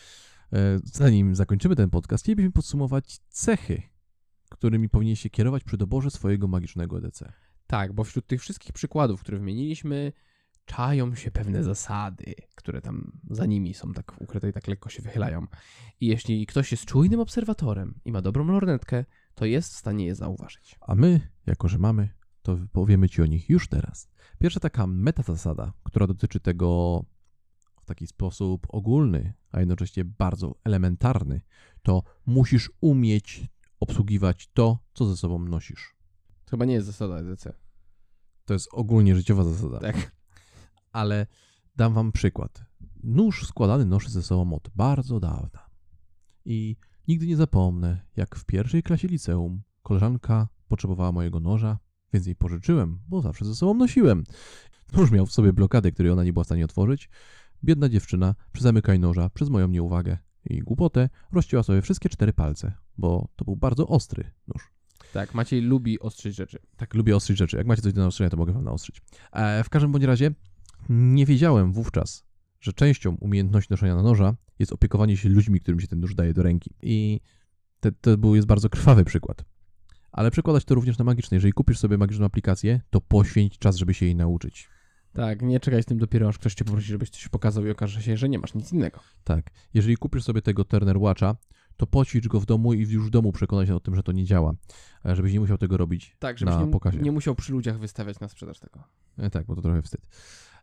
e, 0.53 0.79
zanim 0.83 1.35
zakończymy 1.35 1.75
ten 1.75 1.89
podcast, 1.89 2.23
chcielibyśmy 2.23 2.51
podsumować 2.51 3.19
cechy, 3.29 3.81
którymi 4.49 4.89
powinien 4.89 5.15
się 5.15 5.29
kierować 5.29 5.63
przy 5.63 5.77
doborze 5.77 6.11
swojego 6.11 6.47
magicznego 6.47 6.97
EDC. 6.97 7.33
Tak, 7.67 7.93
bo 7.93 8.03
wśród 8.03 8.27
tych 8.27 8.41
wszystkich 8.41 8.73
przykładów, 8.73 9.21
które 9.21 9.37
wymieniliśmy, 9.37 10.11
czają 10.65 11.15
się 11.15 11.31
pewne 11.31 11.63
zasady, 11.63 12.35
które 12.55 12.81
tam 12.81 13.11
za 13.29 13.45
nimi 13.45 13.73
są 13.73 13.93
tak 13.93 14.21
ukryte 14.21 14.49
i 14.49 14.53
tak 14.53 14.67
lekko 14.67 14.89
się 14.89 15.01
wychylają. 15.01 15.47
I 15.99 16.07
jeśli 16.07 16.45
ktoś 16.45 16.71
jest 16.71 16.85
czujnym 16.85 17.19
obserwatorem 17.19 17.99
i 18.05 18.11
ma 18.11 18.21
dobrą 18.21 18.47
lornetkę, 18.47 19.05
to 19.35 19.45
jest 19.45 19.73
w 19.73 19.77
stanie 19.77 20.05
je 20.05 20.15
zauważyć. 20.15 20.75
A 20.81 20.95
my, 20.95 21.31
jako 21.45 21.67
że 21.67 21.79
mamy, 21.79 22.09
to 22.41 22.57
powiemy 22.71 23.09
Ci 23.09 23.21
o 23.21 23.25
nich 23.25 23.49
już 23.49 23.67
teraz. 23.67 24.09
Pierwsza 24.39 24.59
taka 24.59 24.87
metazasada, 24.87 25.73
która 25.83 26.07
dotyczy 26.07 26.39
tego 26.39 27.05
w 27.85 27.87
taki 27.87 28.07
sposób 28.07 28.67
ogólny, 28.69 29.33
a 29.51 29.59
jednocześnie 29.59 30.05
bardzo 30.05 30.55
elementarny, 30.63 31.41
to 31.83 32.03
musisz 32.25 32.71
umieć 32.81 33.47
obsługiwać 33.79 34.49
to, 34.53 34.79
co 34.93 35.05
ze 35.05 35.17
sobą 35.17 35.39
nosisz. 35.39 35.95
To 36.45 36.51
chyba 36.51 36.65
nie 36.65 36.73
jest 36.73 36.87
zasada 36.87 37.17
EDC. 37.17 37.53
To 38.45 38.53
jest 38.53 38.67
ogólnie 38.71 39.15
życiowa 39.15 39.43
zasada. 39.43 39.79
Tak. 39.79 40.11
ale 40.91 41.27
dam 41.75 41.93
wam 41.93 42.11
przykład. 42.11 42.65
Nóż 43.03 43.47
składany 43.47 43.85
noszę 43.85 44.09
ze 44.09 44.23
sobą 44.23 44.53
od 44.53 44.69
bardzo 44.75 45.19
dawna. 45.19 45.69
I 46.45 46.75
nigdy 47.07 47.27
nie 47.27 47.37
zapomnę, 47.37 48.05
jak 48.15 48.35
w 48.35 48.45
pierwszej 48.45 48.83
klasie 48.83 49.07
liceum 49.07 49.61
koleżanka 49.83 50.47
potrzebowała 50.67 51.11
mojego 51.11 51.39
noża, 51.39 51.79
więc 52.13 52.25
jej 52.25 52.35
pożyczyłem, 52.35 52.99
bo 53.07 53.21
zawsze 53.21 53.45
ze 53.45 53.55
sobą 53.55 53.73
nosiłem. 53.73 54.23
Nóż 54.93 55.11
miał 55.11 55.25
w 55.25 55.31
sobie 55.31 55.53
blokadę, 55.53 55.91
której 55.91 56.11
ona 56.11 56.23
nie 56.23 56.33
była 56.33 56.43
w 56.43 56.47
stanie 56.47 56.65
otworzyć. 56.65 57.09
Biedna 57.65 57.89
dziewczyna 57.89 58.35
przy 58.51 58.63
zamykaniu 58.63 58.99
noża 58.99 59.29
przez 59.29 59.49
moją 59.49 59.67
nieuwagę 59.67 60.17
i 60.45 60.59
głupotę 60.59 61.09
rozcięła 61.31 61.63
sobie 61.63 61.81
wszystkie 61.81 62.09
cztery 62.09 62.33
palce, 62.33 62.73
bo 62.97 63.27
to 63.35 63.45
był 63.45 63.55
bardzo 63.55 63.87
ostry 63.87 64.31
nóż. 64.47 64.71
Tak, 65.13 65.33
Maciej 65.33 65.61
lubi 65.61 65.99
ostrzyć 65.99 66.35
rzeczy. 66.35 66.59
Tak, 66.77 66.93
lubię 66.93 67.15
ostrzyć 67.15 67.37
rzeczy. 67.37 67.57
Jak 67.57 67.67
macie 67.67 67.81
coś 67.81 67.93
do 67.93 68.01
naostrzenia, 68.01 68.29
to 68.29 68.37
mogę 68.37 68.53
wam 68.53 68.63
naostrzyć. 68.63 69.01
E, 69.31 69.63
w 69.63 69.69
każdym 69.69 69.91
bądź 69.91 70.03
razie 70.03 70.31
nie 70.89 71.25
wiedziałem 71.25 71.73
wówczas, 71.73 72.25
że 72.59 72.73
częścią 72.73 73.15
umiejętności 73.15 73.73
noszenia 73.73 73.95
na 73.95 74.03
noża 74.03 74.35
jest 74.59 74.73
opiekowanie 74.73 75.17
się 75.17 75.29
ludźmi, 75.29 75.59
którym 75.59 75.79
się 75.79 75.87
ten 75.87 75.99
nóż 75.99 76.15
daje 76.15 76.33
do 76.33 76.43
ręki. 76.43 76.73
I 76.81 77.19
te, 77.79 77.91
to 77.91 78.17
był, 78.17 78.35
jest 78.35 78.47
bardzo 78.47 78.69
krwawy 78.69 79.05
przykład. 79.05 79.45
Ale 80.11 80.31
przekładać 80.31 80.65
to 80.65 80.75
również 80.75 80.97
na 80.97 81.05
magiczne. 81.05 81.35
Jeżeli 81.35 81.53
kupisz 81.53 81.79
sobie 81.79 81.97
magiczną 81.97 82.25
aplikację, 82.25 82.81
to 82.89 83.01
poświęć 83.01 83.57
czas, 83.57 83.75
żeby 83.75 83.93
się 83.93 84.05
jej 84.05 84.15
nauczyć. 84.15 84.69
Tak, 85.15 85.41
nie 85.41 85.59
czekaj 85.59 85.83
z 85.83 85.85
tym 85.85 85.97
dopiero, 85.97 86.27
aż 86.27 86.37
ktoś 86.37 86.53
cię 86.55 86.65
poprosi, 86.65 86.87
żebyś 86.87 87.09
coś 87.09 87.27
pokazał 87.27 87.65
i 87.65 87.69
okaże 87.71 88.01
się, 88.01 88.17
że 88.17 88.29
nie 88.29 88.39
masz 88.39 88.53
nic 88.53 88.71
innego. 88.73 88.99
Tak. 89.23 89.49
Jeżeli 89.73 89.97
kupisz 89.97 90.23
sobie 90.23 90.41
tego 90.41 90.65
Turner 90.65 90.97
Watcha, 90.97 91.35
to 91.77 91.87
poćwicz 91.87 92.27
go 92.27 92.39
w 92.39 92.45
domu 92.45 92.73
i 92.73 92.79
już 92.79 93.07
w 93.07 93.09
domu 93.09 93.31
przekonaj 93.31 93.67
się 93.67 93.75
o 93.75 93.79
tym, 93.79 93.95
że 93.95 94.03
to 94.03 94.11
nie 94.11 94.25
działa. 94.25 94.53
E, 95.05 95.15
Żebyś 95.15 95.33
nie 95.33 95.39
musiał 95.39 95.57
tego 95.57 95.77
robić 95.77 96.15
Tak, 96.19 96.37
żebyś 96.37 96.55
na 96.55 96.65
nie, 96.65 96.71
pokazie. 96.71 96.99
nie 96.99 97.11
musiał 97.11 97.35
przy 97.35 97.51
ludziach 97.51 97.79
wystawiać 97.79 98.19
na 98.19 98.27
sprzedaż 98.27 98.59
tego. 98.59 98.83
E, 99.17 99.29
Tak, 99.29 99.45
bo 99.45 99.55
to 99.55 99.61
trochę 99.61 99.81
wstyd. 99.81 100.01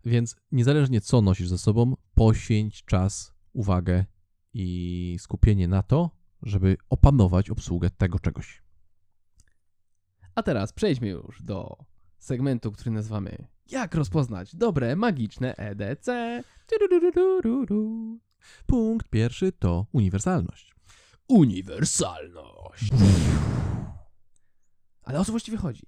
Więc 0.04 0.36
niezależnie 0.52 1.00
co 1.00 1.20
nosisz 1.22 1.48
ze 1.48 1.58
sobą, 1.58 1.94
poświęć 2.14 2.84
czas, 2.84 3.32
uwagę 3.52 4.04
i 4.54 5.16
skupienie 5.20 5.68
na 5.68 5.82
to, 5.82 6.10
żeby 6.42 6.76
opanować 6.90 7.50
obsługę 7.50 7.90
tego 7.90 8.18
czegoś. 8.18 8.62
A 10.34 10.42
teraz 10.42 10.72
przejdźmy 10.72 11.08
już 11.08 11.42
do 11.42 11.76
segmentu, 12.18 12.72
który 12.72 12.90
nazywamy 12.90 13.48
Jak 13.72 13.94
rozpoznać 13.94 14.56
dobre, 14.56 14.96
magiczne 14.96 15.56
EDC. 15.56 16.42
Punkt 18.66 19.08
pierwszy 19.08 19.52
to 19.52 19.86
uniwersalność. 19.92 20.74
Uniwersalność. 21.28 22.90
Ale 25.02 25.20
o 25.20 25.24
co 25.24 25.32
właściwie 25.32 25.56
chodzi? 25.56 25.86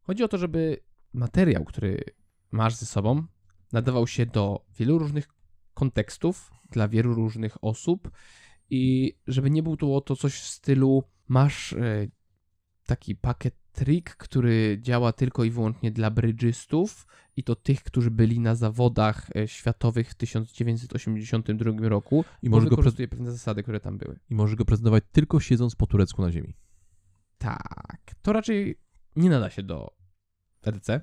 Chodzi 0.00 0.24
o 0.24 0.28
to, 0.28 0.38
żeby 0.38 0.82
materiał, 1.12 1.64
który 1.64 2.04
masz 2.50 2.74
ze 2.74 2.86
sobą, 2.86 3.26
nadawał 3.72 4.06
się 4.06 4.26
do 4.26 4.64
wielu 4.78 4.98
różnych 4.98 5.28
kontekstów, 5.74 6.50
dla 6.70 6.88
wielu 6.88 7.14
różnych 7.14 7.64
osób 7.64 8.10
i 8.70 9.14
żeby 9.26 9.50
nie 9.50 9.62
był 9.62 9.76
to, 9.76 10.00
to 10.00 10.16
coś 10.16 10.34
w 10.34 10.46
stylu 10.46 11.04
masz 11.28 11.72
e, 11.72 12.08
taki 12.86 13.16
pakiet 13.16 13.61
trik, 13.72 14.16
który 14.16 14.78
działa 14.80 15.12
tylko 15.12 15.44
i 15.44 15.50
wyłącznie 15.50 15.90
dla 15.90 16.10
brydżystów 16.10 17.06
i 17.36 17.44
to 17.44 17.56
tych, 17.56 17.82
którzy 17.82 18.10
byli 18.10 18.40
na 18.40 18.54
zawodach 18.54 19.36
e, 19.36 19.48
światowych 19.48 20.10
w 20.10 20.14
1982 20.14 21.88
roku 21.88 22.24
I 22.42 22.50
bo 22.50 22.56
możesz, 22.56 22.70
go 22.70 22.76
pre- 22.76 22.78
wykorzystuje 22.78 23.08
pewne 23.08 23.32
zasady, 23.32 23.62
które 23.62 23.80
tam 23.80 23.98
były. 23.98 24.18
I 24.30 24.34
możesz 24.34 24.56
go 24.56 24.64
prezentować 24.64 25.04
tylko 25.12 25.40
siedząc 25.40 25.74
po 25.74 25.86
turecku 25.86 26.22
na 26.22 26.32
ziemi. 26.32 26.56
Tak, 27.38 28.00
to 28.22 28.32
raczej 28.32 28.78
nie 29.16 29.30
nada 29.30 29.50
się 29.50 29.62
do 29.62 29.96
EDC. 30.62 31.00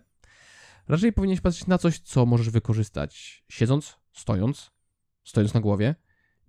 Raczej 0.88 1.13
powinieneś 1.13 1.41
patrzeć 1.41 1.67
na 1.67 1.77
coś, 1.77 1.99
co 1.99 2.25
możesz 2.25 2.49
wykorzystać 2.49 3.43
siedząc, 3.49 3.97
stojąc, 4.13 4.71
stojąc 5.23 5.53
na 5.53 5.60
głowie, 5.60 5.95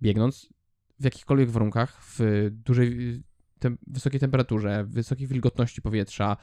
biegnąc, 0.01 0.49
w 0.99 1.03
jakichkolwiek 1.03 1.49
warunkach, 1.49 2.03
w 2.03 2.47
dużej, 2.51 3.21
tem, 3.61 3.77
wysokiej 3.87 4.19
temperaturze, 4.19 4.85
wysokiej 4.87 5.27
wilgotności 5.27 5.81
powietrza, 5.81 6.37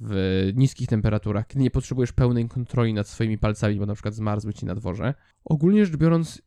w 0.00 0.50
niskich 0.54 0.88
temperaturach, 0.88 1.46
kiedy 1.46 1.62
nie 1.62 1.70
potrzebujesz 1.70 2.12
pełnej 2.12 2.48
kontroli 2.48 2.94
nad 2.94 3.08
swoimi 3.08 3.38
palcami, 3.38 3.76
bo 3.76 3.86
na 3.86 3.94
przykład 3.94 4.14
zmarzły 4.14 4.54
ci 4.54 4.66
na 4.66 4.74
dworze. 4.74 5.14
Ogólnie 5.44 5.86
rzecz 5.86 5.96
biorąc, 5.96 6.42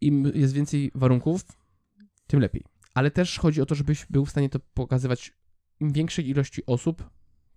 im 0.00 0.32
jest 0.34 0.54
więcej 0.54 0.90
warunków, 0.94 1.44
tym 2.26 2.40
lepiej. 2.40 2.64
Ale 2.94 3.10
też 3.10 3.38
chodzi 3.38 3.62
o 3.62 3.66
to, 3.66 3.74
żebyś 3.74 4.06
był 4.10 4.24
w 4.24 4.30
stanie 4.30 4.48
to 4.48 4.60
pokazywać 4.74 5.32
im 5.80 5.92
większej 5.92 6.28
ilości 6.28 6.66
osób, 6.66 7.10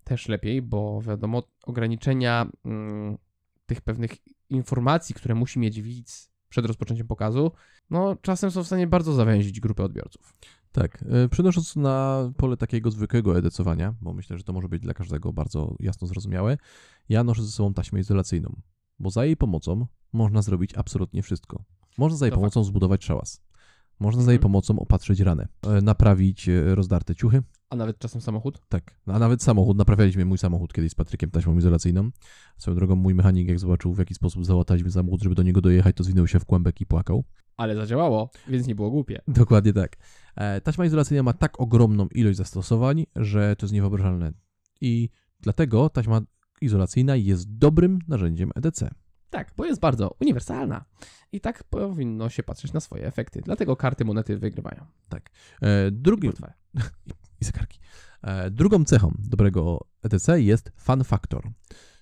też 0.04 0.28
lepiej, 0.28 0.62
bo 0.62 1.02
wiadomo, 1.02 1.42
ograniczenia 1.62 2.50
mm, 2.64 3.18
tych 3.66 3.80
pewnych 3.80 4.10
informacji, 4.50 5.14
które 5.14 5.34
musi 5.34 5.58
mieć 5.58 5.82
widz 5.82 6.30
przed 6.48 6.66
rozpoczęciem 6.66 7.06
pokazu, 7.06 7.52
no 7.90 8.16
czasem 8.16 8.50
są 8.50 8.62
w 8.62 8.66
stanie 8.66 8.86
bardzo 8.86 9.12
zawęzić 9.12 9.60
grupę 9.60 9.84
odbiorców. 9.84 10.34
Tak, 10.72 11.04
e, 11.08 11.28
przenosząc 11.28 11.76
na 11.76 12.30
pole 12.36 12.56
takiego 12.56 12.90
zwykłego 12.90 13.38
edycowania, 13.38 13.94
bo 14.00 14.12
myślę, 14.14 14.38
że 14.38 14.44
to 14.44 14.52
może 14.52 14.68
być 14.68 14.82
dla 14.82 14.94
każdego 14.94 15.32
bardzo 15.32 15.76
jasno 15.80 16.06
zrozumiałe, 16.06 16.58
ja 17.08 17.24
noszę 17.24 17.42
ze 17.42 17.50
sobą 17.50 17.74
taśmę 17.74 18.00
izolacyjną, 18.00 18.56
bo 18.98 19.10
za 19.10 19.24
jej 19.24 19.36
pomocą 19.36 19.86
można 20.12 20.42
zrobić 20.42 20.74
absolutnie 20.74 21.22
wszystko. 21.22 21.64
Można 21.98 22.18
za 22.18 22.26
jej 22.26 22.30
To 22.30 22.36
pomocą 22.36 22.64
zbudować 22.64 23.04
szałas. 23.04 23.42
Można 24.00 24.22
za 24.22 24.30
jej 24.30 24.36
Mhm. 24.36 24.42
pomocą 24.52 24.78
opatrzyć 24.78 25.20
ranę, 25.20 25.48
e, 25.66 25.80
naprawić 25.82 26.48
e, 26.48 26.74
rozdarte 26.74 27.14
ciuchy, 27.14 27.42
A 27.70 27.76
nawet 27.76 27.98
czasem 27.98 28.20
samochód? 28.20 28.62
Tak, 28.68 29.00
a 29.06 29.18
nawet 29.18 29.42
samochód, 29.42 29.76
naprawialiśmy 29.76 30.24
mój 30.24 30.38
samochód 30.38 30.72
kiedyś 30.72 30.92
z 30.92 30.94
Patrykiem 30.94 31.30
taśmą 31.30 31.58
izolacyjną. 31.58 32.10
Swoją 32.56 32.74
drogą 32.74 32.96
mój 32.96 33.14
mechanik 33.14 33.48
jak 33.48 33.58
zobaczył 33.58 33.94
w 33.94 33.98
jaki 33.98 34.14
sposób 34.14 34.46
załataliśmy 34.46 34.90
samochód, 34.90 35.22
żeby 35.22 35.34
do 35.34 35.42
niego 35.42 35.60
dojechać, 35.60 35.96
to 35.96 36.04
zwinął 36.04 36.26
się 36.26 36.40
w 36.40 36.44
kłębek 36.44 36.80
i 36.80 36.86
płakał. 36.86 37.24
Ale 37.60 37.76
zadziałało, 37.76 38.30
więc 38.48 38.66
nie 38.66 38.74
było 38.74 38.90
głupie. 38.90 39.20
Dokładnie 39.28 39.72
tak. 39.72 39.96
E, 40.36 40.60
taśma 40.60 40.84
izolacyjna 40.84 41.22
ma 41.22 41.32
tak 41.32 41.60
ogromną 41.60 42.08
ilość 42.14 42.38
zastosowań, 42.38 43.06
że 43.16 43.56
to 43.56 43.66
jest 43.66 43.74
niewyobrażalne. 43.74 44.32
I 44.80 45.08
dlatego 45.40 45.88
taśma 45.88 46.20
izolacyjna 46.60 47.16
jest 47.16 47.56
dobrym 47.58 47.98
narzędziem 48.08 48.50
EDC. 48.54 48.90
Tak, 49.30 49.52
bo 49.56 49.64
jest 49.64 49.80
bardzo 49.80 50.16
uniwersalna. 50.20 50.84
I 51.32 51.40
tak 51.40 51.64
powinno 51.64 52.28
się 52.28 52.42
patrzeć 52.42 52.72
na 52.72 52.80
swoje 52.80 53.06
efekty. 53.06 53.40
Dlatego 53.44 53.76
karty 53.76 54.04
monety 54.04 54.38
wygrywają. 54.38 54.86
E, 55.62 55.90
drugim, 55.90 56.32
Portfele. 56.32 56.54
i 57.40 57.44
zegarki. 57.44 57.80
E, 58.22 58.50
drugą 58.50 58.84
cechą 58.84 59.14
dobrego 59.18 59.86
EDC 60.02 60.40
jest 60.40 60.72
fun 60.76 61.04
factor. 61.04 61.50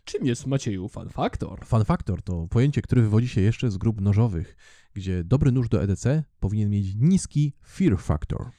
Czym 0.08 0.26
jest 0.26 0.46
Macieju 0.46 0.88
Fun 0.88 1.08
Factor? 1.08 1.64
Fun 1.64 1.84
factor 1.84 2.22
to 2.22 2.46
pojęcie, 2.50 2.82
które 2.82 3.02
wywodzi 3.02 3.28
się 3.28 3.40
jeszcze 3.40 3.70
z 3.70 3.76
grup 3.76 4.00
nożowych, 4.00 4.56
gdzie 4.94 5.24
dobry 5.24 5.52
nóż 5.52 5.68
do 5.68 5.82
EDC 5.82 6.24
powinien 6.40 6.70
mieć 6.70 6.94
niski 6.94 7.52
fear 7.66 7.98
factor. 7.98 8.50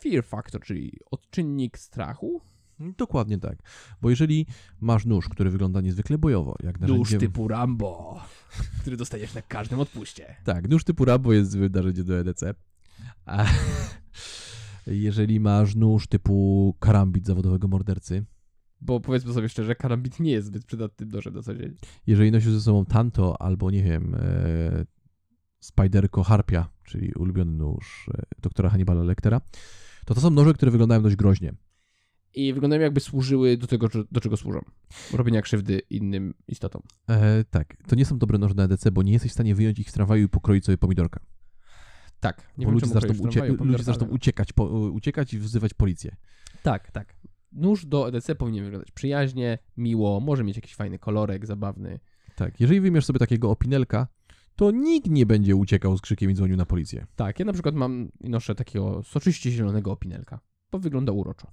Fear 0.00 0.24
Factor, 0.24 0.60
czyli 0.60 0.98
odczynnik 1.10 1.78
strachu. 1.78 2.40
Dokładnie 2.78 3.38
tak. 3.38 3.58
Bo 4.02 4.10
jeżeli 4.10 4.46
masz 4.80 5.06
nóż, 5.06 5.28
który 5.28 5.50
wygląda 5.50 5.80
niezwykle 5.80 6.18
bojowo, 6.18 6.56
jak 6.62 6.80
Nóż 6.80 6.90
narzędzie... 6.90 7.18
typu 7.18 7.48
Rambo, 7.48 8.20
który 8.80 8.96
dostajesz 8.96 9.34
na 9.34 9.42
każdym 9.42 9.80
odpuście. 9.80 10.36
Tak, 10.44 10.68
nóż 10.68 10.84
typu 10.84 11.04
Rambo 11.04 11.32
jest 11.32 11.50
złym 11.50 11.72
narzędziem 11.72 12.06
do 12.06 12.18
EDC. 12.18 12.54
A 13.26 13.46
jeżeli 14.86 15.40
masz 15.40 15.74
nóż 15.74 16.06
typu 16.06 16.76
karambit 16.80 17.26
zawodowego 17.26 17.68
mordercy, 17.68 18.24
Bo 18.84 19.00
powiedzmy 19.00 19.32
sobie 19.32 19.48
szczerze, 19.48 19.74
karambit 19.74 20.20
nie 20.20 20.30
jest 20.32 20.46
zbyt 20.46 20.64
przydatnym 20.64 21.08
nożem 21.08 21.34
na 21.34 21.42
co 21.42 21.54
dzień. 21.54 21.76
jeżeli 22.06 22.30
nosisz 22.30 22.52
ze 22.52 22.60
sobą 22.60 22.84
Tanto 22.84 23.42
albo, 23.42 23.70
nie 23.70 23.82
wiem, 23.82 24.14
e, 24.14 24.86
Spiderko 25.60 26.22
Harpia, 26.22 26.68
czyli 26.84 27.12
ulubiony 27.14 27.52
nóż 27.52 28.08
e, 28.14 28.22
doktora 28.38 28.70
Hannibala 28.70 29.02
Lectera, 29.02 29.40
to 30.06 30.14
to 30.14 30.20
są 30.20 30.30
noże, 30.30 30.54
które 30.54 30.70
wyglądają 30.70 31.02
dość 31.02 31.16
groźnie. 31.16 31.54
I 32.34 32.52
wyglądają 32.52 32.82
jakby 32.82 33.00
służyły 33.00 33.56
do 33.56 33.66
tego, 33.66 33.88
do 34.10 34.20
czego 34.20 34.36
służą. 34.36 34.60
Robienia 35.12 35.42
krzywdy 35.42 35.78
innym 35.90 36.34
istotom. 36.48 36.82
E, 37.08 37.44
tak, 37.44 37.76
to 37.88 37.96
nie 37.96 38.04
są 38.04 38.18
dobre 38.18 38.38
noże 38.38 38.54
na 38.54 38.64
EDC, 38.64 38.90
bo 38.90 39.02
nie 39.02 39.12
jesteś 39.12 39.30
w 39.30 39.34
stanie 39.34 39.54
wyjąć 39.54 39.78
ich 39.78 39.90
z 39.90 39.92
tramwaju 39.92 40.24
i 40.24 40.28
pokroić 40.28 40.64
sobie 40.64 40.78
pomidorka. 40.78 41.20
Tak. 42.20 42.52
bo 42.58 42.70
ludzie 42.70 42.86
zaczną, 42.86 43.14
ucie- 43.14 43.46
ludzie 43.64 43.84
zaczną 43.84 44.06
uciekać, 44.06 44.52
po, 44.52 44.64
uciekać 44.64 45.34
i 45.34 45.38
wzywać 45.38 45.74
policję. 45.74 46.16
Tak, 46.62 46.90
tak. 46.90 47.16
Nóż 47.52 47.86
do 47.86 48.08
EDC 48.08 48.34
powinien 48.34 48.64
wyglądać 48.64 48.90
przyjaźnie, 48.90 49.58
miło, 49.76 50.20
może 50.20 50.44
mieć 50.44 50.56
jakiś 50.56 50.74
fajny 50.74 50.98
kolorek, 50.98 51.46
zabawny. 51.46 52.00
Tak, 52.36 52.60
jeżeli 52.60 52.80
wyjmiesz 52.80 53.04
sobie 53.04 53.18
takiego 53.18 53.50
opinelka, 53.50 54.06
to 54.56 54.70
nikt 54.70 55.10
nie 55.10 55.26
będzie 55.26 55.56
uciekał 55.56 55.96
z 55.96 56.00
krzykiem 56.00 56.30
i 56.30 56.34
dzwonił 56.34 56.56
na 56.56 56.66
policję. 56.66 57.06
Tak, 57.16 57.38
ja 57.38 57.44
na 57.44 57.52
przykład 57.52 57.74
mam 57.74 58.08
i 58.20 58.30
noszę 58.30 58.54
takiego 58.54 59.02
soczyście 59.02 59.50
zielonego 59.50 59.92
opinelka, 59.92 60.40
bo 60.70 60.78
wygląda 60.78 61.12
uroczo. 61.12 61.50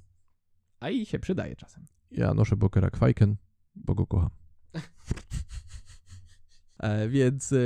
A 0.80 0.90
i 0.90 1.06
się 1.06 1.20
przydaje 1.20 1.56
czasem. 1.56 1.86
Ja 2.12 2.34
noszę 2.34 2.56
Bokera 2.56 2.90
Kwajken, 2.90 3.36
bo 3.76 3.96
go 3.96 4.08
kocham. 4.08 4.30
e, 6.80 7.10
więc 7.10 7.52
e, 7.52 7.58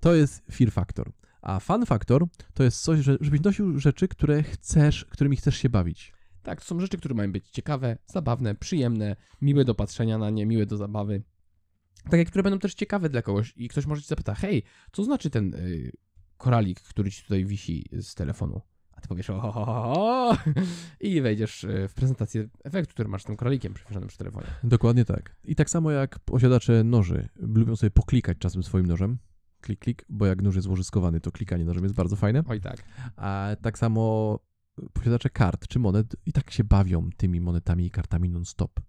to 0.00 0.14
jest 0.14 0.42
fear 0.52 0.72
factor. 0.72 1.12
A 1.42 1.60
fun 1.60 1.86
factor 1.86 2.24
to 2.54 2.62
jest 2.62 2.82
coś, 2.82 3.00
że, 3.00 3.16
żebyś 3.20 3.40
nosił 3.40 3.78
rzeczy, 3.78 4.08
które 4.08 4.42
chcesz, 4.42 5.04
którymi 5.04 5.36
chcesz 5.36 5.56
się 5.56 5.68
bawić. 5.68 6.12
Tak, 6.42 6.60
to 6.60 6.66
są 6.66 6.80
rzeczy, 6.80 6.98
które 6.98 7.14
mają 7.14 7.32
być 7.32 7.50
ciekawe, 7.50 7.98
zabawne, 8.06 8.54
przyjemne, 8.54 9.16
miłe 9.40 9.64
do 9.64 9.74
patrzenia 9.74 10.18
na 10.18 10.30
nie, 10.30 10.46
miłe 10.46 10.66
do 10.66 10.76
zabawy. 10.76 11.22
Tak 12.04 12.18
jak 12.18 12.28
które 12.28 12.42
będą 12.42 12.58
też 12.58 12.74
ciekawe 12.74 13.08
dla 13.08 13.22
kogoś 13.22 13.52
i 13.56 13.68
ktoś 13.68 13.86
może 13.86 14.02
ci 14.02 14.08
zapyta, 14.08 14.34
hej, 14.34 14.62
co 14.92 15.04
znaczy 15.04 15.30
ten 15.30 15.54
y, 15.54 15.92
koralik, 16.36 16.80
który 16.80 17.10
ci 17.10 17.22
tutaj 17.22 17.44
wisi 17.44 17.84
z 17.92 18.14
telefonu? 18.14 18.60
A 18.92 19.00
ty 19.00 19.08
powiesz, 19.08 19.30
o, 19.30 19.40
ho, 19.40 19.52
ho, 19.52 19.64
ho, 19.64 19.94
ho, 19.94 20.36
i 21.00 21.20
wejdziesz 21.20 21.64
y, 21.64 21.88
w 21.88 21.94
prezentację 21.94 22.48
efektu, 22.64 22.92
który 22.92 23.08
masz 23.08 23.22
z 23.22 23.24
tym 23.24 23.36
koralikiem 23.36 23.74
przywieszonym 23.74 24.08
przy 24.08 24.18
telefonie. 24.18 24.46
Dokładnie 24.64 25.04
tak. 25.04 25.36
I 25.44 25.54
tak 25.54 25.70
samo 25.70 25.90
jak 25.90 26.18
posiadacze 26.18 26.84
noży 26.84 27.28
lubią 27.36 27.76
sobie 27.76 27.90
poklikać 27.90 28.38
czasem 28.38 28.62
swoim 28.62 28.86
nożem. 28.86 29.18
Klik, 29.60 29.80
klik, 29.80 30.04
bo 30.08 30.26
jak 30.26 30.42
nóż 30.42 30.54
jest 30.54 30.64
złożyskowany, 30.64 31.20
to 31.20 31.32
klikanie 31.32 31.64
nożem 31.64 31.82
jest 31.82 31.94
bardzo 31.94 32.16
fajne. 32.16 32.42
Oj 32.46 32.60
tak. 32.60 32.84
A 33.16 33.48
tak 33.62 33.78
samo 33.78 34.38
posiadacze 34.92 35.30
kart 35.30 35.68
czy 35.68 35.78
monet 35.78 36.16
i 36.26 36.32
tak 36.32 36.50
się 36.50 36.64
bawią 36.64 37.10
tymi 37.16 37.40
monetami 37.40 37.86
i 37.86 37.90
kartami 37.90 38.30
non-stop. 38.30 38.80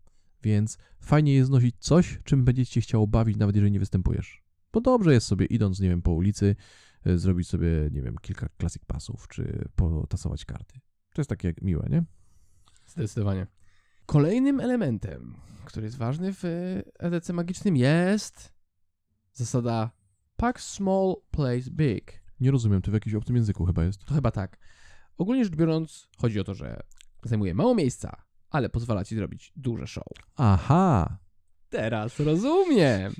Więc 0.43 0.77
fajnie 0.99 1.33
jest 1.33 1.51
nosić 1.51 1.75
coś, 1.79 2.19
czym 2.23 2.45
będziecie 2.45 2.81
chciało 2.81 3.07
bawić, 3.07 3.37
nawet 3.37 3.55
jeżeli 3.55 3.71
nie 3.71 3.79
występujesz. 3.79 4.43
Bo 4.73 4.81
dobrze 4.81 5.13
jest 5.13 5.27
sobie 5.27 5.45
idąc, 5.45 5.79
nie 5.79 5.89
wiem, 5.89 6.01
po 6.01 6.11
ulicy, 6.11 6.55
e, 7.05 7.17
zrobić 7.17 7.47
sobie, 7.47 7.89
nie 7.91 8.01
wiem, 8.01 8.15
kilka 8.21 8.47
classic 8.59 8.85
pasów, 8.85 9.27
czy 9.27 9.69
potasować 9.75 10.45
karty. 10.45 10.79
To 11.13 11.21
jest 11.21 11.29
takie 11.29 11.53
miłe, 11.61 11.87
nie? 11.89 12.03
Zdecydowanie. 12.87 13.47
Kolejnym 14.05 14.59
elementem, 14.59 15.35
który 15.65 15.85
jest 15.85 15.97
ważny 15.97 16.33
w 16.33 16.43
EDC 16.99 17.33
magicznym 17.33 17.77
jest 17.77 18.53
zasada 19.33 19.91
pack 20.37 20.59
small, 20.59 21.15
place 21.31 21.71
big. 21.71 22.21
Nie 22.39 22.51
rozumiem, 22.51 22.81
to 22.81 22.91
w 22.91 22.93
jakimś 22.93 23.15
obcym 23.15 23.35
języku 23.35 23.65
chyba 23.65 23.83
jest. 23.83 24.05
To 24.05 24.13
chyba 24.13 24.31
tak. 24.31 24.57
Ogólnie 25.21 25.43
rzecz 25.43 25.55
biorąc, 25.55 26.09
chodzi 26.17 26.39
o 26.39 26.43
to, 26.43 26.53
że 26.53 26.83
zajmuje 27.23 27.53
mało 27.53 27.75
miejsca, 27.75 28.23
ale 28.49 28.69
pozwala 28.69 29.03
ci 29.03 29.15
zrobić 29.15 29.53
duże 29.55 29.87
show. 29.87 30.07
Aha! 30.35 31.17
Teraz 31.69 32.19
rozumiem. 32.19 33.13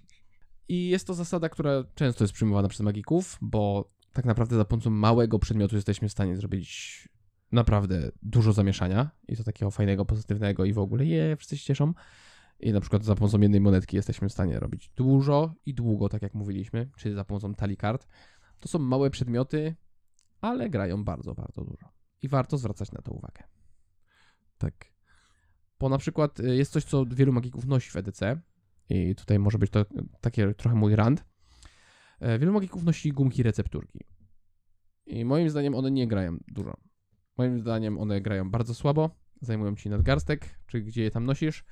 I 0.68 0.90
jest 0.90 1.08
to 1.08 1.14
zasada, 1.14 1.50
która 1.50 1.84
często 1.96 2.24
jest 2.24 2.34
przyjmowana 2.34 2.68
przez 2.68 2.82
magików, 2.82 3.38
bo 3.42 3.92
tak 4.14 4.26
naprawdę 4.26 4.56
za 4.56 4.66
pomocą 4.66 4.90
małego 4.90 5.40
przedmiotu 5.40 5.76
jesteśmy 5.76 6.10
w 6.10 6.12
stanie 6.12 6.36
zrobić 6.36 7.10
naprawdę 7.52 8.12
dużo 8.22 8.54
zamieszania 8.54 9.10
i 9.28 9.38
to 9.38 9.44
takiego 9.44 9.72
fajnego, 9.72 10.06
pozytywnego 10.06 10.66
i 10.66 10.74
w 10.74 10.80
ogóle 10.80 11.06
je, 11.06 11.36
wszyscy 11.38 11.58
się 11.58 11.66
cieszą. 11.66 11.94
I 12.60 12.74
na 12.74 12.82
przykład 12.82 13.04
za 13.04 13.16
pomocą 13.16 13.40
jednej 13.40 13.62
monetki 13.62 13.96
jesteśmy 13.96 14.30
w 14.30 14.34
stanie 14.34 14.60
robić 14.60 14.90
dużo 14.96 15.54
i 15.66 15.74
długo, 15.74 16.10
tak 16.10 16.22
jak 16.22 16.34
mówiliśmy, 16.34 16.90
czyli 16.98 17.16
za 17.16 17.26
pomocą 17.26 17.56
talii 17.56 17.78
kart. 17.78 18.08
To 18.60 18.68
są 18.68 18.80
małe 18.80 19.10
przedmioty, 19.10 19.76
ale 20.42 20.70
grają 20.70 21.04
bardzo, 21.04 21.34
bardzo 21.34 21.66
dużo. 21.66 21.90
I 22.22 22.28
warto 22.28 22.58
zwracać 22.58 22.92
na 22.92 23.02
to 23.02 23.12
uwagę. 23.12 23.44
Tak. 24.58 24.86
Bo 25.80 25.90
na 25.90 25.98
przykład 25.98 26.40
y, 26.40 26.56
jest 26.56 26.72
coś, 26.72 26.84
co 26.84 27.06
wielu 27.06 27.34
magików 27.34 27.66
nosi 27.66 27.92
w 27.92 27.96
EDC 27.96 28.42
i 28.90 29.16
tutaj 29.16 29.40
może 29.40 29.58
być 29.58 29.72
to 29.72 29.86
takie 30.22 30.54
trochę 30.54 30.76
mój 30.76 30.96
rant. 30.96 31.26
E, 32.20 32.40
Wielu 32.40 32.54
magików 32.54 32.84
nosi 32.84 33.12
gumki 33.12 33.44
recepturki. 33.44 34.00
I 35.06 35.26
moim 35.26 35.50
zdaniem 35.50 35.76
one 35.76 35.92
nie 35.92 36.08
grają 36.08 36.38
dużo. 36.48 36.78
Moim 37.38 37.60
zdaniem 37.60 37.98
one 37.98 38.22
grają 38.22 38.52
bardzo 38.52 38.74
słabo, 38.74 39.10
zajmują 39.42 39.76
ci 39.76 39.90
nadgarstek, 39.90 40.60
czy 40.68 40.82
gdzie 40.82 41.04
je 41.04 41.12
tam 41.12 41.26
nosisz, 41.26 41.64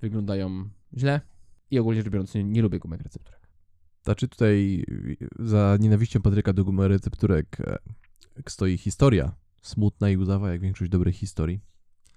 wyglądają 0.00 0.70
źle 0.96 1.20
i 1.70 1.78
ogólnie 1.78 2.02
rzecz 2.02 2.12
biorąc 2.12 2.34
nie, 2.34 2.44
nie 2.44 2.62
lubię 2.62 2.78
gumek 2.78 3.02
recepturek. 3.02 3.39
Znaczy 4.10 4.28
tutaj 4.28 4.84
za 5.38 5.76
nienawiścią 5.80 6.22
Patryka 6.22 6.52
do 6.52 6.64
gumy 6.64 6.88
recepturek 6.88 7.60
e, 7.60 7.78
stoi 8.48 8.78
historia. 8.78 9.32
Smutna 9.62 10.10
i 10.10 10.16
łzawa, 10.16 10.52
jak 10.52 10.60
większość 10.60 10.90
dobrych 10.90 11.16
historii. 11.16 11.60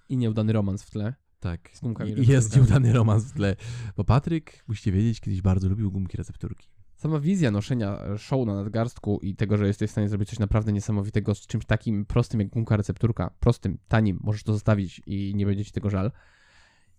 I 0.10 0.18
nieudany 0.18 0.54
romans 0.54 0.84
w 0.84 0.90
tle. 0.90 1.14
Tak. 1.40 1.70
Z 1.74 1.82
gumkami 1.82 2.12
I 2.12 2.28
jest 2.28 2.56
nieudany 2.56 2.94
romans 2.94 3.26
w 3.26 3.34
tle. 3.34 3.56
Bo 3.98 4.04
Patryk, 4.04 4.64
musicie 4.68 4.92
wiedzieć, 4.92 5.20
kiedyś 5.20 5.42
bardzo 5.42 5.70
lubił 5.70 5.92
gumki 5.92 6.18
recepturki. 6.18 6.68
Sama 6.96 7.20
wizja 7.20 7.52
noszenia 7.52 8.00
e, 8.06 8.18
show 8.18 8.48
na 8.48 8.56
nadgarstku 8.56 9.20
i 9.22 9.36
tego, 9.36 9.58
że 9.58 9.68
jesteś 9.68 9.90
w 9.90 9.92
stanie 9.92 10.10
zrobić 10.10 10.30
coś 10.30 10.40
naprawdę 10.40 10.74
niesamowitego 10.74 11.36
z 11.36 11.48
czymś 11.48 11.66
takim 11.66 12.06
prostym 12.06 12.40
jak 12.40 12.50
gumka 12.50 12.78
recepturka, 12.78 13.34
prostym, 13.40 13.78
tanim, 13.88 14.20
możesz 14.24 14.44
to 14.44 14.54
zostawić 14.54 15.02
i 15.06 15.34
nie 15.36 15.46
będzie 15.46 15.66
ci 15.66 15.72
tego 15.72 15.90
żal, 15.90 16.12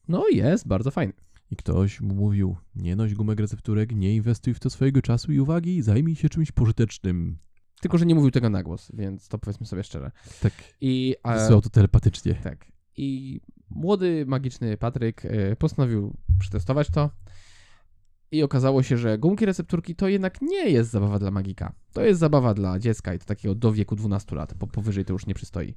no 0.08 0.28
jest 0.28 0.68
bardzo 0.68 0.90
fajny. 0.90 1.12
I 1.50 1.56
ktoś 1.56 2.00
mu 2.00 2.14
mówił, 2.14 2.56
nie 2.74 2.96
noś 2.96 3.14
gumek 3.14 3.40
recepturek, 3.40 3.94
nie 3.94 4.14
inwestuj 4.14 4.54
w 4.54 4.60
to 4.60 4.70
swojego 4.70 5.02
czasu 5.02 5.32
i 5.32 5.40
uwagi, 5.40 5.82
zajmij 5.82 6.16
się 6.16 6.28
czymś 6.28 6.52
pożytecznym. 6.52 7.38
Tylko, 7.80 7.98
że 7.98 8.06
nie 8.06 8.14
mówił 8.14 8.30
tego 8.30 8.50
na 8.50 8.62
głos, 8.62 8.90
więc 8.94 9.28
to 9.28 9.38
powiedzmy 9.38 9.66
sobie 9.66 9.84
szczerze. 9.84 10.10
Tak, 10.40 10.52
I, 10.80 11.14
wysłał 11.34 11.60
to 11.60 11.70
telepatycznie. 11.70 12.34
tak. 12.34 12.66
I 12.96 13.40
młody, 13.70 14.24
magiczny 14.26 14.76
Patryk 14.76 15.24
e, 15.24 15.56
postanowił 15.56 16.16
przetestować 16.38 16.90
to 16.90 17.10
i 18.30 18.42
okazało 18.42 18.82
się, 18.82 18.98
że 18.98 19.18
gumki 19.18 19.46
recepturki 19.46 19.94
to 19.96 20.08
jednak 20.08 20.42
nie 20.42 20.70
jest 20.70 20.90
zabawa 20.90 21.18
dla 21.18 21.30
magika. 21.30 21.72
To 21.92 22.04
jest 22.04 22.20
zabawa 22.20 22.54
dla 22.54 22.78
dziecka 22.78 23.14
i 23.14 23.18
to 23.18 23.24
takiego 23.24 23.54
do 23.54 23.72
wieku 23.72 23.96
12 23.96 24.36
lat, 24.36 24.54
bo 24.54 24.66
powyżej 24.66 25.04
to 25.04 25.12
już 25.12 25.26
nie 25.26 25.34
przystoi. 25.34 25.74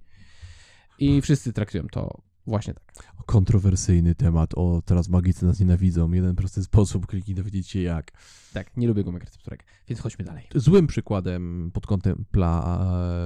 I 1.00 1.22
wszyscy 1.22 1.54
traktują 1.54 1.88
to 1.92 2.22
właśnie 2.48 2.74
tak. 2.74 3.14
Kontrowersyjny 3.26 4.16
temat. 4.16 4.54
O, 4.56 4.82
teraz 4.86 5.10
magicy 5.10 5.46
nas 5.46 5.60
nienawidzą. 5.60 6.12
Jeden 6.12 6.36
prosty 6.36 6.64
sposób, 6.64 7.08
kliknij, 7.08 7.36
dowiedzieć 7.36 7.68
się 7.68 7.82
jak. 7.82 8.12
Tak, 8.54 8.78
nie 8.78 8.88
lubię 8.88 9.04
gumek 9.04 9.24
recepturek, 9.24 9.64
więc 9.88 10.02
chodźmy 10.02 10.26
dalej. 10.26 10.48
Złym 10.56 10.88
przykładem 10.88 11.72
pod 11.74 11.88
kątem 11.88 12.26
pla, 12.32 12.80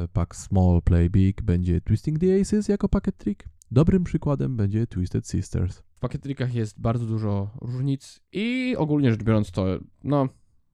e, 0.04 0.08
pack 0.08 0.36
small, 0.36 0.82
play 0.82 1.10
big 1.10 1.42
będzie 1.42 1.82
Twisting 1.82 2.20
the 2.20 2.42
Aces 2.42 2.68
jako 2.68 2.90
packet 2.90 3.18
trick. 3.18 3.44
Dobrym 3.72 4.04
przykładem 4.04 4.58
będzie 4.58 4.88
Twisted 4.88 5.28
Sisters. 5.28 5.78
W 5.78 6.00
pakietrykach 6.00 6.54
jest 6.54 6.80
bardzo 6.80 7.06
dużo 7.06 7.52
różnic 7.62 8.20
i 8.32 8.76
ogólnie 8.78 9.12
rzecz 9.12 9.24
biorąc 9.24 9.52
to, 9.52 9.66
no, 10.04 10.30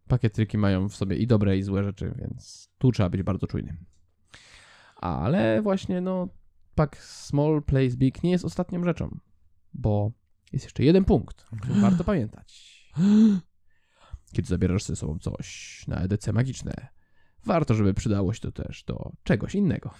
pakietryki 0.07 0.57
mają 0.57 0.89
w 0.89 0.95
sobie 0.95 1.15
i 1.15 1.27
dobre 1.27 1.57
i 1.57 1.63
złe 1.63 1.83
rzeczy, 1.83 2.13
więc 2.17 2.69
tu 2.77 2.91
trzeba 2.91 3.09
być 3.09 3.23
bardzo 3.23 3.47
czujnym. 3.47 3.77
Ale 4.95 5.61
właśnie, 5.61 6.01
no, 6.01 6.27
pak 6.77 6.97
small 6.97 7.63
plays 7.63 7.95
big 7.95 8.23
nie 8.23 8.31
jest 8.31 8.45
ostatnią 8.45 8.83
rzeczą, 8.83 9.19
bo 9.73 10.11
jest 10.53 10.65
jeszcze 10.65 10.83
jeden 10.83 11.05
punkt, 11.05 11.45
o 11.53 11.55
którym 11.55 11.81
warto 11.81 12.03
pamiętać. 12.11 12.77
Kiedy 14.31 14.47
zabierasz 14.47 14.83
ze 14.83 14.95
sobą 14.95 15.19
coś 15.19 15.83
na 15.87 15.95
EDC 15.95 16.33
magiczne, 16.33 16.87
warto, 17.45 17.73
żeby 17.73 17.93
przydało 17.93 18.33
się 18.33 18.39
to 18.39 18.51
też 18.51 18.83
do 18.83 19.11
czegoś 19.23 19.55
innego. 19.55 19.93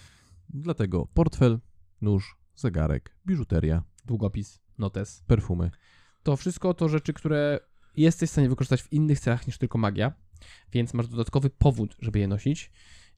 Dlatego 0.48 1.06
portfel, 1.14 1.58
nóż, 2.00 2.36
zegarek, 2.56 3.16
biżuteria, 3.26 3.82
Długopis, 4.04 4.60
notes, 4.78 5.22
perfumy. 5.26 5.70
to 6.22 6.36
wszystko 6.36 6.74
to 6.74 6.88
rzeczy, 6.88 7.12
które 7.12 7.60
jesteś 7.96 8.28
w 8.28 8.32
stanie 8.32 8.48
wykorzystać 8.48 8.82
w 8.82 8.92
innych 8.92 9.20
celach 9.20 9.46
niż 9.46 9.58
tylko 9.58 9.78
magia, 9.78 10.12
więc 10.72 10.94
masz 10.94 11.08
dodatkowy 11.08 11.50
powód, 11.50 11.96
żeby 12.00 12.18
je 12.18 12.28
nosić. 12.28 12.70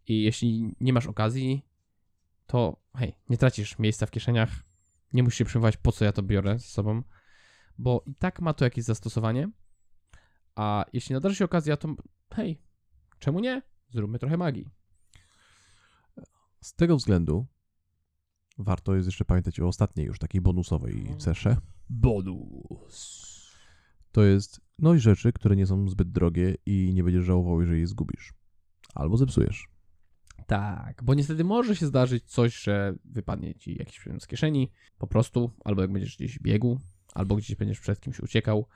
I 0.06 0.22
jeśli 0.22 0.74
nie 0.80 0.92
masz 0.92 1.06
okazji, 1.06 1.69
to 2.50 2.82
hej, 2.94 3.14
nie 3.28 3.38
tracisz 3.38 3.78
miejsca 3.78 4.06
w 4.06 4.10
kieszeniach, 4.10 4.50
nie 5.12 5.22
musisz 5.22 5.38
się 5.38 5.44
przejmować, 5.44 5.76
po 5.76 5.92
co 5.92 6.04
ja 6.04 6.12
to 6.12 6.22
biorę 6.22 6.58
z 6.58 6.64
sobą, 6.64 7.02
bo 7.78 8.02
i 8.06 8.14
tak 8.14 8.40
ma 8.40 8.54
to 8.54 8.64
jakieś 8.64 8.84
zastosowanie. 8.84 9.50
A 10.54 10.84
jeśli 10.92 11.12
nadarzy 11.12 11.36
się 11.36 11.44
okazja, 11.44 11.76
to 11.76 11.94
hej, 12.34 12.62
czemu 13.18 13.40
nie? 13.40 13.62
Zróbmy 13.90 14.18
trochę 14.18 14.36
magii. 14.36 14.66
Z 16.60 16.74
tego 16.74 16.96
względu 16.96 17.46
warto 18.58 18.94
jest 18.94 19.06
jeszcze 19.06 19.24
pamiętać 19.24 19.60
o 19.60 19.66
ostatniej 19.66 20.06
już 20.06 20.18
takiej 20.18 20.40
bonusowej 20.40 21.16
cesze. 21.18 21.56
Bonus. 21.88 23.30
To 24.12 24.22
jest 24.22 24.60
noś 24.78 25.02
rzeczy, 25.02 25.32
które 25.32 25.56
nie 25.56 25.66
są 25.66 25.88
zbyt 25.88 26.12
drogie 26.12 26.54
i 26.66 26.90
nie 26.94 27.04
będziesz 27.04 27.24
żałował, 27.24 27.60
jeżeli 27.60 27.80
je 27.80 27.86
zgubisz. 27.86 28.32
Albo 28.94 29.16
zepsujesz. 29.16 29.69
Tak, 30.50 31.02
bo 31.04 31.14
niestety 31.14 31.44
może 31.44 31.76
się 31.76 31.86
zdarzyć 31.86 32.24
coś, 32.24 32.62
że 32.62 32.94
wypadnie 33.04 33.54
ci 33.54 33.78
jakiś 33.78 33.98
przedmiot 33.98 34.22
z 34.22 34.26
kieszeni, 34.26 34.70
po 34.98 35.06
prostu, 35.06 35.50
albo 35.64 35.82
jak 35.82 35.92
będziesz 35.92 36.16
gdzieś 36.16 36.38
biegł, 36.38 36.80
albo 37.14 37.36
gdzieś 37.36 37.56
będziesz 37.56 37.80
przed 37.80 38.00
kimś 38.00 38.20
uciekał. 38.20 38.66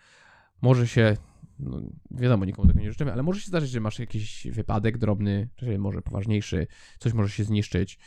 Może 0.63 0.89
się, 0.89 1.17
no 1.59 1.83
wiadomo, 2.11 2.45
nikomu 2.45 2.69
tego 2.69 2.81
nie 2.81 2.93
życzymy, 2.93 3.13
ale 3.13 3.23
może 3.23 3.41
się 3.41 3.47
zdarzyć, 3.47 3.71
że 3.71 3.81
masz 3.81 3.99
jakiś 3.99 4.47
wypadek 4.51 4.99
drobny, 4.99 5.49
czy 5.57 5.79
może 5.79 6.03
poważniejszy, 6.03 6.67
coś 6.99 7.13
może 7.13 7.31
się 7.31 7.45
zniszczyć 7.45 7.99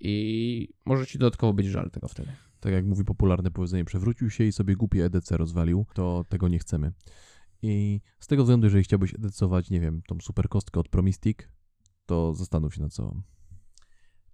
i 0.00 0.68
może 0.84 1.06
ci 1.06 1.18
dodatkowo 1.18 1.52
być 1.52 1.66
żal 1.66 1.90
tego 1.90 2.08
wtedy. 2.08 2.32
Tak 2.60 2.72
jak 2.72 2.84
mówi 2.84 3.04
popularne 3.04 3.50
powiedzenie, 3.50 3.84
przewrócił 3.84 4.30
się 4.30 4.44
i 4.44 4.52
sobie 4.52 4.76
głupie 4.76 5.04
EDC 5.04 5.36
rozwalił, 5.36 5.86
to 5.94 6.24
tego 6.28 6.48
nie 6.48 6.58
chcemy. 6.58 6.92
I 7.62 8.00
z 8.20 8.26
tego 8.26 8.42
względu, 8.42 8.66
jeżeli 8.66 8.84
chciałbyś 8.84 9.14
edycować, 9.14 9.70
nie 9.70 9.80
wiem, 9.80 10.02
tą 10.06 10.20
super 10.20 10.48
kostkę 10.48 10.80
od 10.80 10.88
Promistic, 10.88 11.38
to 12.10 12.34
zastanów 12.34 12.74
się 12.74 12.82
nad 12.82 12.94
sobą. 12.94 13.22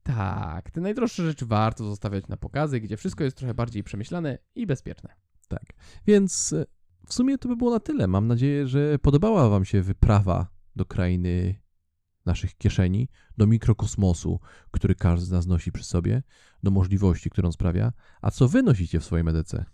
Tak, 0.03 0.71
te 0.71 0.81
najdroższe 0.81 1.25
rzeczy 1.25 1.47
warto 1.47 1.85
zostawiać 1.85 2.29
na 2.29 2.37
pokazy, 2.37 2.81
gdzie 2.81 2.97
wszystko 2.97 3.25
jest 3.25 3.37
trochę 3.37 3.55
bardziej 3.55 3.85
przemyślane 3.85 4.39
i 4.55 4.67
bezpieczne. 4.67 5.15
Tak. 5.49 5.65
Więc 6.07 6.53
e, 6.53 6.67
w 7.07 7.15
sumie 7.15 7.39
to 7.39 7.49
by 7.49 7.57
było 7.57 7.71
na 7.71 7.81
tyle. 7.81 8.07
Mam 8.07 8.27
nadzieję, 8.27 8.67
że 8.67 8.99
podobała 8.99 9.49
Wam 9.49 9.65
się 9.65 9.83
wyprawa 9.83 10.47
do 10.77 10.85
krainy 10.85 11.61
naszych 12.27 12.57
kieszeni, 12.57 13.09
do 13.37 13.47
mikrokosmosu, 13.47 14.41
który 14.71 14.95
każdy 14.95 15.27
z 15.27 15.31
nas 15.31 15.47
nosi 15.47 15.73
przy 15.73 15.85
sobie, 15.85 16.23
do 16.63 16.71
możliwości, 16.71 17.31
którą 17.31 17.53
sprawia. 17.53 17.93
A 18.23 18.31
co 18.31 18.49
Wy 18.49 18.63
nosicie 18.63 19.01
w 19.01 19.05
swoim 19.05 19.29
EDC? 19.29 19.65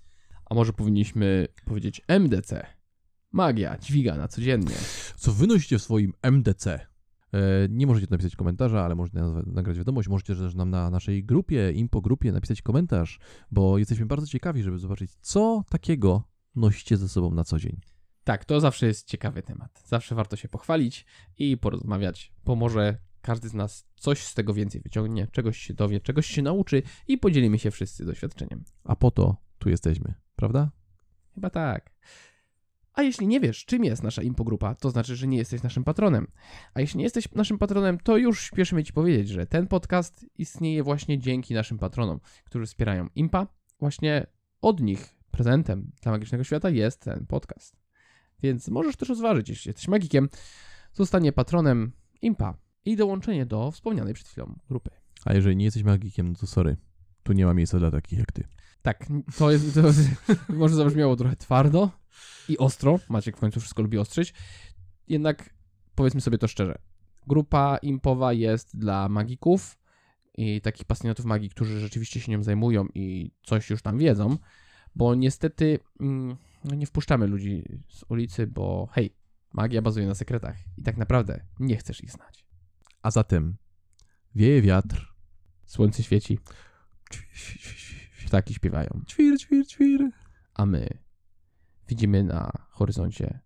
A 0.45 0.55
może 0.55 0.73
powinniśmy 0.73 1.49
powiedzieć 1.65 2.01
MDC? 2.09 2.67
Magia, 3.33 3.79
dźwigana 3.79 4.29
codziennie. 4.29 4.75
Co 5.17 5.33
Wy 5.33 5.47
nosicie 5.47 5.79
w 5.79 5.83
swoim 5.83 6.13
MDC? 6.23 6.92
E, 7.33 7.39
Nie 7.69 7.87
możecie 7.87 8.07
napisać 8.11 8.37
komentarza, 8.37 8.85
ale 8.85 8.95
możecie 8.95 9.19
nagrać 9.47 9.79
wiadomość. 9.79 10.09
Możecie 10.09 10.37
też 10.37 10.55
nam 10.55 10.71
na 10.71 10.91
naszej 10.91 11.25
grupie, 11.25 11.73
Impo 11.73 12.01
grupie 12.01 12.33
napisać 12.33 12.63
komentarz, 12.63 13.19
bo 13.51 13.79
jesteśmy 13.79 14.07
bardzo 14.07 14.27
ciekawi, 14.27 14.63
żeby 14.63 14.79
zobaczyć, 14.79 15.11
co 15.21 15.65
takiego 15.69 16.23
nosicie 16.55 16.97
ze 16.97 17.09
sobą 17.09 17.31
na 17.31 17.45
co 17.45 17.59
dzień. 17.59 17.81
Tak, 18.25 18.45
to 18.45 18.61
zawsze 18.61 18.87
jest 18.87 19.07
ciekawy 19.09 19.43
temat. 19.43 19.83
Zawsze 19.87 20.15
warto 20.15 20.37
się 20.37 20.49
pochwalić 20.49 21.07
i 21.39 21.57
porozmawiać, 21.57 22.33
bo 22.45 22.57
może 22.57 22.97
każdy 23.23 23.49
z 23.49 23.55
nas 23.55 23.87
coś 23.97 24.23
z 24.23 24.35
tego 24.35 24.55
więcej 24.55 24.81
wyciągnie, 24.81 25.27
czegoś 25.27 25.59
się 25.59 25.75
dowie, 25.75 26.01
czegoś 26.01 26.27
się 26.27 26.43
nauczy 26.43 26.83
i 27.09 27.19
podzielimy 27.19 27.59
się 27.59 27.71
wszyscy 27.71 28.05
doświadczeniem. 28.05 28.65
A 28.85 28.97
po 28.97 29.11
to 29.11 29.37
tu 29.59 29.69
jesteśmy, 29.69 30.15
prawda? 30.37 30.71
Chyba 31.35 31.51
tak. 31.51 31.93
A 32.95 33.03
jeśli 33.03 33.27
nie 33.27 33.41
wiesz, 33.41 33.65
czym 33.65 33.85
jest 33.85 34.03
nasza 34.03 34.23
Impogrupa, 34.23 34.75
to 34.75 34.91
znaczy, 34.91 35.17
że 35.17 35.27
nie 35.27 35.37
jesteś 35.37 35.63
naszym 35.63 35.85
patronem. 35.85 36.27
A 36.75 36.81
jeśli 36.81 36.99
nie 36.99 37.05
jesteś 37.05 37.33
naszym 37.33 37.59
patronem, 37.59 37.99
to 37.99 38.17
już 38.17 38.43
śpieszymy 38.43 38.85
Ci 38.85 38.93
powiedzieć, 38.93 39.29
że 39.29 39.47
ten 39.47 39.67
podcast 39.67 40.27
istnieje 40.39 40.83
właśnie 40.83 41.19
dzięki 41.19 41.55
naszym 41.55 41.79
patronom, 41.79 42.21
którzy 42.45 42.67
wspierają 42.67 43.09
Impa. 43.15 43.47
Właśnie 43.81 44.27
od 44.61 44.81
nich 44.81 45.15
prezentem 45.31 45.93
dla 46.03 46.13
Magicznego 46.13 46.45
Świata 46.45 46.71
jest 46.71 47.01
ten 47.01 47.27
podcast. 47.27 47.77
Więc 48.43 48.69
możesz 48.69 48.97
też 48.97 49.09
rozważyć, 49.09 49.49
jeśli 49.49 49.69
jesteś 49.69 49.89
magikiem, 49.89 50.29
zostanie 50.93 51.33
patronem 51.33 51.93
Impa 52.23 52.55
i 52.85 52.97
dołączenie 52.97 53.47
do 53.47 53.71
wspomnianej 53.71 54.15
przed 54.15 54.29
chwilą 54.29 54.59
grupy. 54.69 54.91
A 55.25 55.35
jeżeli 55.35 55.57
nie 55.57 55.65
jesteś 55.65 55.83
magikiem, 55.83 56.29
no 56.29 56.35
to 56.35 56.47
sorry. 56.47 56.77
Tu 57.23 57.33
nie 57.33 57.47
ma 57.47 57.55
miejsca 57.55 57.79
dla 57.79 57.91
takich 57.91 58.19
jak 58.19 58.33
ty. 58.33 58.45
Tak, 58.83 59.07
to 59.39 59.51
jest, 59.51 59.75
to 59.75 59.83
może 60.55 60.75
zabrzmiało 60.75 61.17
trochę 61.17 61.37
twardo 61.37 61.91
i 62.49 62.59
ostro. 62.59 62.99
Maciek 63.09 63.37
w 63.37 63.41
końcu 63.41 63.61
wszystko 63.61 63.83
lubi 63.83 63.99
ostrzyć. 63.99 64.35
Jednak 65.09 65.55
powiedzmy 65.95 66.21
sobie 66.21 66.39
to 66.39 66.49
szczerze. 66.49 66.79
Grupa 67.27 67.77
impowa 67.83 68.33
jest 68.33 68.77
dla 68.79 69.09
magików 69.09 69.79
i 70.35 70.61
takich 70.61 70.85
pasjonatów 70.85 71.25
magii, 71.25 71.51
którzy 71.51 71.81
rzeczywiście 71.81 72.21
się 72.21 72.33
nią 72.33 72.43
zajmują 72.43 72.87
i 72.95 73.31
coś 73.43 73.71
już 73.71 73.83
tam 73.83 73.99
wiedzą, 73.99 74.37
bo 74.95 75.15
niestety 75.15 75.79
mm, 76.01 76.37
no 76.65 76.75
nie 76.75 76.87
wpuszczamy 76.87 77.27
ludzi 77.27 77.65
z 77.89 78.05
ulicy, 78.09 78.47
bo 78.47 78.89
hej, 78.93 79.17
magia 79.53 79.83
bazuje 79.83 80.07
na 80.07 80.15
sekretach 80.15 80.57
i 80.79 80.83
tak 80.83 80.97
naprawdę 80.97 81.45
nie 81.61 81.77
chcesz 81.77 82.05
ich 82.05 82.11
znać. 82.11 82.47
A 83.03 83.11
zatem 83.11 83.57
wieje 84.35 84.63
wiatr. 84.63 85.13
Słońce 85.65 86.03
świeci, 86.03 86.39
ptaki 88.33 88.55
śpiewają. 88.55 89.01
Ćwir, 89.07 89.39
ćwir, 89.39 89.67
ćwir. 89.67 90.11
a 90.55 90.67
my 90.67 90.89
widzimy 91.89 92.25
na 92.25 92.53
horyzoncie 92.71 93.41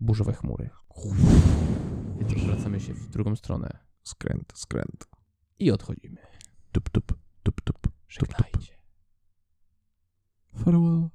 burzowe 0.00 0.32
chmury. 0.32 0.70
Więc 2.18 2.32
odwracamy 2.32 2.80
się 2.80 2.94
w 2.94 3.10
drugą 3.10 3.36
stronę 3.36 3.78
Skręt, 4.02 4.52
skręt. 4.54 5.06
i 5.58 5.70
odchodzimy. 5.70 6.20
Tup, 6.72 6.90
tup, 6.90 7.12
tup, 7.42 7.60
tup. 7.60 7.88
Żegnajcie. 8.08 8.74
Farewell. 10.54 11.08